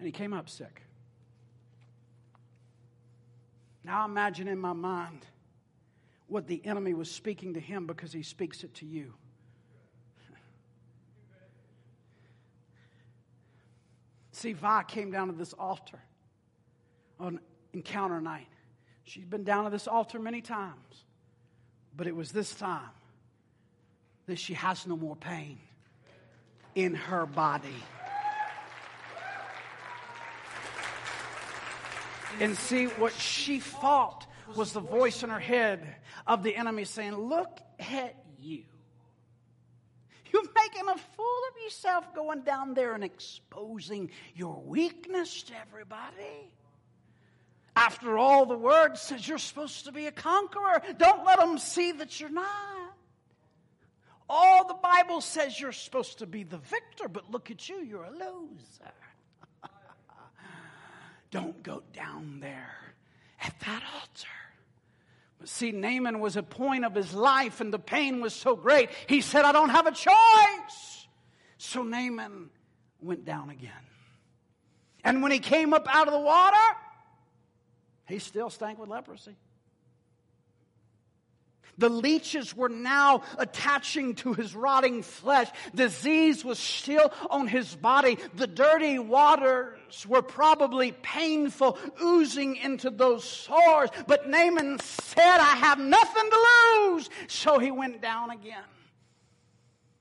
and 0.00 0.06
he 0.06 0.12
came 0.12 0.32
up 0.32 0.48
sick. 0.48 0.80
Now 3.84 4.06
imagine 4.06 4.48
in 4.48 4.58
my 4.58 4.72
mind 4.72 5.26
what 6.26 6.46
the 6.46 6.64
enemy 6.64 6.94
was 6.94 7.10
speaking 7.10 7.52
to 7.54 7.60
him 7.60 7.86
because 7.86 8.10
he 8.10 8.22
speaks 8.22 8.64
it 8.64 8.74
to 8.76 8.86
you. 8.86 9.12
See, 14.32 14.54
Vi 14.54 14.84
came 14.84 15.10
down 15.10 15.26
to 15.26 15.34
this 15.34 15.52
altar 15.52 16.00
on 17.18 17.38
encounter 17.74 18.22
night. 18.22 18.48
She's 19.04 19.26
been 19.26 19.44
down 19.44 19.64
to 19.64 19.70
this 19.70 19.86
altar 19.86 20.18
many 20.18 20.40
times, 20.40 21.04
but 21.94 22.06
it 22.06 22.16
was 22.16 22.32
this 22.32 22.54
time 22.54 22.88
that 24.24 24.38
she 24.38 24.54
has 24.54 24.86
no 24.86 24.96
more 24.96 25.16
pain 25.16 25.58
in 26.74 26.94
her 26.94 27.26
body. 27.26 27.68
And 32.38 32.56
see, 32.56 32.86
what 32.86 33.12
she 33.14 33.60
fought 33.60 34.26
was 34.56 34.72
the 34.72 34.80
voice 34.80 35.22
in 35.22 35.30
her 35.30 35.40
head 35.40 35.96
of 36.26 36.42
the 36.42 36.56
enemy 36.56 36.84
saying, 36.84 37.14
Look 37.14 37.60
at 37.78 38.16
you. 38.38 38.64
You're 40.32 40.42
making 40.42 40.88
a 40.88 40.96
fool 40.96 41.40
of 41.50 41.62
yourself 41.64 42.14
going 42.14 42.42
down 42.42 42.74
there 42.74 42.94
and 42.94 43.02
exposing 43.02 44.10
your 44.34 44.62
weakness 44.64 45.42
to 45.44 45.54
everybody. 45.60 46.52
After 47.74 48.18
all, 48.18 48.46
the 48.46 48.56
word 48.56 48.96
says 48.96 49.26
you're 49.28 49.38
supposed 49.38 49.86
to 49.86 49.92
be 49.92 50.06
a 50.06 50.12
conqueror. 50.12 50.82
Don't 50.98 51.24
let 51.24 51.38
them 51.38 51.58
see 51.58 51.92
that 51.92 52.20
you're 52.20 52.30
not. 52.30 52.46
All 54.28 54.68
the 54.68 54.74
Bible 54.74 55.20
says 55.20 55.58
you're 55.58 55.72
supposed 55.72 56.18
to 56.18 56.26
be 56.26 56.44
the 56.44 56.58
victor, 56.58 57.08
but 57.08 57.30
look 57.30 57.50
at 57.50 57.68
you, 57.68 57.82
you're 57.82 58.04
a 58.04 58.10
loser. 58.10 58.92
Don't 61.30 61.62
go 61.62 61.82
down 61.92 62.40
there 62.40 62.94
at 63.40 63.54
that 63.60 63.82
altar. 63.94 64.28
But 65.38 65.48
see, 65.48 65.72
Naaman 65.72 66.20
was 66.20 66.36
a 66.36 66.42
point 66.42 66.84
of 66.84 66.94
his 66.94 67.14
life, 67.14 67.60
and 67.60 67.72
the 67.72 67.78
pain 67.78 68.20
was 68.20 68.34
so 68.34 68.56
great, 68.56 68.90
he 69.06 69.20
said, 69.20 69.44
I 69.44 69.52
don't 69.52 69.70
have 69.70 69.86
a 69.86 69.92
choice. 69.92 71.06
So 71.56 71.82
Naaman 71.82 72.50
went 73.00 73.24
down 73.24 73.50
again. 73.50 73.70
And 75.02 75.22
when 75.22 75.32
he 75.32 75.38
came 75.38 75.72
up 75.72 75.86
out 75.88 76.08
of 76.08 76.12
the 76.12 76.20
water, 76.20 76.56
he 78.06 78.18
still 78.18 78.50
stank 78.50 78.78
with 78.78 78.88
leprosy. 78.88 79.36
The 81.78 81.88
leeches 81.88 82.54
were 82.56 82.68
now 82.68 83.22
attaching 83.38 84.14
to 84.16 84.34
his 84.34 84.54
rotting 84.54 85.02
flesh. 85.02 85.48
Disease 85.74 86.44
was 86.44 86.58
still 86.58 87.12
on 87.30 87.48
his 87.48 87.74
body. 87.76 88.18
The 88.34 88.46
dirty 88.46 88.98
waters 88.98 90.06
were 90.06 90.22
probably 90.22 90.92
painful, 90.92 91.78
oozing 92.02 92.56
into 92.56 92.90
those 92.90 93.24
sores. 93.24 93.90
But 94.06 94.28
Naaman 94.28 94.78
said, 94.80 95.38
I 95.38 95.56
have 95.56 95.78
nothing 95.78 96.30
to 96.30 96.46
lose. 96.84 97.10
So 97.28 97.58
he 97.58 97.70
went 97.70 98.02
down 98.02 98.30
again. 98.30 98.64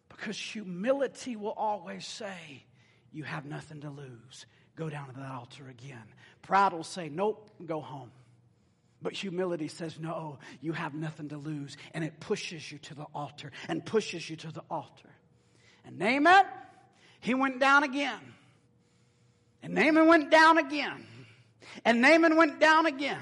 Because 0.09 0.37
humility 0.37 1.35
will 1.35 1.53
always 1.55 2.05
say, 2.05 2.65
You 3.13 3.23
have 3.23 3.45
nothing 3.45 3.81
to 3.81 3.89
lose. 3.89 4.45
Go 4.75 4.89
down 4.89 5.07
to 5.07 5.13
that 5.19 5.31
altar 5.31 5.67
again. 5.69 6.03
Pride 6.41 6.73
will 6.73 6.83
say, 6.83 7.09
Nope, 7.09 7.49
go 7.65 7.79
home. 7.79 8.11
But 9.01 9.13
humility 9.13 9.69
says, 9.69 9.97
no, 9.99 10.39
you 10.61 10.73
have 10.73 10.93
nothing 10.93 11.29
to 11.29 11.37
lose. 11.37 11.77
And 11.93 12.03
it 12.03 12.19
pushes 12.19 12.71
you 12.71 12.79
to 12.79 12.95
the 12.95 13.05
altar 13.13 13.51
and 13.67 13.85
pushes 13.85 14.29
you 14.29 14.35
to 14.37 14.51
the 14.51 14.63
altar. 14.69 15.09
And 15.85 15.97
Naaman, 15.97 16.45
he 17.21 17.33
went 17.33 17.59
down 17.59 17.83
again. 17.83 18.19
And 19.63 19.73
Naaman 19.73 20.07
went 20.07 20.31
down 20.31 20.57
again. 20.57 21.05
And 21.85 22.01
Naaman 22.01 22.35
went 22.35 22.59
down 22.59 22.85
again. 22.85 23.19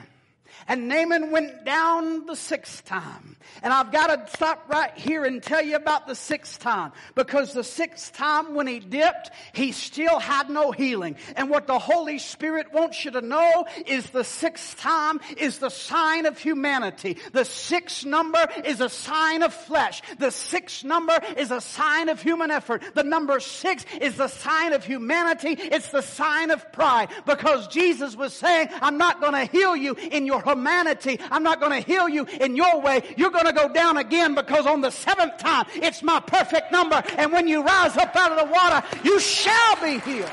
And 0.68 0.88
Naaman 0.88 1.32
went 1.32 1.66
down 1.66 2.26
the 2.26 2.36
sixth 2.36 2.86
time. 2.86 3.36
And 3.64 3.74
I've 3.74 3.92
got 3.92 4.08
to 4.08 4.32
stop 4.36 4.66
right 4.70 4.96
here 4.96 5.26
and 5.26 5.42
tell 5.42 5.64
you 5.64 5.76
about 5.76 6.08
the 6.08 6.16
sixth 6.16 6.60
time. 6.60 6.92
Because 7.16 7.54
the 7.54 7.64
sixth 7.64 8.14
time 8.14 8.54
when 8.56 8.68
he 8.68 8.80
dipped, 8.80 9.32
he 9.54 9.72
still 9.72 10.20
had 10.20 10.50
no 10.50 10.72
healing. 10.72 11.16
And 11.36 11.50
what 11.50 11.68
the 11.68 11.80
Holy 11.80 12.20
Spirit 12.20 12.74
wants 12.74 13.04
you 13.06 13.12
to 13.12 13.22
know 13.22 13.66
is 13.86 14.10
the 14.10 14.24
sixth 14.24 14.80
time 14.80 15.20
is 15.38 15.60
the 15.60 15.70
sign 15.70 16.26
of 16.26 16.38
humanity. 16.38 17.18
The 17.32 17.46
sixth 17.46 18.06
number 18.06 18.48
is 18.64 18.82
a 18.82 18.90
sign 18.90 19.44
of 19.44 19.54
flesh. 19.54 20.02
The 20.20 20.32
sixth 20.32 20.84
number 20.84 21.18
is 21.38 21.52
a 21.52 21.62
sign 21.62 22.10
of 22.10 22.22
human 22.22 22.52
effort. 22.52 22.84
The 22.94 23.04
number 23.04 23.40
six 23.40 23.86
is 24.02 24.16
the 24.16 24.28
sign 24.28 24.74
of 24.74 24.84
humanity. 24.86 25.56
It's 25.58 25.90
the 25.90 26.02
sign 26.02 26.52
of 26.52 26.72
pride. 26.72 27.10
Because 27.26 27.68
Jesus 27.68 28.16
was 28.16 28.34
saying, 28.34 28.70
I'm 28.82 28.98
not 28.98 29.22
going 29.22 29.34
to 29.34 29.46
heal 29.46 29.76
you 29.76 29.94
in 29.94 30.26
your 30.26 30.37
humanity. 30.42 31.20
I'm 31.32 31.44
not 31.44 31.60
going 31.60 31.72
to 31.72 31.86
heal 31.86 32.10
you 32.10 32.26
in 32.26 32.56
your 32.56 32.82
way. 32.82 33.02
You're 33.18 33.32
going 33.32 33.46
to 33.46 33.54
go 33.54 33.70
down 33.70 33.98
again 33.98 34.36
because 34.36 34.66
on 34.66 34.82
the 34.82 34.92
seventh 34.92 35.38
time, 35.38 35.66
it's 35.76 36.04
my 36.04 36.20
perfect 36.20 36.72
number. 36.72 37.02
And 37.18 37.32
when 37.32 37.48
you 37.48 37.64
rise 37.64 37.96
up 37.98 38.16
out 38.16 38.32
of 38.32 38.48
the 38.48 38.54
water, 38.54 38.84
you 39.04 39.20
shall 39.20 39.76
be 39.82 40.00
healed. 40.00 40.32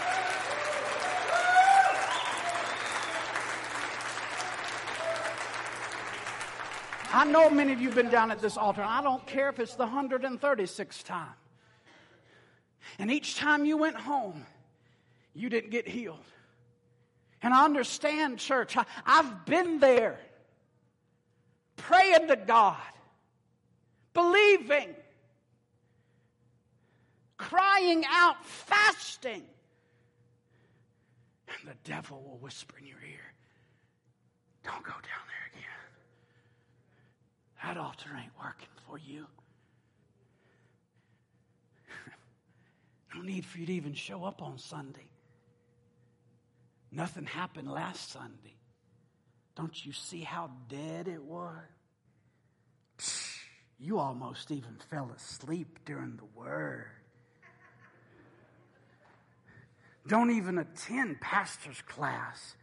I 7.12 7.24
know 7.24 7.48
many 7.48 7.72
of 7.72 7.80
you 7.80 7.86
have 7.86 7.94
been 7.94 8.10
down 8.10 8.32
at 8.32 8.40
this 8.40 8.56
altar. 8.56 8.82
I 8.82 9.00
don't 9.00 9.24
care 9.24 9.48
if 9.48 9.60
it's 9.60 9.76
the 9.76 9.86
136th 9.86 11.04
time. 11.04 11.28
And 12.98 13.08
each 13.08 13.36
time 13.36 13.64
you 13.64 13.76
went 13.76 13.94
home, 13.96 14.44
you 15.32 15.48
didn't 15.48 15.70
get 15.70 15.86
healed. 15.86 16.24
And 17.44 17.52
I 17.52 17.66
understand, 17.66 18.38
church, 18.38 18.74
I, 18.74 18.86
have 19.04 19.44
been 19.44 19.78
there 19.78 20.18
praying 21.76 22.28
to 22.28 22.36
God, 22.36 22.78
believing, 24.14 24.94
crying 27.36 28.06
out, 28.08 28.42
fasting. 28.46 29.42
And 31.48 31.68
the 31.68 31.76
devil 31.84 32.22
will 32.22 32.38
whisper 32.38 32.76
in 32.80 32.86
your 32.86 33.02
ear, 33.06 33.34
Don't 34.64 34.82
go 34.82 34.92
down 34.92 35.02
there 35.28 35.50
again. 35.52 35.62
That 37.62 37.76
altar 37.76 38.08
ain't 38.18 38.32
working 38.42 38.68
for 38.88 38.96
you. 38.96 39.26
no 43.14 43.20
need 43.20 43.44
for 43.44 43.58
you 43.58 43.66
to 43.66 43.72
even 43.74 43.92
show 43.92 44.24
up 44.24 44.40
on 44.40 44.56
Sunday. 44.56 45.10
Nothing 46.94 47.26
happened 47.26 47.68
last 47.70 48.12
Sunday. 48.12 48.56
Don't 49.56 49.84
you 49.84 49.92
see 49.92 50.20
how 50.20 50.50
dead 50.68 51.08
it 51.08 51.22
was? 51.22 51.58
You 53.78 53.98
almost 53.98 54.50
even 54.52 54.76
fell 54.90 55.10
asleep 55.16 55.80
during 55.84 56.16
the 56.16 56.38
word. 56.38 56.86
Don't 60.06 60.30
even 60.30 60.58
attend 60.58 61.20
pastor's 61.20 61.80
class 61.82 62.54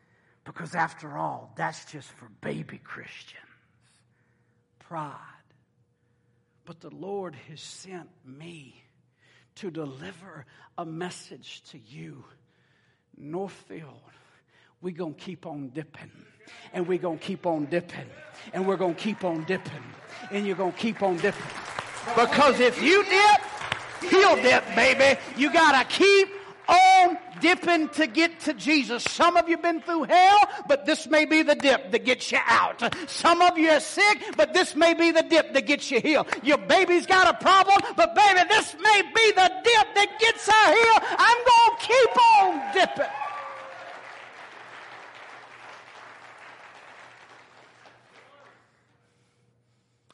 because, 0.45 0.75
after 0.75 1.17
all, 1.17 1.53
that's 1.57 1.91
just 1.91 2.09
for 2.11 2.29
baby 2.41 2.77
Christians. 2.77 3.41
Pride. 4.79 5.17
But 6.65 6.79
the 6.79 6.91
Lord 6.91 7.35
has 7.49 7.59
sent 7.59 8.09
me 8.23 8.83
to 9.55 9.71
deliver 9.71 10.45
a 10.77 10.85
message 10.85 11.63
to 11.71 11.79
you, 11.79 12.23
Northfield 13.17 14.01
we're 14.81 14.95
going 14.95 15.13
to 15.13 15.19
keep 15.19 15.45
on 15.45 15.69
dipping. 15.69 16.11
And 16.73 16.87
we're 16.87 16.97
going 16.97 17.19
to 17.19 17.23
keep 17.23 17.45
on 17.45 17.65
dipping. 17.65 18.07
And 18.53 18.67
we're 18.67 18.77
going 18.77 18.95
to 18.95 18.99
keep 18.99 19.23
on 19.23 19.43
dipping. 19.43 19.83
And 20.31 20.45
you're 20.45 20.55
going 20.55 20.73
to 20.73 20.77
keep 20.77 21.03
on 21.03 21.17
dipping. 21.17 21.41
Because 22.15 22.59
if 22.59 22.81
you 22.81 23.03
dip, 23.03 24.11
he'll 24.11 24.35
dip, 24.37 24.65
baby. 24.75 25.19
You 25.37 25.53
got 25.53 25.79
to 25.79 25.95
keep 25.95 26.29
dipping 27.41 27.89
to 27.89 28.07
get 28.07 28.39
to 28.41 28.53
Jesus. 28.53 29.03
Some 29.03 29.35
of 29.35 29.49
you 29.49 29.55
have 29.55 29.63
been 29.63 29.81
through 29.81 30.03
hell, 30.03 30.39
but 30.67 30.85
this 30.85 31.07
may 31.07 31.25
be 31.25 31.41
the 31.41 31.55
dip 31.55 31.91
that 31.91 32.05
gets 32.05 32.31
you 32.31 32.37
out. 32.45 32.81
Some 33.07 33.41
of 33.41 33.57
you 33.57 33.69
are 33.69 33.79
sick, 33.79 34.19
but 34.37 34.53
this 34.53 34.75
may 34.75 34.93
be 34.93 35.11
the 35.11 35.23
dip 35.23 35.53
that 35.53 35.65
gets 35.65 35.91
you 35.91 35.99
healed. 35.99 36.27
Your 36.43 36.59
baby's 36.59 37.05
got 37.05 37.27
a 37.27 37.37
problem, 37.43 37.77
but 37.97 38.15
baby, 38.15 38.41
this 38.47 38.75
may 38.81 39.01
be 39.01 39.31
the 39.31 39.51
dip 39.63 39.95
that 39.95 40.17
gets 40.19 40.47
her 40.47 40.73
healed. 40.73 41.03
I'm 41.17 41.37
going 41.51 41.77
to 41.77 41.87
keep 41.87 42.17
on 42.39 42.73
dipping. 42.73 43.11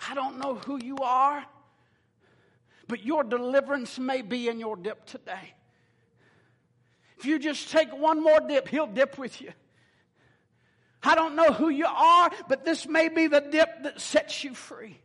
I 0.09 0.13
don't 0.15 0.39
know 0.39 0.55
who 0.55 0.79
you 0.81 0.97
are, 0.99 1.45
but 2.87 3.03
your 3.03 3.25
deliverance 3.25 3.99
may 3.99 4.21
be 4.21 4.47
in 4.47 4.57
your 4.57 4.77
dip 4.77 5.05
today. 5.05 5.53
If 7.17 7.25
you 7.25 7.39
just 7.39 7.71
take 7.71 7.95
one 7.97 8.23
more 8.23 8.39
dip, 8.39 8.67
He'll 8.67 8.87
dip 8.87 9.17
with 9.17 9.41
you. 9.41 9.51
I 11.03 11.15
don't 11.15 11.35
know 11.35 11.51
who 11.51 11.69
you 11.69 11.85
are, 11.85 12.31
but 12.47 12.65
this 12.65 12.87
may 12.87 13.09
be 13.09 13.27
the 13.27 13.41
dip 13.41 13.83
that 13.83 14.01
sets 14.01 14.43
you 14.43 14.53
free. 14.53 14.99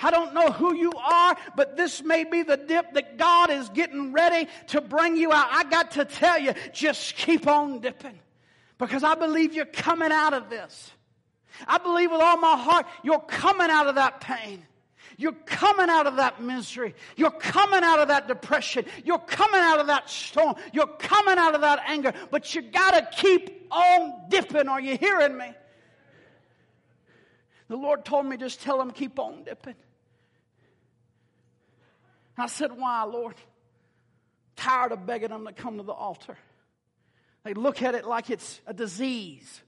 I 0.00 0.10
don't 0.10 0.32
know 0.32 0.52
who 0.52 0.74
you 0.74 0.92
are, 0.92 1.36
but 1.56 1.76
this 1.76 2.02
may 2.02 2.22
be 2.22 2.42
the 2.42 2.56
dip 2.56 2.94
that 2.94 3.18
God 3.18 3.50
is 3.50 3.68
getting 3.70 4.12
ready 4.12 4.48
to 4.68 4.80
bring 4.80 5.16
you 5.16 5.32
out. 5.32 5.48
I 5.50 5.64
got 5.64 5.92
to 5.92 6.04
tell 6.04 6.38
you, 6.38 6.54
just 6.72 7.16
keep 7.16 7.48
on 7.48 7.80
dipping 7.80 8.18
because 8.78 9.02
I 9.02 9.16
believe 9.16 9.54
you're 9.54 9.66
coming 9.66 10.12
out 10.12 10.34
of 10.34 10.50
this. 10.50 10.92
I 11.66 11.78
believe 11.78 12.12
with 12.12 12.20
all 12.20 12.36
my 12.36 12.56
heart 12.56 12.86
you're 13.02 13.18
coming 13.20 13.68
out 13.70 13.88
of 13.88 13.96
that 13.96 14.20
pain. 14.20 14.64
You're 15.18 15.32
coming 15.32 15.90
out 15.90 16.06
of 16.06 16.16
that 16.16 16.40
misery. 16.40 16.94
You're 17.16 17.32
coming 17.32 17.82
out 17.82 17.98
of 17.98 18.06
that 18.06 18.28
depression. 18.28 18.84
You're 19.04 19.18
coming 19.18 19.60
out 19.60 19.80
of 19.80 19.88
that 19.88 20.08
storm. 20.08 20.54
You're 20.72 20.86
coming 20.86 21.36
out 21.36 21.56
of 21.56 21.62
that 21.62 21.80
anger. 21.88 22.12
But 22.30 22.54
you 22.54 22.62
got 22.62 22.92
to 22.92 23.20
keep 23.20 23.66
on 23.72 24.28
dipping. 24.28 24.68
Are 24.68 24.80
you 24.80 24.96
hearing 24.96 25.36
me? 25.36 25.50
The 27.66 27.76
Lord 27.76 28.04
told 28.04 28.26
me 28.26 28.36
just 28.36 28.62
tell 28.62 28.78
them 28.78 28.92
keep 28.92 29.18
on 29.18 29.42
dipping. 29.42 29.74
I 32.38 32.46
said, 32.46 32.70
Why, 32.78 33.02
Lord? 33.02 33.34
Tired 34.54 34.92
of 34.92 35.04
begging 35.04 35.30
them 35.30 35.46
to 35.46 35.52
come 35.52 35.78
to 35.78 35.82
the 35.82 35.92
altar. 35.92 36.38
They 37.42 37.54
look 37.54 37.82
at 37.82 37.96
it 37.96 38.04
like 38.04 38.30
it's 38.30 38.60
a 38.68 38.72
disease. 38.72 39.62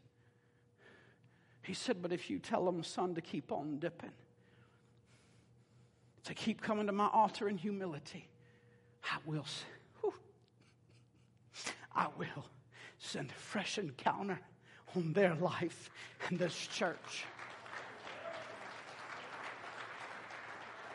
He 1.63 1.75
said, 1.75 2.01
But 2.01 2.13
if 2.13 2.31
you 2.31 2.39
tell 2.39 2.65
them, 2.65 2.85
son, 2.85 3.17
to 3.17 3.21
keep 3.21 3.51
on 3.51 3.81
dipping, 3.81 4.13
to 6.31 6.35
keep 6.35 6.61
coming 6.63 6.87
to 6.87 6.93
my 6.93 7.09
altar 7.13 7.49
in 7.49 7.59
humility, 7.59 8.29
I 9.03 9.17
will, 9.27 9.45
whew, 10.01 10.15
I 11.95 12.07
will 12.17 12.47
send 12.99 13.31
a 13.31 13.35
fresh 13.35 13.79
encounter 13.79 14.39
on 14.95 15.13
their 15.13 15.35
life 15.35 15.91
and 16.29 16.39
this 16.39 16.55
church. 16.69 17.25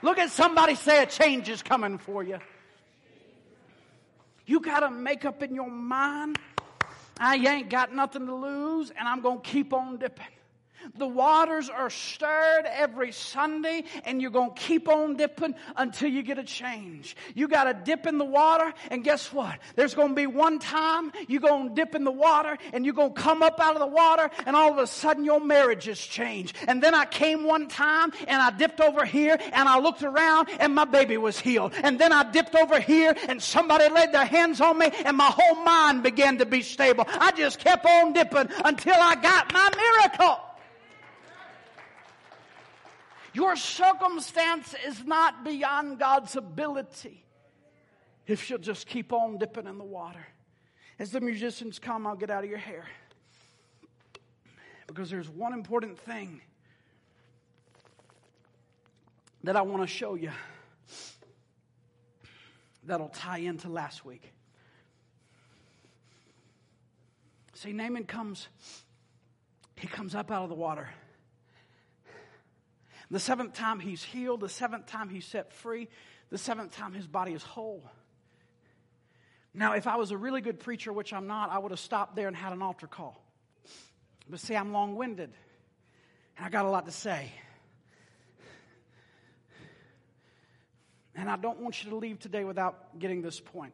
Look 0.02 0.20
at 0.20 0.30
somebody 0.32 0.76
say 0.76 1.04
a 1.04 1.06
change 1.06 1.50
is 1.50 1.62
coming 1.62 1.98
for 1.98 2.24
you. 2.24 2.40
You 4.46 4.62
got 4.62 4.82
to 4.82 4.90
make 4.90 5.26
up 5.26 5.44
in 5.44 5.54
your 5.54 5.70
mind, 5.70 6.40
I 7.20 7.36
ain't 7.36 7.70
got 7.70 7.94
nothing 7.94 8.26
to 8.28 8.36
lose, 8.36 8.90
and 8.92 9.06
I'm 9.06 9.20
going 9.20 9.42
to 9.42 9.44
keep 9.44 9.74
on 9.74 9.98
dipping. 9.98 10.26
The 10.94 11.08
waters 11.08 11.70
are 11.70 11.90
stirred 11.90 12.66
every 12.66 13.12
Sunday, 13.12 13.84
and 14.04 14.22
you're 14.22 14.32
going 14.32 14.54
to 14.54 14.62
keep 14.62 14.88
on 14.88 15.16
dipping 15.16 15.56
until 15.76 16.10
you 16.10 16.22
get 16.22 16.38
a 16.38 16.44
change. 16.44 17.16
You 17.34 17.48
got 17.48 17.66
to 17.66 17.74
dip 17.74 18.06
in 18.06 18.18
the 18.18 18.26
water, 18.26 18.74
and 18.92 19.04
guess 19.04 19.34
what? 19.34 19.60
There's 19.76 19.96
going 19.96 20.10
to 20.10 20.16
be 20.16 20.28
one 20.28 20.60
time 20.60 21.12
you're 21.28 21.42
going 21.42 21.70
to 21.70 21.76
dip 21.76 21.96
in 21.96 22.04
the 22.04 22.12
water, 22.12 22.58
and 22.74 22.86
you're 22.86 22.94
going 22.94 23.14
to 23.14 23.22
come 23.22 23.42
up 23.42 23.60
out 23.60 23.74
of 23.74 23.80
the 23.80 23.88
water, 23.88 24.30
and 24.46 24.56
all 24.56 24.72
of 24.72 24.78
a 24.78 24.88
sudden 24.88 25.24
your 25.24 25.40
marriage 25.40 25.86
has 25.86 26.00
changed. 26.00 26.56
And 26.68 26.82
then 26.82 26.94
I 26.94 27.06
came 27.06 27.44
one 27.46 27.68
time, 27.68 28.12
and 28.28 28.42
I 28.42 28.52
dipped 28.52 28.82
over 28.82 29.06
here, 29.06 29.38
and 29.40 29.68
I 29.68 29.80
looked 29.80 30.04
around, 30.04 30.50
and 30.60 30.76
my 30.76 30.86
baby 30.86 31.18
was 31.18 31.40
healed. 31.40 31.74
And 31.84 32.00
then 32.00 32.12
I 32.12 32.30
dipped 32.32 32.56
over 32.56 32.80
here, 32.80 33.16
and 33.28 33.42
somebody 33.42 33.90
laid 33.90 34.12
their 34.12 34.26
hands 34.26 34.62
on 34.62 34.78
me, 34.78 34.92
and 35.06 35.18
my 35.18 35.34
whole 35.36 35.64
mind 35.64 36.04
began 36.04 36.38
to 36.38 36.46
be 36.46 36.62
stable. 36.62 37.06
I 37.08 37.32
just 37.32 37.60
kept 37.60 37.86
on 37.86 38.14
dipping 38.14 38.50
until 38.64 38.96
I 38.96 39.16
got 39.16 39.54
my 39.54 39.70
miracle. 39.76 40.40
Your 43.36 43.58
circumstance 43.58 44.74
is 44.88 45.04
not 45.04 45.44
beyond 45.44 46.00
God's 46.00 46.38
ability 46.38 47.26
if 48.26 48.50
you'll 48.50 48.60
just 48.60 48.88
keep 48.88 49.12
on 49.12 49.38
dipping 49.38 49.68
in 49.68 49.78
the 49.78 49.84
water. 49.84 50.26
As 51.00 51.12
the 51.12 51.20
musicians 51.20 51.78
come, 51.78 52.08
I'll 52.08 52.16
get 52.16 52.30
out 52.30 52.46
of 52.46 52.50
your 52.50 52.60
hair. 52.60 52.86
Because 54.88 55.10
there's 55.10 55.28
one 55.28 55.52
important 55.52 56.00
thing 56.00 56.40
that 59.44 59.58
I 59.58 59.64
want 59.64 59.84
to 59.84 59.88
show 59.88 60.16
you 60.16 60.32
that'll 62.86 63.10
tie 63.10 63.40
into 63.40 63.68
last 63.68 64.06
week. 64.06 64.32
See, 67.54 67.74
Naaman 67.74 68.06
comes, 68.06 68.48
he 69.76 69.88
comes 69.88 70.16
up 70.16 70.32
out 70.32 70.44
of 70.44 70.50
the 70.50 70.56
water. 70.56 70.88
The 73.12 73.20
seventh 73.20 73.54
time 73.54 73.80
he's 73.80 74.04
healed, 74.04 74.42
the 74.42 74.50
seventh 74.50 74.88
time 74.88 75.10
he's 75.10 75.26
set 75.26 75.54
free, 75.54 75.90
the 76.30 76.38
seventh 76.38 76.76
time 76.76 76.94
his 76.94 77.08
body 77.08 77.34
is 77.34 77.44
whole. 77.44 77.90
Now, 79.54 79.74
if 79.74 79.88
I 79.88 79.96
was 79.96 80.12
a 80.12 80.18
really 80.18 80.42
good 80.42 80.60
preacher, 80.60 80.92
which 80.92 81.14
I'm 81.14 81.28
not, 81.28 81.52
I 81.52 81.60
would 81.60 81.72
have 81.72 81.80
stopped 81.80 82.16
there 82.16 82.28
and 82.28 82.36
had 82.36 82.52
an 82.52 82.62
altar 82.62 82.88
call. 82.88 83.24
But 84.30 84.40
see, 84.40 84.56
I'm 84.56 84.74
long 84.74 84.96
winded, 84.96 85.32
and 86.36 86.46
I 86.46 86.50
got 86.50 86.66
a 86.66 86.70
lot 86.70 86.86
to 86.88 86.92
say. 86.92 87.32
And 91.16 91.30
I 91.30 91.38
don't 91.38 91.60
want 91.62 91.84
you 91.84 91.92
to 91.92 91.96
leave 91.96 92.20
today 92.20 92.44
without 92.44 93.00
getting 93.00 93.22
this 93.22 93.40
point. 93.40 93.74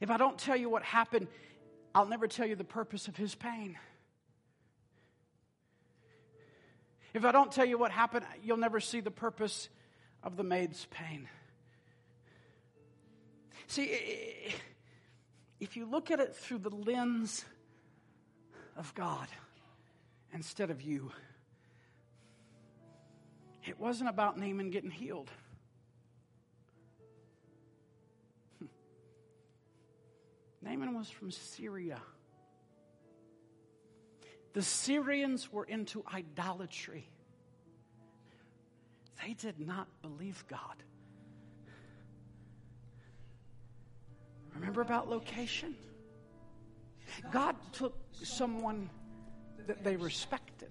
If 0.00 0.10
I 0.10 0.16
don't 0.16 0.36
tell 0.36 0.56
you 0.56 0.68
what 0.68 0.82
happened, 0.82 1.28
I'll 1.94 2.06
never 2.06 2.26
tell 2.26 2.46
you 2.46 2.56
the 2.56 2.64
purpose 2.64 3.06
of 3.06 3.16
his 3.16 3.34
pain. 3.34 3.78
If 7.14 7.24
I 7.24 7.30
don't 7.30 7.50
tell 7.52 7.64
you 7.64 7.78
what 7.78 7.92
happened, 7.92 8.26
you'll 8.42 8.56
never 8.56 8.80
see 8.80 8.98
the 9.00 9.12
purpose 9.12 9.68
of 10.24 10.36
the 10.36 10.42
maid's 10.42 10.86
pain. 10.90 11.28
See, 13.68 14.52
if 15.60 15.76
you 15.76 15.86
look 15.86 16.10
at 16.10 16.18
it 16.18 16.34
through 16.34 16.58
the 16.58 16.70
lens 16.70 17.44
of 18.76 18.92
God 18.94 19.28
instead 20.32 20.70
of 20.70 20.82
you, 20.82 21.12
it 23.64 23.78
wasn't 23.78 24.10
about 24.10 24.36
Naaman 24.36 24.70
getting 24.70 24.90
healed. 24.90 25.30
Naaman 30.62 30.94
was 30.94 31.08
from 31.08 31.30
Syria. 31.30 32.02
The 34.54 34.62
Syrians 34.62 35.52
were 35.52 35.64
into 35.64 36.04
idolatry. 36.12 37.08
They 39.22 39.34
did 39.34 39.58
not 39.58 39.88
believe 40.00 40.44
God. 40.48 40.82
Remember 44.54 44.80
about 44.80 45.10
location? 45.10 45.74
God 47.32 47.56
took 47.72 47.98
someone 48.22 48.88
that 49.66 49.82
they 49.82 49.96
respected, 49.96 50.70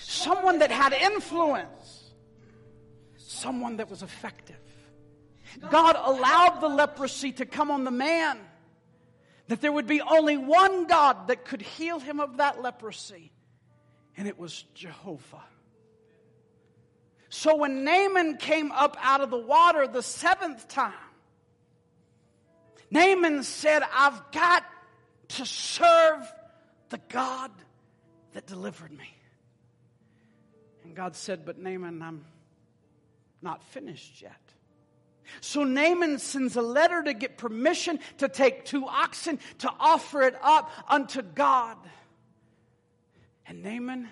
someone 0.00 0.58
that 0.58 0.70
had 0.70 0.92
influence, 0.92 2.12
someone 3.16 3.78
that 3.78 3.88
was 3.88 4.02
effective. 4.02 4.56
God 5.70 5.96
allowed 5.98 6.60
the 6.60 6.68
leprosy 6.68 7.32
to 7.32 7.46
come 7.46 7.70
on 7.70 7.84
the 7.84 7.90
man 7.90 8.38
that 9.48 9.60
there 9.60 9.72
would 9.72 9.86
be 9.86 10.00
only 10.00 10.36
one 10.36 10.86
God 10.86 11.28
that 11.28 11.44
could 11.44 11.62
heal 11.62 11.98
him 11.98 12.20
of 12.20 12.38
that 12.38 12.62
leprosy, 12.62 13.30
and 14.16 14.26
it 14.26 14.38
was 14.38 14.64
Jehovah. 14.74 15.42
So 17.28 17.56
when 17.56 17.84
Naaman 17.84 18.36
came 18.36 18.70
up 18.70 18.96
out 19.00 19.20
of 19.20 19.30
the 19.30 19.38
water 19.38 19.86
the 19.86 20.02
seventh 20.02 20.68
time, 20.68 20.92
Naaman 22.90 23.42
said, 23.42 23.82
I've 23.92 24.30
got 24.30 24.64
to 25.28 25.44
serve 25.44 26.32
the 26.90 27.00
God 27.08 27.50
that 28.34 28.46
delivered 28.46 28.92
me. 28.92 29.08
And 30.84 30.94
God 30.94 31.16
said, 31.16 31.44
But 31.44 31.58
Naaman, 31.58 32.02
I'm 32.02 32.24
not 33.42 33.64
finished 33.64 34.22
yet. 34.22 34.43
So 35.40 35.64
Naaman 35.64 36.18
sends 36.18 36.56
a 36.56 36.62
letter 36.62 37.02
to 37.02 37.14
get 37.14 37.38
permission 37.38 37.98
to 38.18 38.28
take 38.28 38.64
two 38.64 38.86
oxen 38.86 39.38
to 39.58 39.70
offer 39.78 40.22
it 40.22 40.34
up 40.42 40.70
unto 40.88 41.22
God. 41.22 41.76
And 43.46 43.62
Naaman 43.62 44.08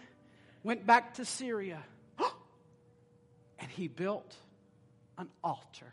went 0.62 0.86
back 0.86 1.14
to 1.14 1.24
Syria 1.24 1.82
and 3.58 3.70
he 3.70 3.88
built 3.88 4.36
an 5.18 5.28
altar. 5.42 5.92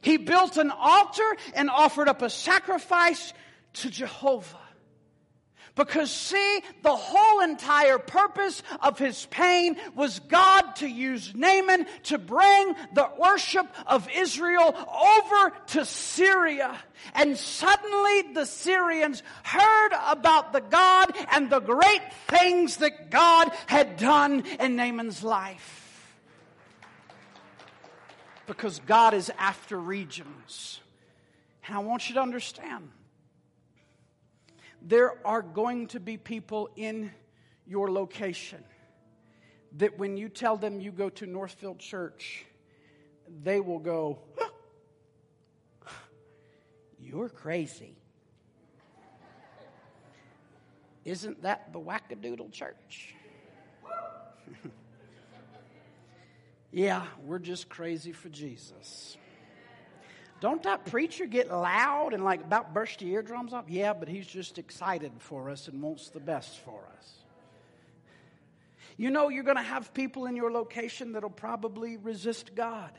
He 0.00 0.16
built 0.16 0.56
an 0.56 0.70
altar 0.70 1.36
and 1.54 1.68
offered 1.68 2.08
up 2.08 2.22
a 2.22 2.30
sacrifice 2.30 3.32
to 3.74 3.90
Jehovah. 3.90 4.58
Because, 5.78 6.10
see, 6.10 6.60
the 6.82 6.96
whole 6.96 7.40
entire 7.40 8.00
purpose 8.00 8.64
of 8.82 8.98
his 8.98 9.26
pain 9.26 9.76
was 9.94 10.18
God 10.18 10.74
to 10.78 10.88
use 10.88 11.32
Naaman 11.36 11.86
to 12.04 12.18
bring 12.18 12.74
the 12.94 13.08
worship 13.16 13.64
of 13.86 14.08
Israel 14.12 14.74
over 14.74 15.52
to 15.68 15.84
Syria. 15.84 16.76
And 17.14 17.38
suddenly 17.38 18.22
the 18.34 18.44
Syrians 18.44 19.22
heard 19.44 19.90
about 20.08 20.52
the 20.52 20.62
God 20.62 21.12
and 21.30 21.48
the 21.48 21.60
great 21.60 22.12
things 22.26 22.78
that 22.78 23.12
God 23.12 23.48
had 23.66 23.98
done 23.98 24.44
in 24.58 24.74
Naaman's 24.74 25.22
life. 25.22 26.18
Because 28.48 28.80
God 28.84 29.14
is 29.14 29.30
after 29.38 29.78
regions. 29.78 30.80
And 31.68 31.76
I 31.76 31.78
want 31.78 32.08
you 32.08 32.16
to 32.16 32.20
understand 32.20 32.90
there 34.82 35.14
are 35.26 35.42
going 35.42 35.88
to 35.88 36.00
be 36.00 36.16
people 36.16 36.68
in 36.76 37.10
your 37.66 37.90
location 37.90 38.62
that 39.76 39.98
when 39.98 40.16
you 40.16 40.28
tell 40.28 40.56
them 40.56 40.80
you 40.80 40.90
go 40.90 41.10
to 41.10 41.26
Northfield 41.26 41.78
Church, 41.78 42.46
they 43.42 43.60
will 43.60 43.78
go, 43.78 44.18
You're 47.00 47.28
crazy. 47.28 47.96
Isn't 51.04 51.42
that 51.42 51.72
the 51.72 51.80
wackadoodle 51.80 52.52
church? 52.52 53.14
yeah, 56.70 57.06
we're 57.24 57.38
just 57.38 57.70
crazy 57.70 58.12
for 58.12 58.28
Jesus. 58.28 59.16
Don't 60.40 60.62
that 60.62 60.86
preacher 60.86 61.26
get 61.26 61.50
loud 61.50 62.14
and 62.14 62.22
like 62.22 62.42
about 62.42 62.72
burst 62.72 63.02
your 63.02 63.10
eardrums 63.14 63.52
off? 63.52 63.64
Yeah, 63.68 63.92
but 63.92 64.08
he's 64.08 64.26
just 64.26 64.58
excited 64.58 65.12
for 65.18 65.50
us 65.50 65.66
and 65.66 65.82
wants 65.82 66.10
the 66.10 66.20
best 66.20 66.58
for 66.60 66.80
us. 66.96 67.14
You 68.96 69.10
know, 69.10 69.28
you're 69.28 69.44
going 69.44 69.56
to 69.56 69.62
have 69.62 69.94
people 69.94 70.26
in 70.26 70.36
your 70.36 70.50
location 70.50 71.12
that'll 71.12 71.30
probably 71.30 71.96
resist 71.96 72.54
God, 72.54 72.90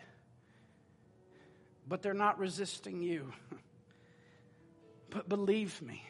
but 1.87 2.01
they're 2.01 2.13
not 2.13 2.39
resisting 2.39 3.01
you. 3.01 3.31
but 5.09 5.27
believe 5.27 5.81
me, 5.81 6.01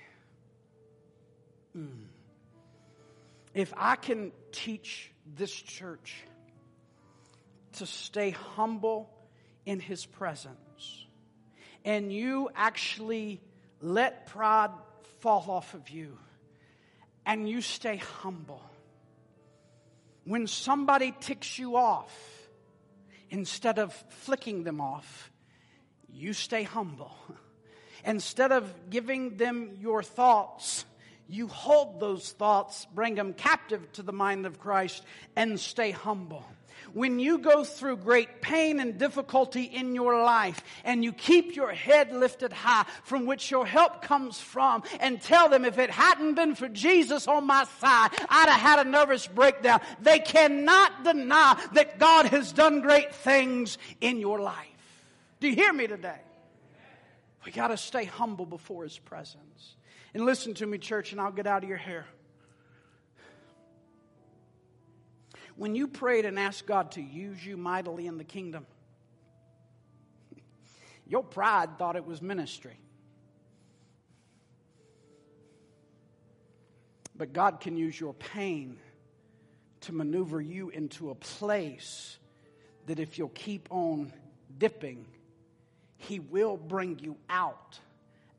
mm, 1.75 2.05
if 3.53 3.73
I 3.75 3.95
can 3.95 4.31
teach 4.51 5.11
this 5.35 5.51
church 5.51 6.23
to 7.73 7.85
stay 7.87 8.31
humble 8.31 9.09
in 9.65 9.79
His 9.79 10.05
presence, 10.05 10.68
and 11.89 12.13
you 12.13 12.51
actually 12.55 13.41
let 13.81 14.27
pride 14.27 14.69
fall 15.21 15.43
off 15.47 15.73
of 15.73 15.89
you, 15.89 16.15
and 17.25 17.49
you 17.49 17.61
stay 17.61 17.97
humble. 17.97 18.61
When 20.23 20.45
somebody 20.45 21.15
ticks 21.19 21.57
you 21.57 21.77
off, 21.77 22.15
instead 23.31 23.79
of 23.79 23.91
flicking 24.09 24.63
them 24.63 24.79
off, 24.79 25.31
you 26.07 26.33
stay 26.33 26.61
humble. 26.61 27.11
Instead 28.05 28.51
of 28.51 28.71
giving 28.91 29.37
them 29.37 29.71
your 29.81 30.03
thoughts, 30.03 30.85
you 31.27 31.47
hold 31.47 31.99
those 31.99 32.31
thoughts, 32.31 32.85
bring 32.93 33.15
them 33.15 33.33
captive 33.33 33.91
to 33.93 34.03
the 34.03 34.13
mind 34.13 34.45
of 34.45 34.59
Christ, 34.59 35.03
and 35.35 35.59
stay 35.59 35.89
humble. 35.89 36.45
When 36.93 37.19
you 37.19 37.37
go 37.37 37.63
through 37.63 37.97
great 37.97 38.41
pain 38.41 38.79
and 38.79 38.97
difficulty 38.97 39.63
in 39.63 39.95
your 39.95 40.23
life 40.23 40.61
and 40.83 41.03
you 41.03 41.13
keep 41.13 41.55
your 41.55 41.71
head 41.71 42.11
lifted 42.11 42.51
high 42.51 42.85
from 43.03 43.25
which 43.25 43.51
your 43.51 43.65
help 43.65 44.01
comes 44.01 44.39
from 44.39 44.83
and 44.99 45.21
tell 45.21 45.49
them 45.49 45.65
if 45.65 45.77
it 45.77 45.89
hadn't 45.89 46.35
been 46.35 46.55
for 46.55 46.69
Jesus 46.69 47.27
on 47.27 47.45
my 47.45 47.65
side, 47.79 48.09
I'd 48.29 48.49
have 48.49 48.61
had 48.61 48.87
a 48.87 48.89
nervous 48.89 49.27
breakdown. 49.27 49.81
They 50.01 50.19
cannot 50.19 51.03
deny 51.03 51.61
that 51.73 51.99
God 51.99 52.27
has 52.27 52.51
done 52.51 52.81
great 52.81 53.13
things 53.13 53.77
in 54.01 54.19
your 54.19 54.39
life. 54.39 54.67
Do 55.39 55.47
you 55.47 55.55
hear 55.55 55.73
me 55.73 55.87
today? 55.87 56.19
We 57.45 57.51
got 57.51 57.69
to 57.69 57.77
stay 57.77 58.05
humble 58.05 58.45
before 58.45 58.83
His 58.83 58.97
presence. 58.97 59.75
And 60.13 60.25
listen 60.25 60.53
to 60.55 60.65
me, 60.65 60.77
church, 60.77 61.11
and 61.11 61.21
I'll 61.21 61.31
get 61.31 61.47
out 61.47 61.63
of 61.63 61.69
your 61.69 61.77
hair. 61.77 62.05
When 65.59 65.75
you 65.75 65.89
prayed 65.89 66.23
and 66.23 66.39
asked 66.39 66.67
God 66.67 66.91
to 66.91 67.01
use 67.01 67.45
you 67.45 67.57
mightily 67.57 68.07
in 68.07 68.17
the 68.17 68.23
kingdom, 68.23 68.65
your 71.05 71.21
pride 71.21 71.77
thought 71.77 71.97
it 71.97 72.05
was 72.05 72.21
ministry. 72.21 72.79
But 77.13 77.33
God 77.33 77.59
can 77.59 77.75
use 77.75 77.99
your 77.99 78.13
pain 78.13 78.77
to 79.81 79.91
maneuver 79.91 80.39
you 80.39 80.69
into 80.69 81.09
a 81.09 81.15
place 81.15 82.17
that 82.85 82.97
if 83.01 83.17
you'll 83.17 83.27
keep 83.27 83.67
on 83.69 84.13
dipping, 84.57 85.05
He 85.97 86.21
will 86.21 86.55
bring 86.55 86.99
you 86.99 87.17
out 87.29 87.77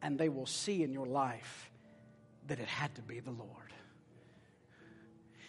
and 0.00 0.18
they 0.18 0.30
will 0.30 0.46
see 0.46 0.82
in 0.82 0.94
your 0.94 1.04
life 1.04 1.70
that 2.46 2.58
it 2.58 2.66
had 2.66 2.94
to 2.94 3.02
be 3.02 3.20
the 3.20 3.30
Lord. 3.30 3.69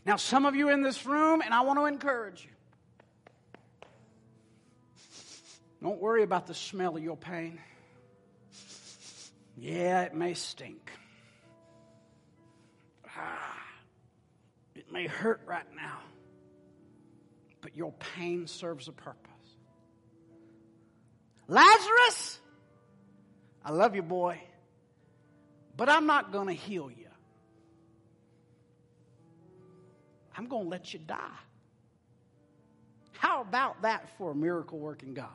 Now, 0.06 0.16
some 0.16 0.46
of 0.46 0.56
you 0.56 0.70
in 0.70 0.82
this 0.82 1.06
room, 1.06 1.42
and 1.42 1.54
I 1.54 1.62
want 1.62 1.80
to 1.80 1.86
encourage 1.86 2.44
you. 2.44 2.52
Don't 5.82 6.00
worry 6.00 6.24
about 6.24 6.48
the 6.48 6.54
smell 6.54 6.96
of 6.96 7.04
your 7.04 7.18
pain. 7.18 7.60
Yeah, 9.58 10.04
it 10.04 10.14
may 10.14 10.34
stink. 10.34 10.92
Ah, 13.16 13.60
it 14.76 14.92
may 14.92 15.08
hurt 15.08 15.42
right 15.46 15.66
now. 15.76 16.00
But 17.62 17.76
your 17.76 17.94
pain 17.94 18.48
serves 18.48 18.88
a 18.88 18.92
purpose. 18.92 19.30
Lazarus, 21.48 22.40
I 23.64 23.72
love 23.72 23.96
you, 23.96 24.02
boy, 24.02 24.42
but 25.76 25.90
I'm 25.90 26.08
not 26.08 26.32
going 26.32 26.48
to 26.48 26.54
heal 26.54 26.90
you. 26.90 27.01
I'm 30.38 30.48
going 30.48 30.64
to 30.64 30.70
let 30.70 30.94
you 30.94 31.00
die. 31.00 31.18
How 33.18 33.42
about 33.42 33.82
that 33.84 34.10
for 34.18 34.32
a 34.32 34.36
miracle 34.36 34.80
working 34.80 35.14
God? 35.14 35.28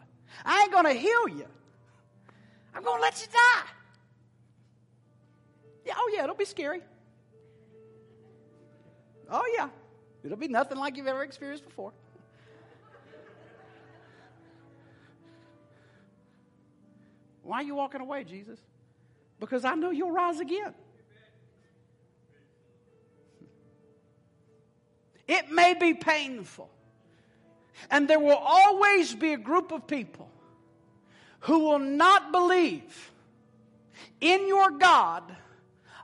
I 0.44 0.62
ain't 0.62 0.72
going 0.72 0.86
to 0.86 0.92
heal 0.92 1.28
you. 1.28 1.46
I'm 2.74 2.82
going 2.82 2.98
to 2.98 3.02
let 3.02 3.20
you 3.20 3.26
die. 3.32 3.68
Yeah, 5.86 5.94
oh, 5.96 6.10
yeah, 6.14 6.24
it'll 6.24 6.34
be 6.34 6.44
scary. 6.44 6.80
Oh, 9.30 9.44
yeah. 9.56 9.68
It'll 10.24 10.36
be 10.36 10.48
nothing 10.48 10.78
like 10.78 10.96
you've 10.96 11.06
ever 11.06 11.22
experienced 11.22 11.64
before. 11.64 11.92
Why 17.42 17.58
are 17.58 17.62
you 17.62 17.76
walking 17.76 18.00
away, 18.00 18.24
Jesus? 18.24 18.58
Because 19.38 19.64
I 19.64 19.74
know 19.74 19.90
you'll 19.90 20.10
rise 20.10 20.40
again. 20.40 20.74
It 25.28 25.50
may 25.50 25.74
be 25.74 25.94
painful. 25.94 26.70
And 27.90 28.08
there 28.08 28.20
will 28.20 28.36
always 28.36 29.14
be 29.14 29.32
a 29.32 29.38
group 29.38 29.72
of 29.72 29.86
people 29.86 30.30
who 31.40 31.60
will 31.60 31.78
not 31.78 32.32
believe 32.32 33.12
in 34.20 34.48
your 34.48 34.70
God 34.70 35.22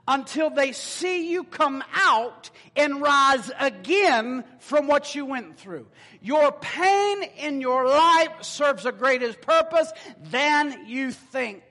until 0.07 0.49
they 0.49 0.73
see 0.73 1.31
you 1.31 1.43
come 1.45 1.83
out 1.93 2.49
and 2.75 3.01
rise 3.01 3.49
again 3.59 4.43
from 4.59 4.87
what 4.87 5.15
you 5.15 5.25
went 5.25 5.57
through. 5.57 5.87
Your 6.21 6.51
pain 6.51 7.23
in 7.37 7.61
your 7.61 7.87
life 7.87 8.31
serves 8.41 8.85
a 8.85 8.91
greater 8.91 9.33
purpose 9.33 9.91
than 10.21 10.87
you 10.87 11.11
think. 11.11 11.63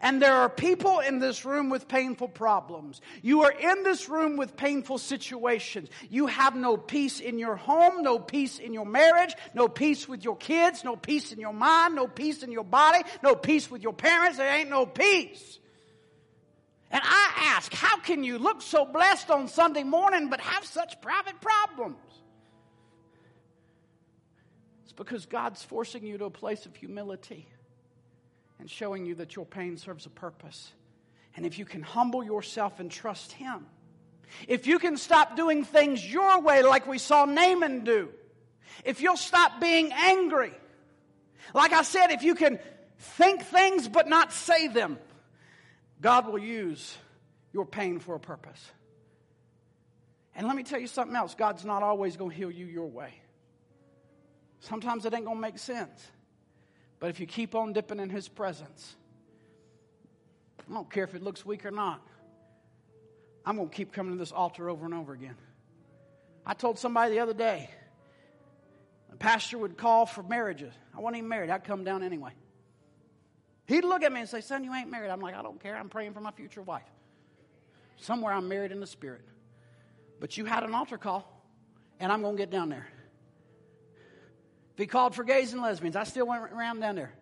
And 0.00 0.20
there 0.20 0.34
are 0.34 0.48
people 0.48 1.00
in 1.00 1.18
this 1.18 1.44
room 1.44 1.70
with 1.70 1.88
painful 1.88 2.28
problems. 2.28 3.00
You 3.22 3.42
are 3.44 3.52
in 3.52 3.82
this 3.82 4.08
room 4.08 4.36
with 4.36 4.56
painful 4.56 4.98
situations. 4.98 5.88
You 6.10 6.26
have 6.26 6.56
no 6.56 6.76
peace 6.76 7.20
in 7.20 7.38
your 7.38 7.56
home, 7.56 8.02
no 8.02 8.18
peace 8.18 8.58
in 8.58 8.72
your 8.72 8.86
marriage, 8.86 9.34
no 9.54 9.68
peace 9.68 10.08
with 10.08 10.24
your 10.24 10.36
kids, 10.36 10.84
no 10.84 10.96
peace 10.96 11.32
in 11.32 11.40
your 11.40 11.52
mind, 11.52 11.94
no 11.94 12.06
peace 12.06 12.42
in 12.42 12.50
your 12.50 12.64
body, 12.64 13.02
no 13.22 13.34
peace 13.34 13.70
with 13.70 13.82
your 13.82 13.92
parents. 13.92 14.38
There 14.38 14.54
ain't 14.54 14.70
no 14.70 14.86
peace. 14.86 15.58
And 16.90 17.02
I 17.04 17.32
ask, 17.56 17.72
how 17.72 17.98
can 17.98 18.22
you 18.22 18.38
look 18.38 18.62
so 18.62 18.84
blessed 18.84 19.30
on 19.30 19.48
Sunday 19.48 19.82
morning 19.82 20.28
but 20.28 20.40
have 20.40 20.64
such 20.64 21.00
private 21.00 21.40
problems? 21.40 21.96
It's 24.84 24.92
because 24.92 25.26
God's 25.26 25.62
forcing 25.62 26.04
you 26.04 26.18
to 26.18 26.26
a 26.26 26.30
place 26.30 26.66
of 26.66 26.76
humility 26.76 27.48
and 28.64 28.70
showing 28.70 29.04
you 29.04 29.16
that 29.16 29.36
your 29.36 29.44
pain 29.44 29.76
serves 29.76 30.06
a 30.06 30.08
purpose. 30.08 30.72
And 31.36 31.44
if 31.44 31.58
you 31.58 31.66
can 31.66 31.82
humble 31.82 32.24
yourself 32.24 32.80
and 32.80 32.90
trust 32.90 33.32
Him, 33.32 33.66
if 34.48 34.66
you 34.66 34.78
can 34.78 34.96
stop 34.96 35.36
doing 35.36 35.64
things 35.64 36.02
your 36.10 36.40
way 36.40 36.62
like 36.62 36.86
we 36.86 36.96
saw 36.96 37.26
Naaman 37.26 37.84
do, 37.84 38.08
if 38.82 39.02
you'll 39.02 39.18
stop 39.18 39.60
being 39.60 39.92
angry, 39.92 40.54
like 41.52 41.74
I 41.74 41.82
said, 41.82 42.06
if 42.06 42.22
you 42.22 42.34
can 42.34 42.58
think 42.98 43.42
things 43.42 43.86
but 43.86 44.08
not 44.08 44.32
say 44.32 44.68
them, 44.68 44.98
God 46.00 46.26
will 46.26 46.38
use 46.38 46.96
your 47.52 47.66
pain 47.66 47.98
for 47.98 48.14
a 48.14 48.20
purpose. 48.20 48.72
And 50.34 50.46
let 50.46 50.56
me 50.56 50.62
tell 50.62 50.80
you 50.80 50.86
something 50.86 51.14
else 51.14 51.34
God's 51.34 51.66
not 51.66 51.82
always 51.82 52.16
going 52.16 52.30
to 52.30 52.36
heal 52.38 52.50
you 52.50 52.64
your 52.64 52.88
way. 52.88 53.12
Sometimes 54.60 55.04
it 55.04 55.12
ain't 55.12 55.26
going 55.26 55.36
to 55.36 55.42
make 55.42 55.58
sense. 55.58 56.02
But 57.04 57.10
if 57.10 57.20
you 57.20 57.26
keep 57.26 57.54
on 57.54 57.74
dipping 57.74 58.00
in 58.00 58.08
His 58.08 58.28
presence, 58.28 58.96
I 60.58 60.72
don't 60.72 60.90
care 60.90 61.04
if 61.04 61.14
it 61.14 61.22
looks 61.22 61.44
weak 61.44 61.66
or 61.66 61.70
not, 61.70 62.00
I'm 63.44 63.56
going 63.56 63.68
to 63.68 63.74
keep 63.74 63.92
coming 63.92 64.14
to 64.14 64.18
this 64.18 64.32
altar 64.32 64.70
over 64.70 64.86
and 64.86 64.94
over 64.94 65.12
again. 65.12 65.36
I 66.46 66.54
told 66.54 66.78
somebody 66.78 67.12
the 67.12 67.20
other 67.20 67.34
day, 67.34 67.68
a 69.12 69.16
pastor 69.16 69.58
would 69.58 69.76
call 69.76 70.06
for 70.06 70.22
marriages. 70.22 70.72
I 70.96 71.00
wasn't 71.02 71.18
even 71.18 71.28
married, 71.28 71.50
I'd 71.50 71.64
come 71.64 71.84
down 71.84 72.02
anyway. 72.02 72.32
He'd 73.66 73.84
look 73.84 74.02
at 74.02 74.10
me 74.10 74.20
and 74.20 74.28
say, 74.30 74.40
Son, 74.40 74.64
you 74.64 74.72
ain't 74.72 74.90
married. 74.90 75.10
I'm 75.10 75.20
like, 75.20 75.34
I 75.34 75.42
don't 75.42 75.62
care. 75.62 75.76
I'm 75.76 75.90
praying 75.90 76.14
for 76.14 76.22
my 76.22 76.30
future 76.30 76.62
wife. 76.62 76.88
Somewhere 77.98 78.32
I'm 78.32 78.48
married 78.48 78.72
in 78.72 78.80
the 78.80 78.86
spirit. 78.86 79.26
But 80.20 80.38
you 80.38 80.46
had 80.46 80.62
an 80.62 80.74
altar 80.74 80.96
call, 80.96 81.44
and 82.00 82.10
I'm 82.10 82.22
going 82.22 82.34
to 82.36 82.42
get 82.42 82.50
down 82.50 82.70
there. 82.70 82.88
He 84.76 84.86
called 84.86 85.14
for 85.14 85.22
gays 85.24 85.52
and 85.52 85.62
lesbians, 85.62 85.96
I 85.96 86.04
still 86.04 86.26
went 86.26 86.42
around 86.52 86.80
down 86.80 86.96
there. 86.96 87.12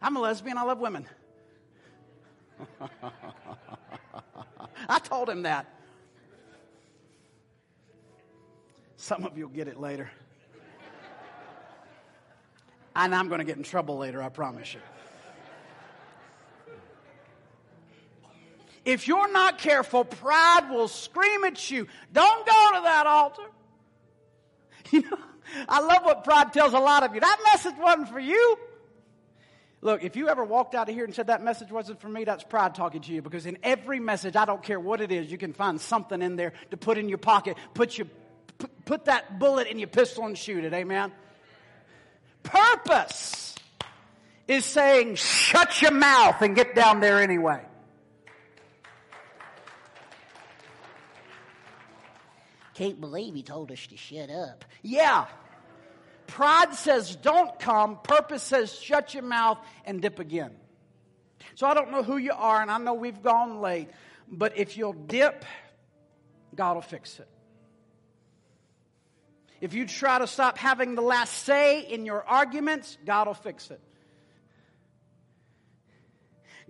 I'm 0.00 0.16
a 0.16 0.20
lesbian, 0.20 0.58
I 0.58 0.62
love 0.62 0.78
women. 0.80 1.06
I 4.88 4.98
told 5.00 5.28
him 5.28 5.42
that. 5.42 5.66
Some 8.96 9.24
of 9.24 9.36
you'll 9.36 9.48
get 9.48 9.68
it 9.68 9.80
later. 9.80 10.10
And 12.96 13.14
I'm 13.14 13.28
going 13.28 13.40
to 13.40 13.44
get 13.44 13.56
in 13.56 13.64
trouble 13.64 13.98
later, 13.98 14.22
I 14.22 14.28
promise 14.28 14.72
you. 14.72 14.80
If 18.84 19.08
you're 19.08 19.32
not 19.32 19.58
careful, 19.58 20.04
pride 20.04 20.68
will 20.70 20.88
scream 20.88 21.44
at 21.44 21.70
you. 21.70 21.88
Don't 22.12 22.46
go 22.46 22.70
to 22.74 22.82
that 22.84 23.06
altar. 23.06 23.42
You 24.92 25.00
know, 25.00 25.16
I 25.68 25.80
love 25.80 26.04
what 26.04 26.24
pride 26.24 26.52
tells 26.52 26.72
a 26.72 26.78
lot 26.78 27.02
of 27.02 27.14
you. 27.14 27.20
That 27.20 27.38
message 27.52 27.74
wasn't 27.78 28.08
for 28.08 28.20
you. 28.20 28.58
Look, 29.80 30.02
if 30.02 30.16
you 30.16 30.28
ever 30.28 30.42
walked 30.44 30.74
out 30.74 30.88
of 30.88 30.94
here 30.94 31.04
and 31.04 31.14
said 31.14 31.26
that 31.26 31.42
message 31.42 31.70
wasn't 31.70 32.00
for 32.00 32.08
me, 32.08 32.24
that's 32.24 32.42
pride 32.42 32.74
talking 32.74 33.02
to 33.02 33.12
you 33.12 33.20
because 33.20 33.44
in 33.44 33.58
every 33.62 34.00
message, 34.00 34.34
I 34.34 34.46
don't 34.46 34.62
care 34.62 34.80
what 34.80 35.02
it 35.02 35.12
is, 35.12 35.30
you 35.30 35.36
can 35.36 35.52
find 35.52 35.78
something 35.78 36.22
in 36.22 36.36
there 36.36 36.54
to 36.70 36.78
put 36.78 36.96
in 36.96 37.08
your 37.08 37.18
pocket. 37.18 37.58
Put 37.74 37.98
your 37.98 38.06
put 38.86 39.06
that 39.06 39.38
bullet 39.38 39.66
in 39.66 39.78
your 39.78 39.88
pistol 39.88 40.24
and 40.24 40.38
shoot 40.38 40.64
it. 40.64 40.72
Amen. 40.72 41.12
Purpose 42.42 43.54
is 44.48 44.64
saying, 44.64 45.16
shut 45.16 45.82
your 45.82 45.90
mouth 45.90 46.40
and 46.40 46.54
get 46.54 46.74
down 46.74 47.00
there 47.00 47.20
anyway. 47.20 47.62
Can't 52.74 53.00
believe 53.00 53.34
he 53.34 53.42
told 53.42 53.70
us 53.70 53.86
to 53.88 53.96
shut 53.96 54.30
up. 54.30 54.64
Yeah. 54.82 55.26
Pride 56.26 56.74
says 56.74 57.16
don't 57.16 57.58
come. 57.58 57.98
Purpose 58.02 58.42
says 58.42 58.72
shut 58.72 59.14
your 59.14 59.22
mouth 59.22 59.58
and 59.84 60.02
dip 60.02 60.18
again. 60.18 60.52
So 61.54 61.66
I 61.66 61.74
don't 61.74 61.90
know 61.90 62.02
who 62.02 62.16
you 62.16 62.32
are, 62.32 62.60
and 62.60 62.70
I 62.70 62.78
know 62.78 62.94
we've 62.94 63.22
gone 63.22 63.60
late, 63.60 63.88
but 64.28 64.58
if 64.58 64.76
you'll 64.76 64.92
dip, 64.92 65.44
God 66.54 66.74
will 66.74 66.82
fix 66.82 67.20
it. 67.20 67.28
If 69.60 69.72
you 69.72 69.86
try 69.86 70.18
to 70.18 70.26
stop 70.26 70.58
having 70.58 70.94
the 70.94 71.02
last 71.02 71.32
say 71.44 71.82
in 71.82 72.04
your 72.04 72.24
arguments, 72.24 72.98
God 73.06 73.28
will 73.28 73.34
fix 73.34 73.70
it. 73.70 73.80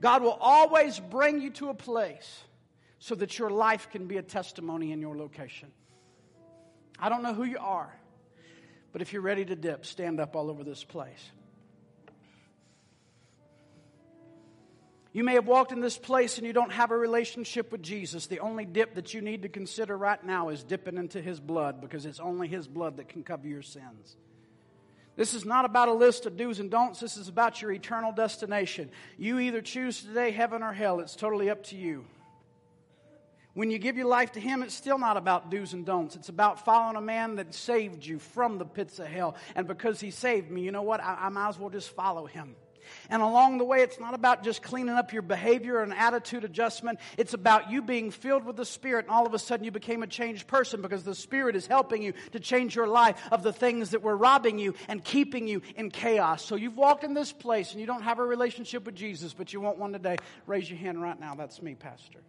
God 0.01 0.23
will 0.23 0.37
always 0.41 1.01
bring 1.01 1.41
you 1.41 1.51
to 1.51 1.71
a 1.71 1.75
place 1.75 2.41
so 2.99 3.15
that 3.15 3.39
your 3.39 3.51
life 3.51 3.89
can 3.91 4.07
be 4.07 4.19
a 4.19 4.23
testimony 4.23 4.93
in 4.93 5.01
your 5.01 5.17
location. 5.17 5.71
I 6.99 7.09
don't 7.09 7.23
know 7.23 7.35
who 7.35 7.45
you 7.45 7.59
are, 7.59 7.93
but 8.93 9.03
if 9.03 9.13
you're 9.13 9.23
ready 9.23 9.45
to 9.45 9.57
dip, 9.57 9.85
stand 9.87 10.21
up 10.21 10.37
all 10.37 10.51
over 10.51 10.65
this 10.65 10.85
place. 10.85 11.31
You 15.15 15.23
may 15.23 15.35
have 15.35 15.47
walked 15.47 15.71
in 15.71 15.81
this 15.81 15.97
place 15.97 16.39
and 16.39 16.47
you 16.47 16.53
don't 16.53 16.73
have 16.73 16.91
a 16.91 16.97
relationship 16.97 17.71
with 17.71 17.83
Jesus. 17.83 18.27
The 18.27 18.41
only 18.41 18.65
dip 18.65 18.97
that 18.97 19.15
you 19.15 19.21
need 19.21 19.43
to 19.43 19.49
consider 19.49 19.97
right 19.97 20.23
now 20.25 20.49
is 20.49 20.65
dipping 20.65 20.97
into 20.97 21.23
His 21.23 21.39
blood 21.39 21.81
because 21.81 22.05
it's 22.05 22.19
only 22.19 22.49
His 22.49 22.67
blood 22.67 22.97
that 22.97 23.09
can 23.09 23.23
cover 23.23 23.47
your 23.47 23.63
sins. 23.63 24.17
This 25.17 25.33
is 25.33 25.45
not 25.45 25.65
about 25.65 25.89
a 25.89 25.93
list 25.93 26.27
of 26.27 26.37
do's 26.37 26.59
and 26.59 26.69
don'ts. 26.69 26.99
This 26.99 27.17
is 27.17 27.29
about 27.29 27.63
your 27.63 27.71
eternal 27.71 28.11
destination. 28.11 28.91
You 29.17 29.39
either 29.39 29.61
choose 29.61 30.03
today 30.03 30.33
heaven 30.33 30.65
or 30.65 30.73
hell. 30.73 30.99
It's 30.99 31.15
totally 31.15 31.49
up 31.49 31.63
to 31.65 31.77
you. 31.77 32.05
When 33.55 33.71
you 33.71 33.79
give 33.79 33.97
your 33.97 34.09
life 34.09 34.33
to 34.33 34.41
Him, 34.41 34.63
it's 34.63 34.75
still 34.75 34.99
not 34.99 35.17
about 35.17 35.51
do's 35.51 35.73
and 35.73 35.87
don'ts. 35.87 36.17
It's 36.17 36.29
about 36.29 36.65
following 36.65 36.97
a 36.97 37.01
man 37.01 37.37
that 37.37 37.55
saved 37.55 38.05
you 38.05 38.19
from 38.19 38.59
the 38.59 38.65
pits 38.65 38.99
of 38.99 39.07
hell. 39.07 39.37
And 39.55 39.69
because 39.69 40.01
He 40.01 40.11
saved 40.11 40.51
me, 40.51 40.63
you 40.63 40.73
know 40.73 40.83
what? 40.83 41.01
I, 41.01 41.17
I 41.23 41.29
might 41.29 41.49
as 41.49 41.59
well 41.59 41.71
just 41.71 41.91
follow 41.91 42.27
Him. 42.27 42.57
And 43.09 43.23
along 43.23 43.59
the 43.59 43.65
way, 43.65 43.81
it's 43.81 44.01
not 44.01 44.13
about 44.13 44.45
just 44.45 44.63
cleaning 44.63 44.95
up 44.95 45.13
your 45.13 45.23
behavior 45.23 45.81
and 45.81 45.95
attitude 45.95 46.45
adjustment. 46.45 46.99
It's 47.17 47.33
about 47.33 47.71
you 47.71 47.83
being 47.83 48.11
filled 48.11 48.45
with 48.45 48.57
the 48.57 48.65
Spirit, 48.65 49.07
and 49.07 49.15
all 49.15 49.27
of 49.27 49.35
a 49.35 49.39
sudden 49.39 49.65
you 49.65 49.71
became 49.71 50.03
a 50.03 50.07
changed 50.07 50.47
person 50.47 50.83
because 50.83 51.03
the 51.03 51.15
Spirit 51.15 51.57
is 51.57 51.67
helping 51.67 52.03
you 52.03 52.13
to 52.33 52.41
change 52.41 52.75
your 52.77 52.87
life 52.87 53.21
of 53.31 53.43
the 53.43 53.53
things 53.53 53.91
that 53.91 54.03
were 54.03 54.17
robbing 54.17 54.59
you 54.59 54.75
and 54.89 55.05
keeping 55.05 55.47
you 55.47 55.63
in 55.77 55.91
chaos. 55.91 56.45
So 56.45 56.57
you've 56.57 56.77
walked 56.77 57.05
in 57.05 57.15
this 57.15 57.33
place 57.33 57.73
and 57.73 57.81
you 57.81 57.87
don't 57.87 58.03
have 58.03 58.19
a 58.19 58.25
relationship 58.25 58.85
with 58.85 58.95
Jesus, 58.95 59.33
but 59.33 59.53
you 59.53 59.61
want 59.61 59.79
one 59.79 59.93
today. 59.93 60.17
Raise 60.47 60.69
your 60.69 60.79
hand 60.79 61.01
right 61.01 61.19
now. 61.19 61.35
That's 61.35 61.63
me, 61.63 61.75
Pastor. 61.75 62.25